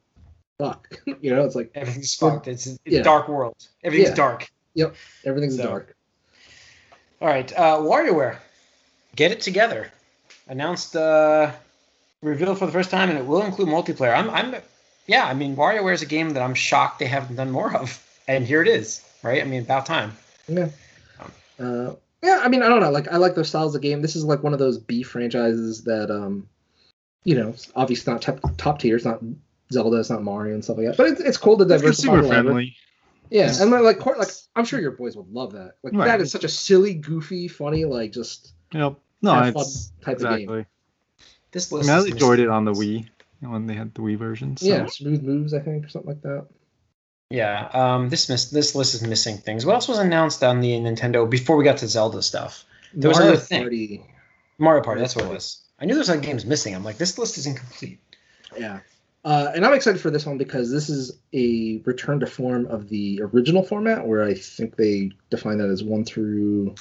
[0.58, 2.48] fuck, you know it's like Everything's fucked.
[2.48, 3.02] It's, it's yeah.
[3.02, 3.54] dark world.
[3.84, 4.50] Everything's dark.
[5.24, 5.96] everything's So- dark.
[7.23, 8.37] All right, uh, WarioWare,
[9.14, 9.93] get it together.
[10.49, 11.53] Announced, uh,
[12.20, 14.12] revealed for the first time, and it will include multiplayer.
[14.12, 14.57] I'm, I'm,
[15.07, 15.25] yeah.
[15.25, 18.45] I mean, WarioWare is a game that I'm shocked they haven't done more of, and
[18.45, 19.09] here it is.
[19.23, 19.41] Right?
[19.41, 20.16] I mean, about time.
[20.49, 20.70] Yeah.
[21.61, 21.93] Uh,
[22.25, 22.91] yeah, I mean, I don't know.
[22.91, 24.03] Like, I like those styles of game.
[24.03, 26.49] This is like one of those B franchises that, um,
[27.23, 28.97] you know, obviously not top, top tier.
[28.97, 29.20] It's not
[29.73, 29.99] Zelda.
[29.99, 30.97] It's not Mario and stuff like that.
[30.97, 32.16] But it's, it's cool to it's diversify.
[32.16, 32.43] consumer the library.
[32.43, 32.77] friendly.
[33.33, 35.76] Yeah, and like, like, like, I'm sure your boys would love that.
[35.83, 36.07] Like, Right.
[36.07, 38.97] that is such a silly, goofy, funny, like, just Yep.
[39.22, 40.33] No, Have fun it's type of game.
[40.33, 40.66] exactly.
[41.53, 41.89] This I list.
[41.89, 43.09] mean, I is enjoyed missing- it on the Wii
[43.41, 44.57] when they had the Wii version.
[44.57, 44.66] So.
[44.66, 46.47] yeah, smooth moves, I think, or something like that.
[47.30, 47.68] Yeah.
[47.72, 48.09] Um.
[48.11, 48.51] This miss.
[48.51, 49.64] This list is missing things.
[49.64, 52.64] What else was announced on the Nintendo before we got to Zelda stuff?
[52.95, 53.62] There was Mario another thing.
[53.62, 54.07] Party,
[54.59, 55.01] Mario Party.
[55.01, 55.62] That's what it was.
[55.78, 56.74] I knew there was other games missing.
[56.74, 58.01] I'm like, this list is incomplete.
[58.59, 58.80] Yeah.
[59.25, 62.89] Uh, and I'm excited for this one because this is a return to form of
[62.89, 66.75] the original format, where I think they define that as one through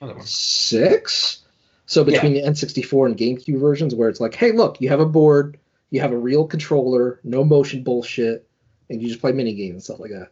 [0.00, 0.26] Other one.
[0.26, 1.44] six.
[1.86, 5.06] So between the N64 and GameCube versions, where it's like, hey, look, you have a
[5.06, 5.58] board,
[5.90, 8.48] you have a real controller, no motion bullshit,
[8.90, 10.30] and you just play mini games and stuff like that.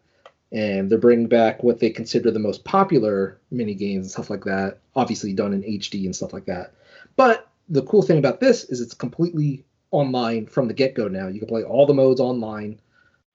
[0.50, 4.44] And they're bringing back what they consider the most popular mini games and stuff like
[4.44, 6.74] that, obviously done in HD and stuff like that.
[7.16, 11.28] But the cool thing about this is it's completely online from the get go now.
[11.28, 12.80] You can play all the modes online.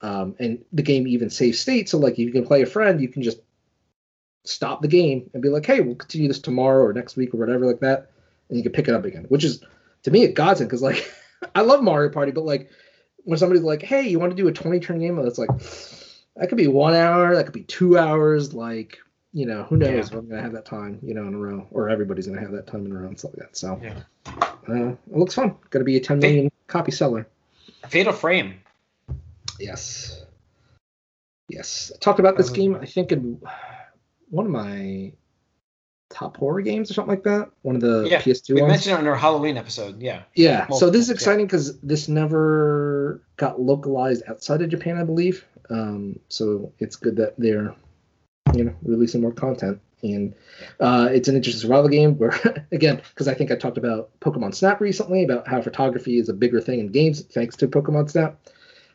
[0.01, 1.89] Um, and the game even saves state.
[1.89, 3.39] So, like, if you can play a friend, you can just
[4.43, 7.37] stop the game and be like, hey, we'll continue this tomorrow or next week or
[7.37, 8.11] whatever, like that.
[8.49, 9.63] And you can pick it up again, which is,
[10.03, 11.11] to me, a godsend because, like,
[11.55, 12.69] I love Mario Party, but, like,
[13.23, 15.15] when somebody's like, hey, you want to do a 20 turn game?
[15.21, 15.49] That's like,
[16.35, 18.53] that could be one hour, that could be two hours.
[18.53, 18.99] Like,
[19.33, 19.99] you know, who knows Yeah.
[19.99, 22.37] if I'm going to have that time, you know, in a row, or everybody's going
[22.39, 23.57] to have that time in a row and stuff like that.
[23.57, 23.99] So, Yeah.
[24.69, 25.55] uh, it looks fun.
[25.69, 27.27] Going to be a 10 million copy seller.
[27.87, 28.55] Fatal Frame.
[29.59, 30.23] Yes.
[31.49, 31.91] Yes.
[31.95, 33.41] I talked about this Um, game, I think, in
[34.29, 35.11] one of my
[36.09, 37.49] top horror games or something like that.
[37.63, 38.71] One of the Yeah, PS2 We ones.
[38.71, 40.01] mentioned it on our Halloween episode.
[40.01, 40.23] Yeah.
[40.35, 40.67] yeah.
[40.69, 45.45] So this is exciting because this never got localized outside of Japan, I believe.
[45.69, 47.75] Um, so it's good that they're,
[48.57, 49.79] you know, releasing more content.
[50.03, 50.35] And
[50.79, 52.33] uh, it's an interesting survival game where,
[52.71, 56.33] again, because I think I talked about Pokemon Snap recently about how photography is a
[56.33, 58.39] bigger thing in games thanks to Pokemon Snap.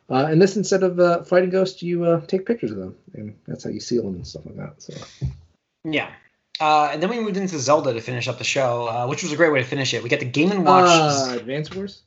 [0.09, 3.35] Uh, and this, instead of uh, fighting ghosts, you uh, take pictures of them, and
[3.47, 4.81] that's how you seal them and stuff like that.
[4.81, 4.93] So
[5.83, 6.11] Yeah.
[6.59, 9.31] Uh, and then we moved into Zelda to finish up the show, uh, which was
[9.31, 10.03] a great way to finish it.
[10.03, 10.87] We got the Game and Watch.
[10.87, 12.03] uh, Advance Wars.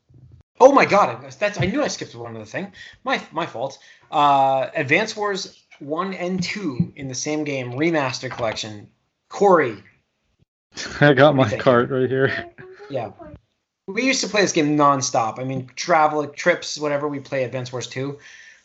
[0.60, 2.72] oh my god, that's I knew I skipped one other thing.
[3.04, 3.78] My my fault.
[4.10, 8.88] Uh, Advance Wars one and two in the same game remaster collection.
[9.28, 9.82] Corey,
[11.00, 12.50] I got my cart right here.
[12.90, 13.10] yeah.
[13.88, 15.38] We used to play this game nonstop.
[15.38, 17.06] I mean, travel trips, whatever.
[17.06, 18.18] We play Advance Wars two.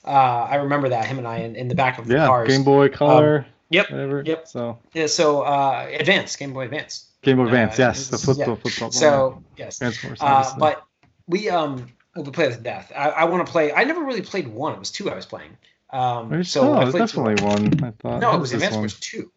[0.04, 2.48] Uh, I remember that him and I in, in the back of the Yeah, cars.
[2.50, 3.46] Game Boy Color.
[3.70, 4.24] yep, Whatever.
[4.26, 4.48] yep.
[4.48, 7.06] So Yeah, so uh, Advance, Game Boy Advance.
[7.22, 7.78] Game Boy Uh, Advance.
[7.78, 8.58] Yes, the football.
[8.64, 8.90] yeah.
[8.90, 10.20] So yes, Advance Force.
[10.22, 10.84] Uh, but
[11.28, 12.92] we um we play this death.
[12.96, 13.72] I, I want to play.
[13.72, 14.74] I never really played one.
[14.74, 15.56] It was two I was playing.
[15.94, 17.34] Um, There's- so oh, I there's played two.
[17.44, 17.46] definitely
[17.80, 17.84] one.
[17.84, 18.20] I thought.
[18.22, 18.82] No, What it was this Advance one?
[18.82, 19.32] Wars two.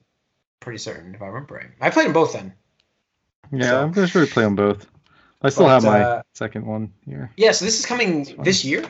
[0.61, 1.67] Pretty certain if I remember right.
[1.81, 2.55] I played them both then.
[3.53, 4.87] Yeah, so- I'm pretty sure we play them both.
[5.43, 7.31] I still But, have my uh, second one here.
[7.37, 8.85] Yeah, so this is coming this year.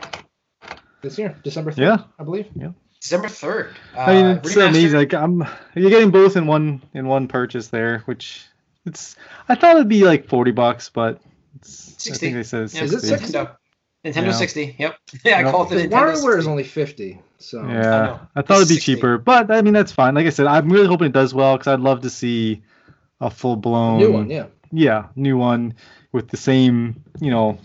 [1.02, 1.98] This year, December 3rd, Yeah.
[2.18, 2.48] I believe.
[2.54, 2.70] Yeah.
[3.00, 3.74] December third.
[3.94, 4.68] Uh, I mean, it's remastered.
[4.68, 4.98] amazing.
[4.98, 8.42] Like I'm, you're getting both in one in one purchase there, which
[8.86, 9.16] it's.
[9.46, 11.20] I thought it'd be like forty bucks, but
[11.56, 13.26] it's, I think they said it's Yeah, Is it 60.
[13.32, 13.38] 60?
[14.04, 14.12] Nintendo.
[14.12, 14.32] Nintendo Yeah.
[14.32, 14.76] 60.
[14.78, 14.96] Yep.
[15.24, 15.50] Yeah, I Yep.
[15.52, 16.38] called it The Nintendo WarioWare 60.
[16.38, 18.20] is only fifty, so I Yeah, oh, know.
[18.36, 18.94] I, thought it'd be 60.
[18.94, 20.14] cheaper, but I mean that's fine.
[20.14, 22.62] Like I said, I'm really hoping it does well because I'd love to see
[23.20, 24.46] a full blown new one, yeah.
[24.72, 25.74] yeah, new one
[26.12, 27.58] with the same, you know,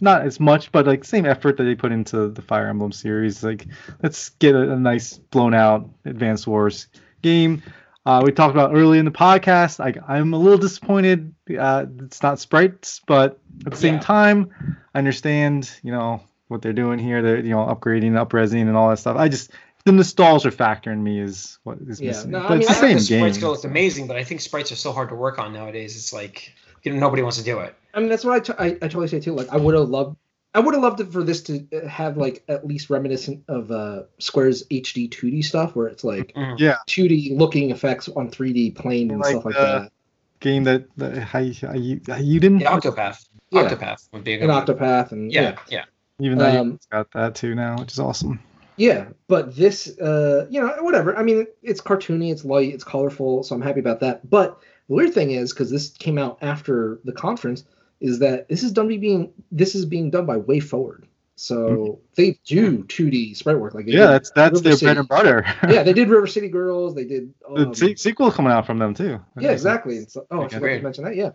[0.00, 3.42] not as much, but like same effort that they put into the Fire Emblem series.
[3.42, 3.66] Like,
[4.02, 6.86] let's get a, a nice blown out Advanced Wars
[7.22, 7.62] game.
[8.08, 9.78] Uh, we talked about early in the podcast.
[9.78, 11.34] Like, I'm a little disappointed.
[11.58, 14.00] Uh, it's not sprites, but at the same Yeah.
[14.00, 14.50] time,
[14.94, 17.20] I understand, you know, what they're doing here.
[17.20, 19.18] They're, you know, upgrading, upresing, and all that stuff.
[19.18, 19.50] I just
[19.84, 22.30] the nostalgia factor in me is what is Yeah, missing.
[22.30, 23.42] no, I but mean, it's I the think same the sprites game.
[23.42, 25.94] go look amazing, but I think sprites are so hard to work on nowadays.
[25.94, 26.54] It's like
[26.84, 27.74] you know nobody wants to do it.
[27.92, 29.34] I mean, that's what I, t- I, I totally say too.
[29.34, 30.16] Like, I would have loved,
[30.58, 34.02] I would have loved it for this to have like at least reminiscent of uh,
[34.18, 36.58] Square's HD 2D stuff, where it's like Mhm.
[36.58, 39.92] Yeah, 2D looking effects on 3D plane and Like stuff like the- that.
[40.40, 43.24] game that, that how, you, how, you, you didn't Yeah, Octopath.
[43.50, 43.68] Yeah.
[43.68, 44.66] Octopath would be a good And one.
[44.66, 45.56] Octopath and Yeah, yeah.
[45.68, 45.84] yeah.
[46.20, 48.40] Even though Um, you got that too now, which is awesome.
[48.76, 51.16] Yeah, but this, uh, you know, whatever.
[51.16, 54.28] I mean, it's cartoony, it's light, it's colorful, so I'm happy about that.
[54.28, 54.58] But
[54.88, 57.64] the weird thing is, because this came out after the conference,
[58.00, 61.04] is that this is done being this is being done by WayForward.
[61.36, 63.72] So they do 2D sprite work.
[63.74, 63.92] Like they.
[63.92, 64.86] Yeah, that's that's River their City.
[64.86, 65.44] bread and butter.
[65.68, 66.94] yeah, they did River City Girls.
[66.96, 67.32] They did.
[67.54, 69.20] the Um, se- sequel coming out from them too.
[69.38, 69.98] yeah, exactly.
[69.98, 70.58] It's, oh, I Okay.
[70.58, 71.14] forgot to mention that.
[71.16, 71.30] Yeah.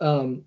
[0.00, 0.44] Um,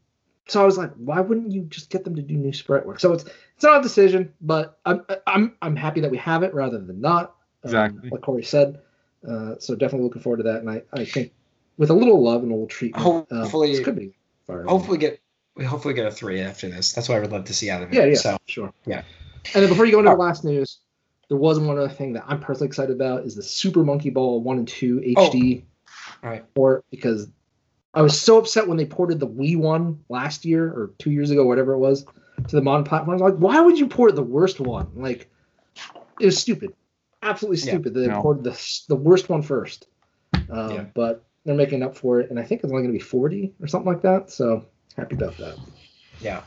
[0.47, 2.99] so I was like, why wouldn't you just get them to do new sprite work?
[3.01, 3.25] So it's
[3.55, 7.01] it's not a decision, but I'm I'm I'm happy that we have it rather than
[7.01, 7.35] not.
[7.65, 8.09] Um, Exactly.
[8.09, 8.79] like Corey said.
[9.27, 11.31] Uh, so definitely looking forward to that, and I, I think
[11.77, 14.15] with a little love and a little treatment, um, Hopefully- this could be.
[14.47, 14.77] Fire Emblem.
[14.77, 15.21] Hopefully get
[15.55, 16.93] we hopefully get a three after this.
[16.93, 17.95] That's what I would love to see out of it.
[17.95, 18.73] Yeah, yeah, So sure.
[18.85, 19.03] yeah.
[19.53, 20.79] And then before you go into the last news,
[21.29, 24.41] there was one other thing that I'm personally excited about is the Super Monkey Ball
[24.41, 25.63] One and Two HD
[26.23, 26.53] all right.
[26.55, 27.27] port because
[27.93, 31.29] I was so upset when they ported the Wii one last year or two years
[31.29, 32.05] ago, whatever it was,
[32.47, 33.21] to the modern platforms.
[33.21, 34.89] Like, why would you port the worst one?
[34.95, 35.29] Like,
[36.19, 36.73] it was stupid,
[37.21, 37.93] absolutely Yeah, stupid.
[37.93, 38.21] that they no.
[38.21, 39.87] ported the the worst one first.
[40.49, 40.85] Um, Yeah.
[40.93, 43.53] But they're making up for it, and I think it's only going to be 40
[43.61, 44.31] or something like that.
[44.31, 45.57] So happy about that.
[46.19, 46.43] Yeah.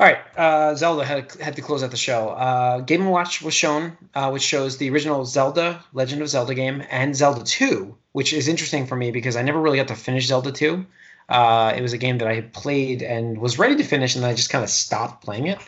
[0.00, 0.18] All right.
[0.36, 2.30] Uh, Zelda had had to close out the show.
[2.30, 6.82] Uh, Game Watch was shown, uh, which shows the original Zelda Legend of Zelda game
[6.90, 10.26] and Zelda 2, which is interesting for me because I never really got to finish
[10.26, 10.84] Zelda 2.
[11.28, 14.24] Uh, it was a game that I had played and was ready to finish, and
[14.24, 15.58] then I just kind of stopped playing it.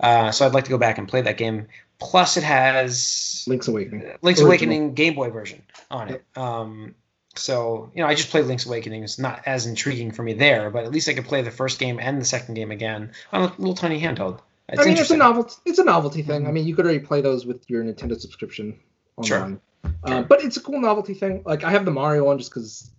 [0.00, 1.66] Uh, so I'd like to go back and play that game.
[1.98, 4.02] Plus, it has Link's Awakening.
[4.22, 4.46] Link's Original.
[4.46, 6.24] Awakening Game Boy version on it.
[6.36, 6.94] Um,
[7.38, 9.02] so you know, I just played Link's Awakening.
[9.02, 11.78] It's not as intriguing for me there, but at least I could play the first
[11.78, 14.40] game and the second game again on a little tiny handheld.
[14.68, 15.56] It's I mean, it's a novelty.
[15.66, 16.46] It's a novelty thing.
[16.46, 18.78] I mean, you could already play those with your Nintendo subscription
[19.16, 19.28] online.
[19.28, 19.60] Sure.
[20.02, 21.42] Uh, but it's a cool novelty thing.
[21.44, 22.90] Like I have the Mario one just because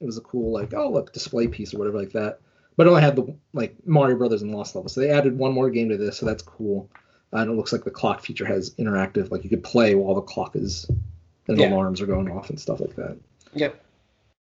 [0.00, 2.40] it was a cool like oh look display piece or whatever like that.
[2.76, 5.52] But it only had the like Mario Brothers and Lost Level, so they added one
[5.52, 6.88] more game to this, so that's cool.
[7.32, 10.14] Uh, and it looks like the clock feature has interactive, like you could play while
[10.14, 10.86] the clock is
[11.48, 11.70] and the Yeah.
[11.72, 13.16] alarms are going off and stuff like that.
[13.58, 13.84] Yep.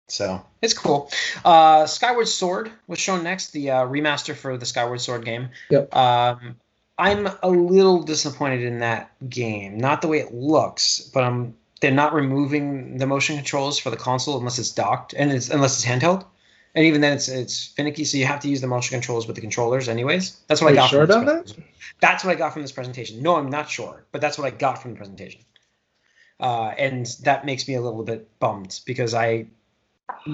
[0.08, 1.10] So it's cool.
[1.44, 5.48] Uh, Skyward Sword was shown next, the uh, remaster for the Skyward Sword game.
[5.70, 5.94] Yep.
[5.94, 6.56] Um,
[6.98, 9.78] I'm a little disappointed in that game.
[9.78, 13.96] Not the way it looks, but I'm they're not removing the motion controls for the
[13.96, 16.24] console unless it's docked and it's unless it's handheld.
[16.74, 19.36] And even then, it's it's finicky, so you have to use the motion controls with
[19.36, 20.40] the controllers, anyways.
[20.46, 20.90] That's what Are I got.
[20.90, 21.64] sure from this about that?
[22.00, 23.22] That's what I got from this presentation.
[23.22, 25.42] No, I'm not sure, but that's what I got from the presentation.
[26.40, 29.46] Uh, and that makes me a little bit bummed because I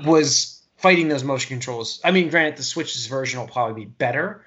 [0.05, 2.01] was fighting those motion controls.
[2.05, 4.45] I mean, granted, the Switch's version will probably be better,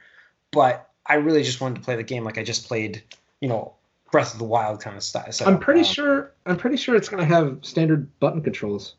[0.51, 3.03] but I really just wanted to play the game like I just played,
[3.41, 3.73] you know,
[4.11, 5.25] Breath of the Wild kind of style.
[5.45, 6.31] I'm pretty Uh, sure.
[6.45, 8.95] I'm pretty sure it's gonna have standard button controls.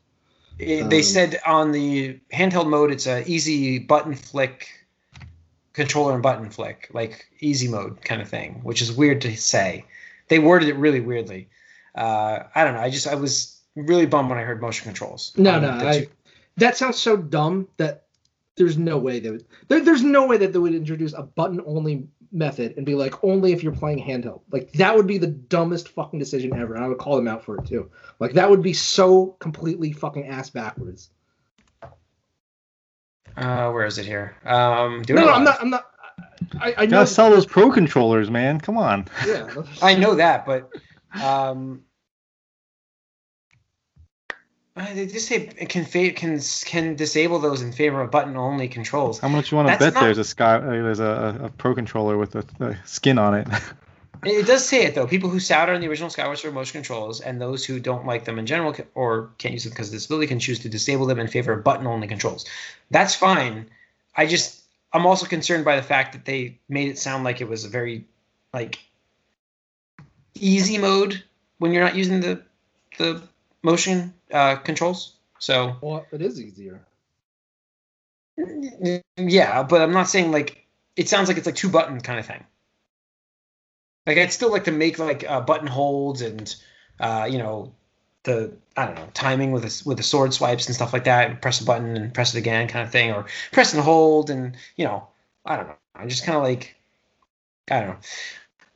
[0.59, 4.67] it- they um, said on the handheld mode, it's a easy button flick,
[5.73, 9.85] controller and button flick, like easy mode kind of thing, which is weird to say.
[10.29, 11.47] They worded it really weirdly.
[11.95, 12.81] Uh, I don't know.
[12.81, 15.33] I just I was really bummed when I heard motion controls.
[15.37, 16.07] No, Um, no, that I, you-
[16.57, 18.03] that sounds so dumb that
[18.55, 19.45] there's no way they would.
[19.67, 23.53] There, there's no way that they would introduce a button-only method and be like, only
[23.53, 24.41] if you're playing handheld.
[24.51, 26.75] Like that would be the dumbest fucking decision ever.
[26.75, 27.89] And I would call them out for it too.
[28.19, 31.09] Like that would be so completely fucking ass backwards.
[33.35, 34.35] Uh, where is it here?
[34.45, 35.31] Um, do No, it no.
[35.33, 35.61] I'm not.
[35.61, 35.85] I'm not.
[36.59, 36.91] I, I know.
[36.91, 38.59] Gotta sell those pro controllers, man.
[38.59, 39.07] Come on.
[39.25, 39.49] Yeah.
[39.81, 40.69] I know that, but
[41.21, 41.83] um,
[44.75, 49.19] uh, they just say can can can disable those in favor of button only controls.
[49.19, 51.49] How much you want to That's bet not- there's a sky uh, there's a, a
[51.49, 53.47] pro controller with a, a skin on it?
[54.25, 55.05] It does say it though.
[55.05, 58.23] People who souter on the original Skyward Sword motion controls and those who don't like
[58.23, 61.19] them in general or can't use them because of disability can choose to disable them
[61.19, 62.45] in favor of button-only controls.
[62.89, 63.69] That's fine.
[64.15, 64.61] I just
[64.93, 67.69] I'm also concerned by the fact that they made it sound like it was a
[67.69, 68.05] very
[68.53, 68.79] like
[70.35, 71.23] easy mode
[71.59, 72.41] when you're not using the
[72.97, 73.21] the
[73.63, 75.13] motion uh, controls.
[75.39, 76.85] So Well, it is easier.
[79.17, 80.65] yeah, but I'm not saying like
[80.95, 82.43] it sounds like it's like two button kind of thing.
[84.05, 86.53] Like I'd still like to make like uh, button holds and
[86.99, 87.73] uh, you know
[88.23, 91.29] the I don't know timing with a, with the sword swipes and stuff like that.
[91.29, 94.29] And press a button and press it again kind of thing, or press and hold
[94.29, 95.07] and you know
[95.45, 95.75] I don't know.
[95.95, 96.75] I'm just kind of like
[97.69, 97.97] I don't know.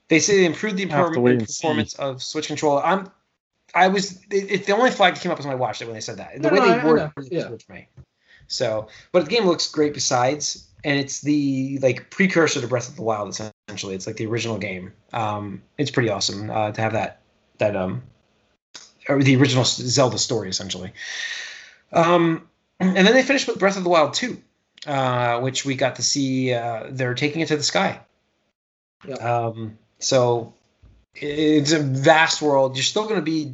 [0.09, 0.85] They say they improved the
[1.19, 1.45] wait see.
[1.45, 2.83] performance of Switch controller.
[2.83, 3.11] I'm
[3.75, 5.85] I was it, it, the only flag that came up was when I watched it
[5.85, 6.41] when they said that.
[6.41, 7.49] The No, way no, they worded it Yeah.
[7.65, 7.87] for me.
[8.47, 12.95] So, but the game looks great besides, and it's the like precursor to Breath of
[12.95, 13.29] the Wild.
[13.29, 14.93] Essentially, it's like the original game.
[15.11, 17.21] Um, it's pretty awesome uh, to have that
[17.57, 18.03] that um,
[19.09, 20.93] or the original Zelda story essentially.
[21.91, 22.47] Um,
[22.79, 24.41] and then they finished with Breath of the Wild 2,
[24.85, 26.53] uh, which we got to see.
[26.53, 27.99] Uh, they're taking it to the sky.
[29.07, 29.15] Yeah.
[29.15, 30.53] Um, so
[31.15, 32.75] it's a vast world.
[32.75, 33.53] You're still going to be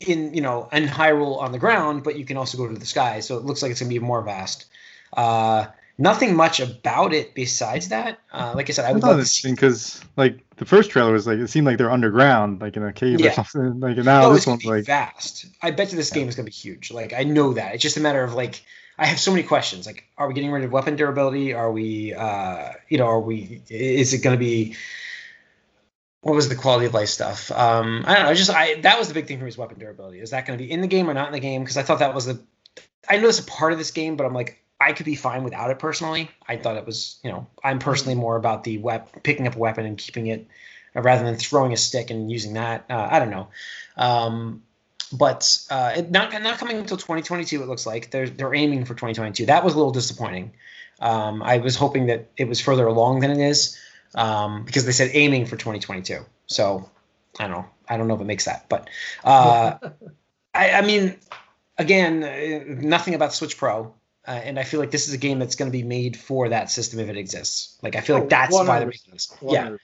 [0.00, 2.86] in, you know, in Hyrule on the ground, but you can also go to the
[2.86, 3.20] sky.
[3.20, 4.66] So it looks like it's going to be more vast.
[5.16, 5.66] Uh,
[5.98, 8.18] nothing much about it besides that.
[8.32, 11.38] Uh, like I said, I would love interesting because like the first trailer was like
[11.38, 13.30] it seemed like they're underground, like in a cave Yeah.
[13.30, 13.80] or something.
[13.80, 15.46] Like now oh, this one's like vast.
[15.62, 16.90] I bet you this game is gonna be huge.
[16.90, 17.74] Like I know that.
[17.74, 18.62] It's just a matter of like
[18.98, 19.86] I have so many questions.
[19.86, 21.52] Like, are we getting rid of weapon durability?
[21.52, 23.62] Are we, uh, you know, are we?
[23.68, 24.74] Is it gonna be?
[26.26, 27.52] What was the quality of life stuff?
[27.52, 28.34] Um, I don't know.
[28.34, 30.18] Just I that was the big thing for me is weapon durability.
[30.18, 31.62] Is that going to be in the game or not in the game?
[31.62, 32.40] Because I thought that was the.
[33.08, 35.44] I know it's a part of this game, but I'm like I could be fine
[35.44, 36.28] without it personally.
[36.48, 39.58] I thought it was, you know, I'm personally more about the wep- picking up a
[39.60, 40.48] weapon and keeping it
[40.96, 42.86] uh, rather than throwing a stick and using that.
[42.90, 43.46] Uh, I don't know.
[43.96, 44.64] Um,
[45.12, 47.62] but uh, it not not coming until 2022.
[47.62, 49.46] It looks like they're they're aiming for 2022.
[49.46, 50.54] That was a little disappointing.
[50.98, 53.78] Um, I was hoping that it was further along than it is
[54.16, 56.24] um, because they said aiming for 2022.
[56.46, 56.88] So
[57.38, 57.66] I don't know.
[57.88, 58.88] I don't know if it makes that, but
[59.24, 59.78] uh,
[60.54, 61.16] I, I mean,
[61.78, 63.94] again, uh, nothing about Switch Pro.
[64.26, 66.48] Uh, and I feel like this is a game that's going to be made for
[66.48, 67.78] that system if it exists.
[67.80, 68.90] Like I feel Oh, like that's why they're 100%.
[68.90, 69.32] making this.
[69.40, 69.78] Yeah, 100%.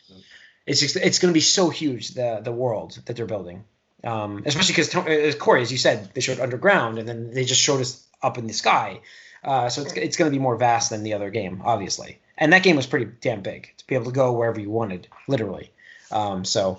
[0.67, 3.63] it's just it's going to be so huge the the world that they're building
[4.05, 7.61] um, especially because uh, corey as you said they showed underground and then they just
[7.61, 9.01] showed us up in the sky
[9.45, 12.53] uh, so it's, it's going to be more vast than the other game obviously and
[12.53, 15.71] that game was pretty damn big to be able to go wherever you wanted literally
[16.11, 16.79] um, so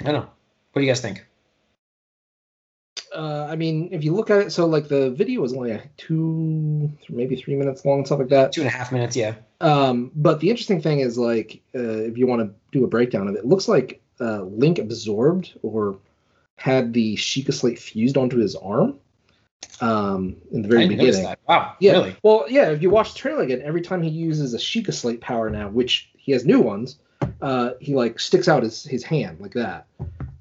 [0.00, 0.28] i don't know
[0.72, 1.24] what do you guys think
[3.14, 5.94] Uh, I mean, if you look at it, so like the video was only like
[5.98, 8.52] two, maybe three minutes long, stuff like that.
[8.52, 12.16] two and a half minutes yeah Um, but the interesting thing is like, uh, if
[12.16, 15.98] you want to do a breakdown of it, it looks like uh, Link absorbed or
[16.56, 18.98] had the Sheikah slate fused onto his arm.
[19.80, 21.26] Um, in the very I beginning.
[21.48, 21.92] wow Yeah.
[21.92, 22.70] really Well, yeah.
[22.70, 25.68] If you watch the trailer again, every time he uses a Sheikah slate power now,
[25.68, 26.98] which he has new ones,
[27.40, 29.86] uh, he like sticks out his his hand like that.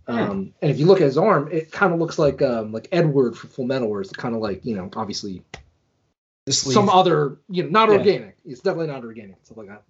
[0.07, 2.87] Um, and if you look at his arm, it kind of looks like um, like
[2.91, 5.43] Edward from Full Metal, where it's kind of like you know obviously
[6.49, 7.97] some other you know not Yeah.
[7.97, 8.37] organic.
[8.45, 9.83] It's definitely not organic stuff like that.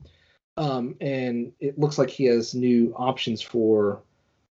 [0.57, 4.01] Um, and it looks like he has new options for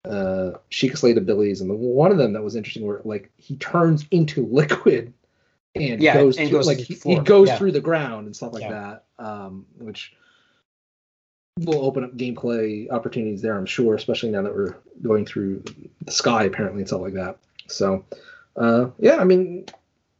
[0.05, 4.05] uh Sheikah Slate abilities, and one of them that was interesting where like he turns
[4.11, 5.13] into liquid
[5.75, 7.57] and Yeah, goes and through, goes like he, he goes Yeah.
[7.57, 8.95] through the ground and stuff like Yeah.
[9.17, 10.15] that, um, which
[11.59, 15.63] will open up gameplay opportunities there, I'm sure, especially now that we're going through
[16.05, 17.37] the sky apparently and stuff like that.
[17.67, 18.05] So,
[18.55, 19.65] uh, yeah, I mean,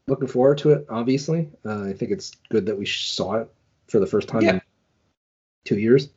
[0.08, 0.86] looking forward to it.
[0.90, 3.50] Obviously, uh, I think it's good that we saw it
[3.88, 4.54] for the first time Yeah.
[4.54, 4.62] in
[5.66, 6.10] two years.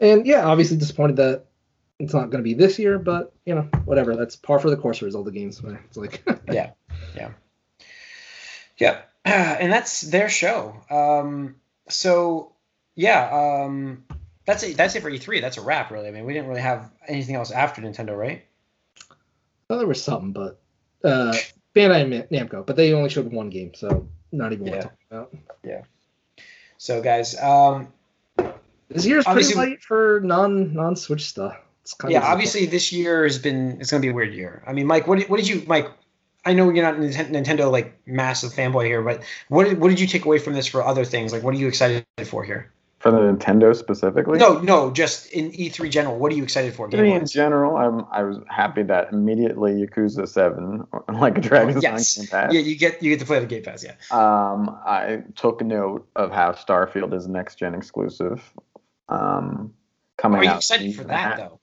[0.00, 1.46] And yeah, obviously disappointed that
[2.04, 4.16] it's not going to be this year, but you know, whatever.
[4.16, 5.62] That's par for the course for Zelda games.
[5.62, 5.78] right?
[5.86, 6.22] It's like,
[6.52, 6.70] yeah
[7.16, 7.30] yeah
[8.78, 11.56] yeah and that's their show um
[11.88, 12.52] so
[12.96, 14.04] yeah um
[14.46, 16.60] that's it that's it for e3 that's a wrap really i mean we didn't really
[16.60, 18.44] have anything else after nintendo right
[19.68, 20.60] well, there was something, but
[21.02, 21.34] uh,
[21.74, 24.72] Bandai Namco, but they only showed one game, so not even Yeah.
[24.72, 25.34] worth talking about.
[25.62, 25.82] Yeah.
[26.76, 27.88] So guys um
[28.88, 31.56] This year's pretty light for non non Switch stuff.
[31.84, 34.62] It's kind yeah of obviously this year has been it's gonna be a weird year
[34.66, 35.86] i mean mike what did, what did you mike
[36.46, 36.98] i know you're not a
[37.28, 40.66] nintendo like massive fanboy here but what did, what did you take away from this
[40.66, 44.38] for other things like what are you excited for here For the Nintendo specifically?
[44.38, 47.76] no no just in e3 general what are you excited for I mean, in general,
[47.76, 50.86] I'm I was happy that immediately Yakuza Seven,
[51.20, 52.54] like a Dragon's yes Line Game Pass.
[52.54, 56.08] yeah you get you get to play the game pass yeah Um, I took note
[56.16, 58.40] of how Starfield is next gen exclusive.
[59.10, 59.74] Um,
[60.16, 60.56] coming Are you out.
[60.64, 61.60] excited for that though?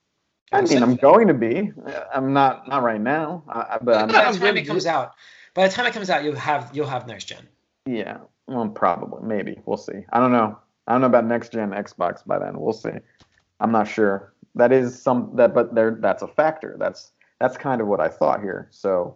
[0.52, 1.72] I mean, I'm going to be.
[2.14, 5.14] I'm not not right now, I, but I'm, by the I'm time it comes out,
[5.53, 7.48] by the time it comes out, you'll have you'll have next gen.
[7.86, 8.18] yeah.
[8.48, 9.61] Well, probably, maybe.
[9.65, 10.06] We'll see.
[10.11, 10.57] I don't know.
[10.88, 12.60] I don't know about next gen Xbox by then.
[12.60, 12.90] We'll see.
[13.61, 14.34] I'm not sure.
[14.56, 16.76] That is some that, but there that's a factor.
[16.78, 18.68] That's that's kind of what I thought here.
[18.72, 19.15] So,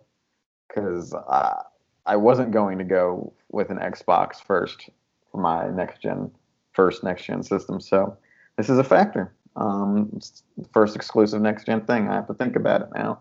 [0.67, 1.63] because uh,
[2.05, 4.89] I wasn't going to go with an Xbox first
[5.31, 6.31] for my next gen
[6.71, 7.81] first next gen system.
[7.81, 8.17] So
[8.55, 9.33] this is a factor.
[9.55, 10.19] Um,
[10.73, 12.07] first exclusive next gen thing.
[12.09, 13.19] I have to think about it now.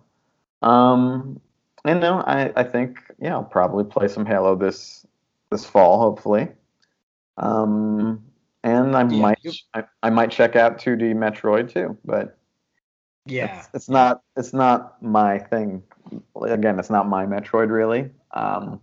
[0.62, 1.40] Um,
[1.84, 5.06] and no, I, I think yeah, I'll probably play some Halo this
[5.50, 6.48] this fall, hopefully.
[7.36, 8.24] Um,
[8.62, 12.36] and I Yeah, might you- I, I might check out 2D Metroid too, but
[13.26, 13.58] Yeah.
[13.58, 15.82] it's, it's not it's not my thing.
[16.42, 18.10] Again, it's not my Metroid really.
[18.32, 18.80] Um,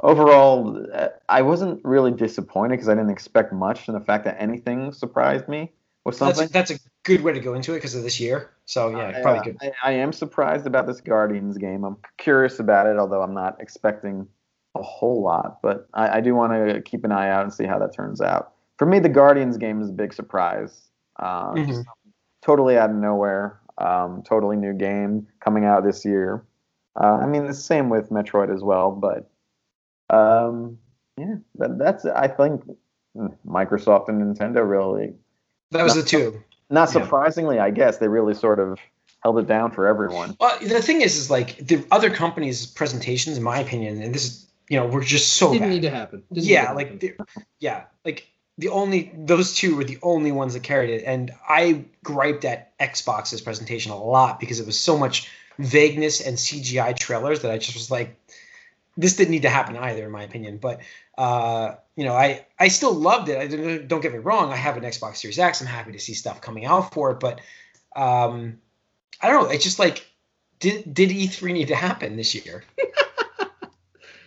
[0.00, 4.36] overall, uh, I wasn't really disappointed because I didn't expect much, and the fact that
[4.40, 5.72] anything surprised me
[6.12, 6.46] That's something.
[6.46, 8.50] a, that's a good way to go into it because of this year.
[8.64, 9.58] So yeah, I, probably uh, good.
[9.60, 11.84] I, I am surprised about this Guardians game.
[11.84, 14.26] I'm curious about it, although I'm not expecting
[14.74, 15.60] a whole lot.
[15.62, 18.20] But I, I do want to keep an eye out and see how that turns
[18.20, 18.52] out.
[18.78, 20.88] For me, the Guardians game is a big surprise.
[21.18, 21.84] Uh, Mhm.
[22.42, 23.60] totally out of nowhere.
[23.78, 26.44] Um, totally new game coming out this year.
[26.98, 28.90] Uh, I mean, the same with Metroid as well.
[28.90, 29.28] But
[30.08, 30.78] um,
[31.16, 32.64] yeah, that, that's I think
[33.16, 35.14] mm, Microsoft and Nintendo really
[35.70, 36.42] That was not- the two.
[36.70, 37.02] not Yeah.
[37.02, 38.78] surprisingly, I guess they really sort of
[39.20, 40.36] held it down for everyone.
[40.40, 44.24] Well, the thing is, is like the other companies' presentations, in my opinion, and this
[44.24, 45.70] is, you know, were just so Didn't bad.
[45.74, 46.22] need to happen.
[46.32, 47.16] Didn't yeah, to like, happen.
[47.36, 48.26] the, yeah, like
[48.58, 52.76] the only those two were the only ones that carried it, and I griped at
[52.78, 55.28] Xbox's presentation a lot because it was so much
[55.58, 58.16] vagueness and CGI trailers that I just was like,
[58.96, 60.58] this didn't need to happen either, in my opinion.
[60.58, 60.80] But
[61.18, 63.38] uh, you know, I I still loved it.
[63.38, 64.52] I don't get me wrong.
[64.52, 65.60] I have an Xbox Series X.
[65.60, 67.40] I'm happy to see stuff coming out for it, but
[67.94, 68.58] um,
[69.20, 69.50] I don't know.
[69.50, 70.06] It's just like,
[70.60, 72.64] did did E3 need to happen this year?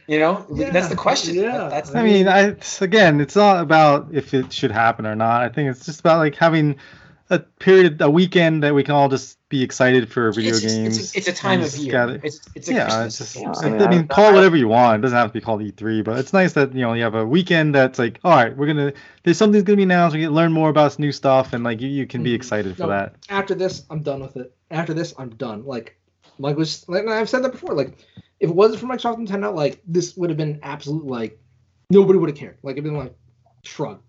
[0.07, 1.35] you know, that's the question.
[1.35, 1.57] yeah.
[1.57, 5.15] That- that's I mean, I it's- again, it's not about if it should happen or
[5.15, 5.41] not.
[5.43, 6.77] I think it's just about like having
[7.31, 10.97] a period, a weekend that we can all just be excited for video it's, games.
[10.97, 11.91] It's, a, it's a time of just year.
[11.91, 13.71] gather- It's it's a yeah, Christmas it's just, game.
[13.79, 14.99] I I mean, mean, call it whatever you want.
[14.99, 17.15] It doesn't have to be called E3, but it's nice that you know you have
[17.15, 18.93] a weekend that's like, all right, we're gonna
[19.23, 20.15] there's something's gonna be announced.
[20.15, 22.35] We can learn more about new stuff, and like you, you can be Mhm.
[22.35, 23.15] excited for No, that.
[23.29, 24.53] After this, I'm done with it.
[24.71, 25.65] After this, I'm done.
[25.65, 25.97] Like,
[26.39, 27.75] like was like I've said that before.
[27.75, 27.97] Like,
[28.39, 31.39] if it wasn't for Microsoft and Nintendo, like this would have been absolute like
[31.91, 32.57] nobody would have cared.
[32.63, 33.13] Like it'd been like
[33.63, 33.99] shrug.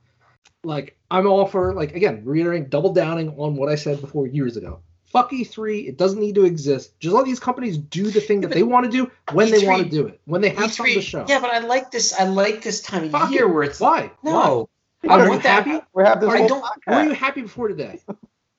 [0.63, 4.57] Like I'm all for like again reiterating, double downing on what I said before years
[4.57, 4.81] ago.
[5.07, 5.89] Fuck E3.
[5.89, 6.99] It doesn't need to exist.
[7.01, 9.67] Just let these companies do the thing that they want to do when they E3
[9.67, 10.21] want to do it.
[10.27, 11.25] When they have something to E3, show.
[11.29, 12.13] yeah, but I like this.
[12.19, 13.53] I like this time of Fuck year it.
[13.53, 14.11] where it's Why?
[14.21, 14.33] Why?
[14.33, 14.69] no.
[15.09, 15.67] Are I you want that.
[15.67, 15.85] happy?
[15.95, 18.01] We have this I whole don't- Were you happy before today?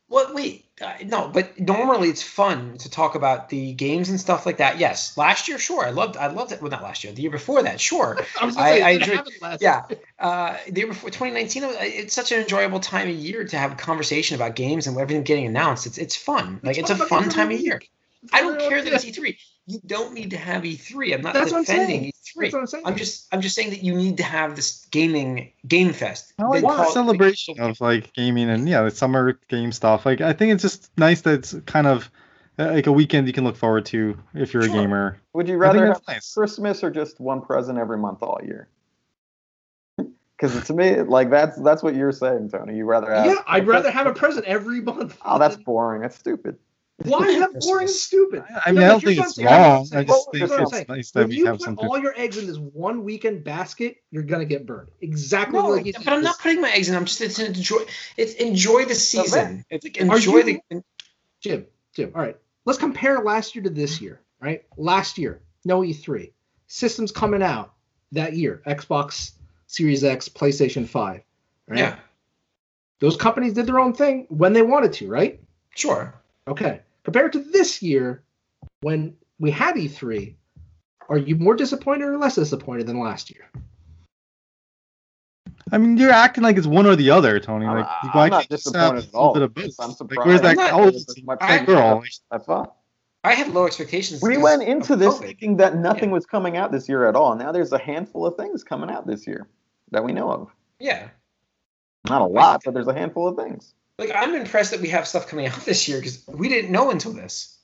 [0.10, 4.46] Well, wait, uh, no, but normally it's fun to talk about the games and stuff
[4.46, 4.78] like that.
[4.78, 6.62] Yes, last year, sure, I loved, I loved it.
[6.62, 8.20] Well, not last year, the year before that, sure.
[8.42, 9.84] I was I- say, I enjoyed- last yeah,
[10.22, 13.76] uh, the year before 2019, it's such an enjoyable time of year to have a
[13.76, 15.88] conversation about games and everything getting announced.
[15.88, 16.60] It's it's fun.
[16.64, 17.82] Like it's a fun fun time of year.
[18.32, 19.36] I don't care that it's E3.
[19.66, 21.16] You don't need to have E3.
[21.16, 22.04] I'm not That's what I'm defending.
[22.04, 22.12] E3.
[22.36, 22.84] That's what I'm saying.
[22.86, 26.34] I'm just I'm just saying that you need to have this gaming game fest.
[26.38, 30.06] I like Then the call celebration of like gaming and yeah, the summer game stuff.
[30.06, 32.12] Like I think it's just nice that it's kind of
[32.60, 34.72] uh, like a weekend you can look forward to if you're Sure.
[34.72, 35.18] a gamer.
[35.34, 36.32] Would you rather have nice.
[36.32, 38.68] Christmas or just one present every month all year?
[40.42, 42.76] Because to me, like that's that's what you're saying, Tony.
[42.76, 45.16] You rather have Yeah, I'd rather have a present every month.
[45.24, 46.02] Oh, that's boring.
[46.02, 46.58] That's stupid.
[47.04, 48.44] Why is that boring and stupid?
[48.66, 49.48] I mean, No, I but don't think it's I'm saying.
[49.48, 49.88] wrong.
[49.94, 51.88] I just I'm think it's nice that When we you put something.
[51.88, 54.90] all your eggs in this one weekend basket, you're gonna get burned.
[55.02, 56.96] Exactly No, like but I'm not putting my eggs in.
[56.96, 57.80] I'm just it's enjoy.
[58.18, 59.64] It's enjoy the season.
[59.70, 60.84] It's like enjoy you- the.
[61.40, 61.66] Jim.
[61.94, 62.12] Jim.
[62.16, 64.22] All right, let's compare last year to this year.
[64.40, 66.32] Right, last year, no E3
[66.68, 67.74] systems coming out
[68.14, 68.62] that year.
[68.66, 69.32] Xbox
[69.72, 71.22] Series X, PlayStation Five.
[71.70, 71.80] Right.
[71.80, 71.96] Yeah,
[73.00, 75.08] Those companies did their own thing when they wanted to.
[75.08, 75.40] Right.
[75.76, 76.14] sure.
[76.48, 76.82] Okay.
[77.06, 78.22] Compared to this year,
[78.82, 80.36] when we had E3,
[81.08, 83.50] are you more disappointed or less disappointed than last year?
[85.72, 87.66] I mean, you're acting like it's one or the other, Tony.
[87.66, 89.34] I'm- Like, I'm not can't you just have disappointed at all.
[89.34, 89.52] bit of?
[89.80, 90.28] I'm Like, surprised.
[90.28, 90.92] where's that I'm not- oh,
[91.24, 92.04] My I- girl?
[92.32, 92.76] I thought
[93.24, 94.22] I had low expectations.
[94.22, 95.20] we went into this COVID.
[95.20, 96.14] thinking that nothing Yeah.
[96.16, 97.36] was coming out this year at all.
[97.36, 99.48] Now there's a handful of things coming out this year
[99.92, 100.50] that we know of.
[100.80, 101.10] Yeah,
[102.10, 103.74] Not a lot, but there's a handful of things.
[104.00, 106.90] like I'm impressed that we have stuff coming out this year because we didn't know
[106.92, 107.58] until this.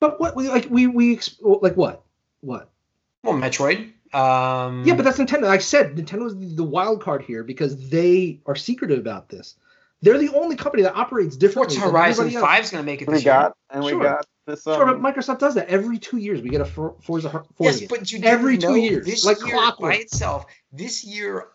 [0.00, 2.04] But what we like we we like what
[2.40, 2.70] what?
[3.22, 3.90] Well, Metroid.
[4.14, 5.42] Um, Yeah, but that's Nintendo.
[5.42, 9.56] Like I said Nintendo's the, the wild card here because they are secretive about this.
[10.02, 11.76] They're the only company that operates differently.
[11.76, 12.46] Forza Horizon everybody.
[12.46, 13.32] Five is going to make it we this year.
[13.32, 14.66] got and we got this.
[14.66, 16.42] Um, Sure, but Microsoft does that every two years.
[16.42, 19.38] We get a Forza Forza Yes, but you Every didn't two know years, this like
[19.46, 19.92] year clockwork.
[19.92, 20.44] by itself.
[20.70, 21.46] This year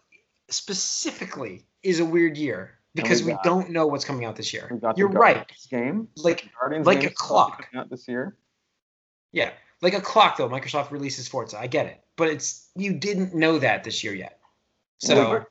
[0.49, 4.67] specifically is a weird year because we we don't know what's coming out this year.
[4.71, 5.45] we got You're right.
[5.69, 6.07] Game.
[6.17, 7.71] Like Guardians like game a is supposed to clock.
[7.71, 8.35] come out this year.
[9.31, 9.51] yeah,
[9.81, 10.49] like a clock though.
[10.49, 11.59] Microsoft releases Forza.
[11.59, 14.39] I get it, but it's you didn't know that this year yet.
[14.99, 15.45] So Well,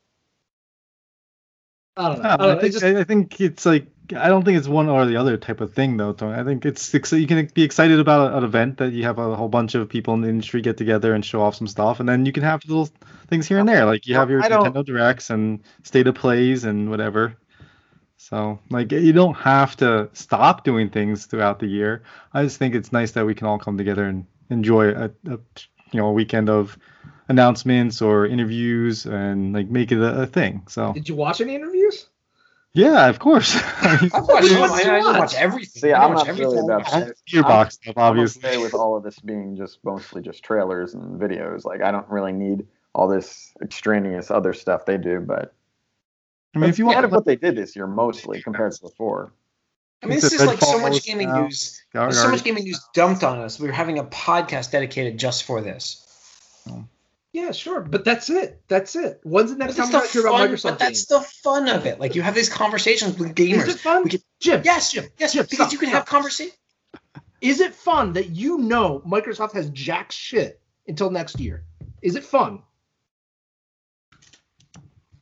[1.96, 2.28] I don't know.
[2.28, 2.52] I, don't know.
[2.52, 5.16] It think, just, I I think it's like I don't think it's one or the
[5.16, 6.38] other type of thing though, Tony.
[6.38, 9.48] I think it's you can be excited about an event that you have a whole
[9.48, 12.26] bunch of people in the industry get together and show off some stuff, and then
[12.26, 12.88] you can have little
[13.28, 16.90] things here and there, like you have your Nintendo Directs and state of plays and
[16.90, 17.36] whatever.
[18.16, 22.02] So like you don't have to stop doing things throughout the year.
[22.32, 25.38] I just think it's nice that we can all come together and enjoy a, a
[25.92, 26.76] you know a weekend of
[27.28, 30.64] announcements or interviews and like make it a, a thing.
[30.68, 32.07] So did you watch any interviews?
[32.78, 33.56] Yeah, of course.
[33.82, 34.30] I mean, I've watched.
[34.30, 35.18] I, did you I didn't watch?
[35.18, 35.80] watch everything.
[35.82, 36.64] See, I I'm didn't watch really everything.
[36.70, 37.16] about all that.
[37.28, 38.48] Gearbox stuff, obviously.
[38.48, 41.64] okay with all of this being just mostly just trailers and videos.
[41.64, 45.20] Like I don't really need all this extraneous other stuff they do.
[45.20, 45.52] But
[46.54, 48.80] I mean, if you look want at what they did this year, mostly compared to
[48.82, 49.32] before.
[50.02, 51.42] I mean, this a is like so much gaming out.
[51.44, 51.82] news.
[51.92, 53.58] Gar- There's so much gaming news dumped on us.
[53.58, 56.04] We were having a podcast dedicated just for this.
[56.70, 56.84] Oh.
[57.32, 58.62] Yeah, sure, but that's it.
[58.68, 59.20] That's it.
[59.22, 60.48] When's the next But time that's we the hear about fun.
[60.50, 61.06] Microsoft But that's games?
[61.06, 62.00] the fun of it.
[62.00, 63.66] Like you have these conversations with gamers.
[63.68, 64.08] Is it fun?
[64.08, 65.98] Could- Jim, yes, Jim, yes, Jim, because stop, you can stop.
[66.00, 66.54] have conversation.
[67.40, 71.64] Is it fun that you know Microsoft has jack shit until next year?
[72.02, 72.62] Is it fun?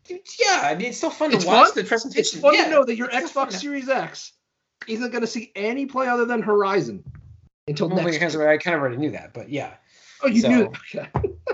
[0.08, 1.84] Yeah, I mean, it's still fun It's to watch fun?
[1.84, 4.32] the It's fun yeah, to know that your it's still fun Xbox Series X
[4.86, 7.02] isn't going to see any play other than Horizon
[7.66, 8.48] until Well, next because year.
[8.48, 9.74] I kind of already knew that, but yeah,
[10.22, 10.72] Oh, you so- knew.
[10.94, 11.08] Okay.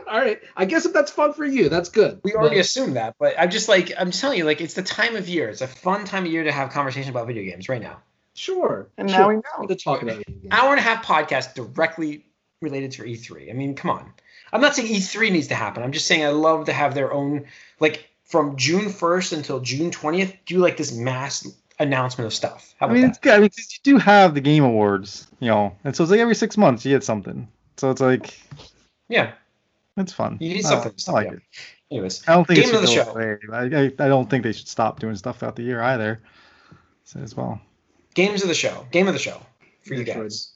[0.09, 0.41] All right.
[0.57, 2.21] I guess if that's fun for you, that's good.
[2.23, 3.15] we already But- assumed that.
[3.19, 5.49] But I'm just like, I'm telling you, like, it's the time of year.
[5.49, 7.99] It's a fun time of year to have conversation about video games right now.
[8.35, 8.89] sure.
[8.99, 9.19] And sure.
[9.19, 9.67] now we Fun know.
[9.69, 10.49] to talk about video games.
[10.51, 12.27] Hour and a half podcast directly
[12.61, 13.51] related to E3.
[13.51, 14.13] I mean, come on.
[14.53, 15.83] I'm not saying E3 needs to happen.
[15.83, 17.47] I'm just saying I love to have their own,
[17.81, 21.47] like, from June 1st until June 20th, do like this mass
[21.79, 22.75] announcement of stuff.
[22.79, 23.09] How I mean, that?
[23.09, 23.35] it's good.
[23.35, 26.35] I mean, you do have the Game Awards, you know, and so it's like every
[26.35, 27.49] six months you get something.
[27.83, 28.39] So it's like
[29.09, 29.33] Yeah.
[29.97, 30.39] it's fun.
[30.41, 31.33] You need I- something, I like yeah.
[31.33, 31.43] it.
[31.91, 33.19] Anyways, I don't think Game of the show.
[33.53, 36.21] I, I I don't think they should stop doing stuff throughout the year either.
[37.03, 37.61] So as well.
[38.15, 38.87] games of the show.
[38.93, 39.43] Game of the show
[39.85, 40.15] for you Metroid.
[40.15, 40.53] guys.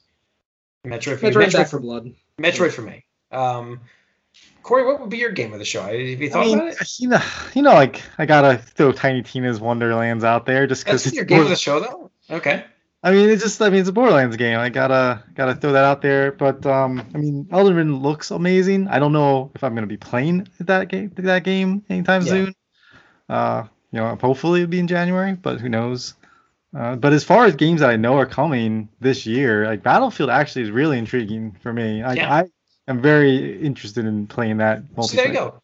[0.85, 1.33] Metroid for you.
[1.33, 2.13] Metroid Metroid, for, for Blood.
[2.39, 3.03] Metroid for me.
[3.33, 3.81] Um,
[4.63, 5.81] Corey, what would be your game of the show?
[5.81, 6.99] Have you I thought mean, about it?
[6.99, 7.21] you know,
[7.53, 11.15] you know, like I gotta throw Tiny Tina's Wonderlands out there just because That's it's
[11.17, 12.09] your game of the show, though.
[12.29, 12.63] Okay.
[13.03, 14.57] I mean, it's just I mean it's a Borderlands game.
[14.57, 16.31] I gotta gotta throw that out there.
[16.31, 18.87] But um, I mean, Elden Ring looks amazing.
[18.87, 22.29] I don't know if I'm gonna be playing that game that game anytime Yeah.
[22.29, 22.55] soon.
[23.29, 26.15] Uh, you know, hopefully it'll be in January, but who knows?
[26.75, 30.29] Uh, but as far as games that I know are coming this year, like Battlefield
[30.29, 32.03] actually is really intriguing for me.
[32.03, 32.33] Like, Yeah.
[32.33, 32.45] I
[32.87, 34.83] am very interested in playing that.
[35.01, 35.61] So there you go.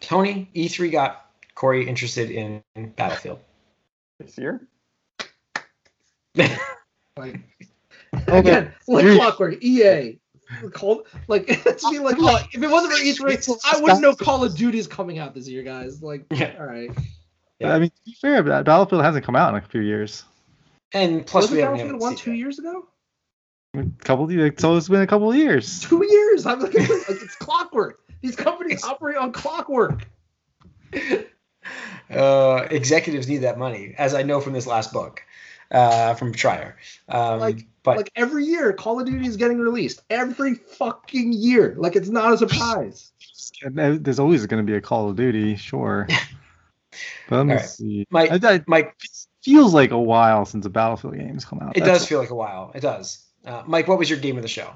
[0.00, 2.62] Tony E3 got Corey interested in
[2.96, 3.38] Battlefield.
[4.18, 4.66] This year?
[6.36, 7.40] Like
[8.14, 8.38] Okay.
[8.38, 10.18] again, like You're- clockwork, EA.
[10.72, 14.44] Call, like it's be like oh, if it wasn't for E3, I wouldn't know Call
[14.44, 16.02] of Duty is coming out this year, guys.
[16.02, 16.54] Like, Yeah.
[16.58, 16.90] all right.
[17.60, 20.24] But, I mean, to be fair, Battlefield hasn't come out in a few years.
[20.92, 22.36] And plus, Wasn't we haven't Battlefield one two it.
[22.36, 22.86] years ago?
[23.76, 25.80] A couple, like, so it's been a couple of years.
[25.80, 26.46] Two years.
[26.46, 28.00] I'm like, like it's clockwork.
[28.20, 30.06] These companies operate on clockwork.
[32.10, 35.22] Uh, executives need that money, as I know from this last book
[35.74, 36.72] uh, from Schreier.
[37.08, 40.00] Um, Like- but Like every year, Call of Duty is getting released.
[40.08, 41.74] Every fucking year.
[41.76, 43.10] Like it's not a surprise.
[43.62, 46.08] And There's always going to be a Call of Duty, sure.
[47.28, 47.68] But let me All right.
[47.68, 48.06] see.
[48.10, 48.94] Mike- I, I, Mike,
[49.42, 51.76] feels like a while since a Battlefield game's come out.
[51.76, 52.70] it That's does feel like a while.
[52.74, 53.24] It does.
[53.44, 54.72] Uh, Mike, what was your game of the show?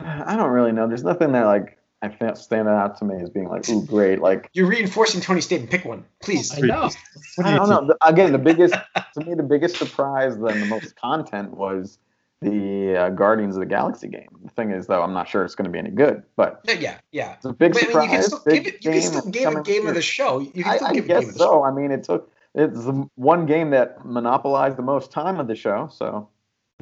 [0.00, 0.86] I don't really know.
[0.86, 4.20] There's nothing that like I feel standing out to me as being like, ooh, great.
[4.20, 5.70] Like You're reinforcing Tony's statement.
[5.70, 6.56] Pick one, please.
[6.56, 6.90] I know.
[7.44, 7.94] I don't know.
[8.02, 11.98] Again, the biggest to me, the biggest surprise and the most content was
[12.42, 14.28] the uh, Guardians of the Galaxy game.
[14.44, 16.98] The thing is, though, I'm not sure it's going to be any good, but Yeah,
[17.10, 17.34] yeah.
[17.34, 18.04] it's a big But, I mean, surprise.
[18.04, 18.84] you can still big give it.
[18.84, 20.40] You can game, still it's give a coming game of the show.
[20.40, 21.44] You can I, still I give a game guess of the show.
[21.44, 21.64] so.
[21.64, 25.56] I mean, it took it's the one game that monopolized the most time of the
[25.56, 26.28] show, so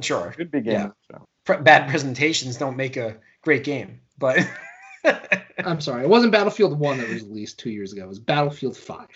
[0.01, 0.27] Sure.
[0.27, 0.85] it should be game Yeah.
[0.85, 1.25] of the show.
[1.45, 4.37] Pre- bad presentations don't make a great game, but
[5.65, 6.03] I'm sorry.
[6.03, 8.03] It wasn't Battlefield 1 that was released two years ago.
[8.03, 9.07] It was Battlefield 5.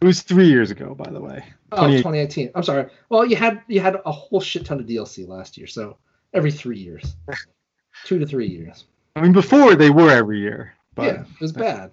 [0.00, 1.44] It was three years ago, by the way.
[1.72, 2.50] Oh, 2018.
[2.54, 2.90] I'm sorry.
[3.08, 5.96] Well, you had you had a whole shit ton of DLC last year, so
[6.34, 7.16] every three years,
[8.04, 8.84] two to three years.
[9.16, 10.74] I mean, before they were every year.
[10.94, 11.92] But yeah, it was bad.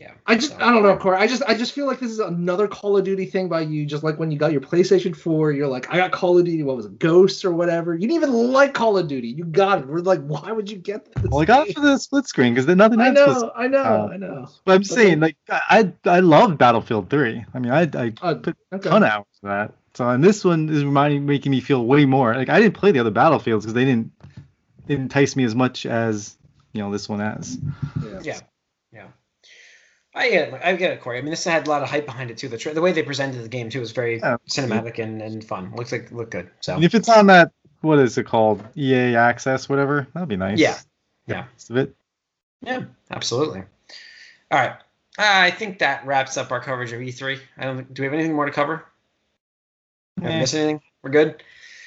[0.00, 0.12] Yeah.
[0.26, 1.18] I just So- I don't know, Corey.
[1.18, 3.84] I just I just feel like this is another Call of Duty thing by you.
[3.84, 6.62] Just like when you got your PlayStation 4, you're like, I got Call of Duty.
[6.62, 7.94] What was it, Ghosts or whatever?
[7.94, 9.28] You didn't even like Call of Duty.
[9.28, 9.86] You got it.
[9.86, 11.24] We're like, why would you get this?
[11.30, 13.42] Well, I got it for the split screen because nothing I else was.
[13.42, 14.48] know, I know, uh, I know.
[14.64, 15.02] But I'm just Okay.
[15.02, 17.44] saying, like, I I love Battlefield 3.
[17.52, 18.88] I mean, I I Uh, put a okay.
[18.88, 19.74] ton of hours to that.
[19.94, 22.92] So and this one is reminding, making me feel way more like I didn't play
[22.92, 24.12] the other Battlefields because they didn't
[24.86, 26.36] didn't entice me as much as
[26.72, 27.58] you know this one has.
[28.02, 28.08] Yeah.
[28.10, 28.40] Yeah, yeah.
[30.14, 30.60] I get it.
[30.64, 31.18] I get it, Corey.
[31.18, 32.48] I mean, this had a lot of hype behind it too.
[32.48, 34.38] The tra- the way they presented the game too was very Yeah.
[34.48, 35.72] cinematic and, and fun.
[35.76, 36.50] Looks like looked good.
[36.60, 38.62] So And if it's on that, what is it called?
[38.76, 40.08] EA Access, whatever.
[40.12, 40.58] That'd be nice.
[40.58, 40.76] Yeah.
[41.26, 41.44] Yeah.
[41.70, 41.94] It.
[42.60, 43.62] yeah, absolutely.
[44.50, 44.72] All right.
[45.16, 47.38] I think that wraps up our coverage of E3.
[47.58, 47.92] I don't.
[47.94, 48.84] Do we have anything more to cover?
[50.20, 50.38] I Eh.
[50.40, 50.80] missed anything?
[51.02, 51.42] We're good.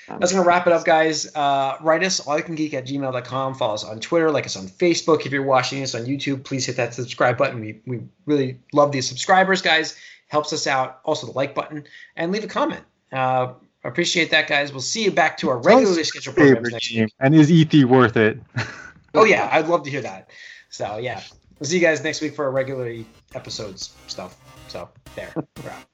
[0.07, 1.33] That's going to wrap it up, guys.
[1.35, 3.55] Uh, write us, allycangeek at gmail.com.
[3.55, 5.25] Follow us on Twitter, like us on Facebook.
[5.25, 7.59] If you're watching us on YouTube, please hit that subscribe button.
[7.59, 9.95] We, we really love these subscribers, guys.
[10.27, 10.99] Helps us out.
[11.05, 11.85] Also, the like button
[12.15, 12.83] and leave a comment.
[13.11, 13.53] Uh,
[13.83, 14.71] appreciate that, guys.
[14.71, 17.13] We'll see you back to our regularly scheduled programs next week.
[17.19, 18.39] And is ET worth it?
[19.15, 19.47] Oh, yeah.
[19.51, 20.31] I'd love to hear that.
[20.69, 21.21] So, yeah.
[21.59, 23.05] We'll see you guys next week for our regularly
[23.35, 24.37] episodes stuff.
[24.67, 25.31] So, there.
[25.35, 25.85] We're out.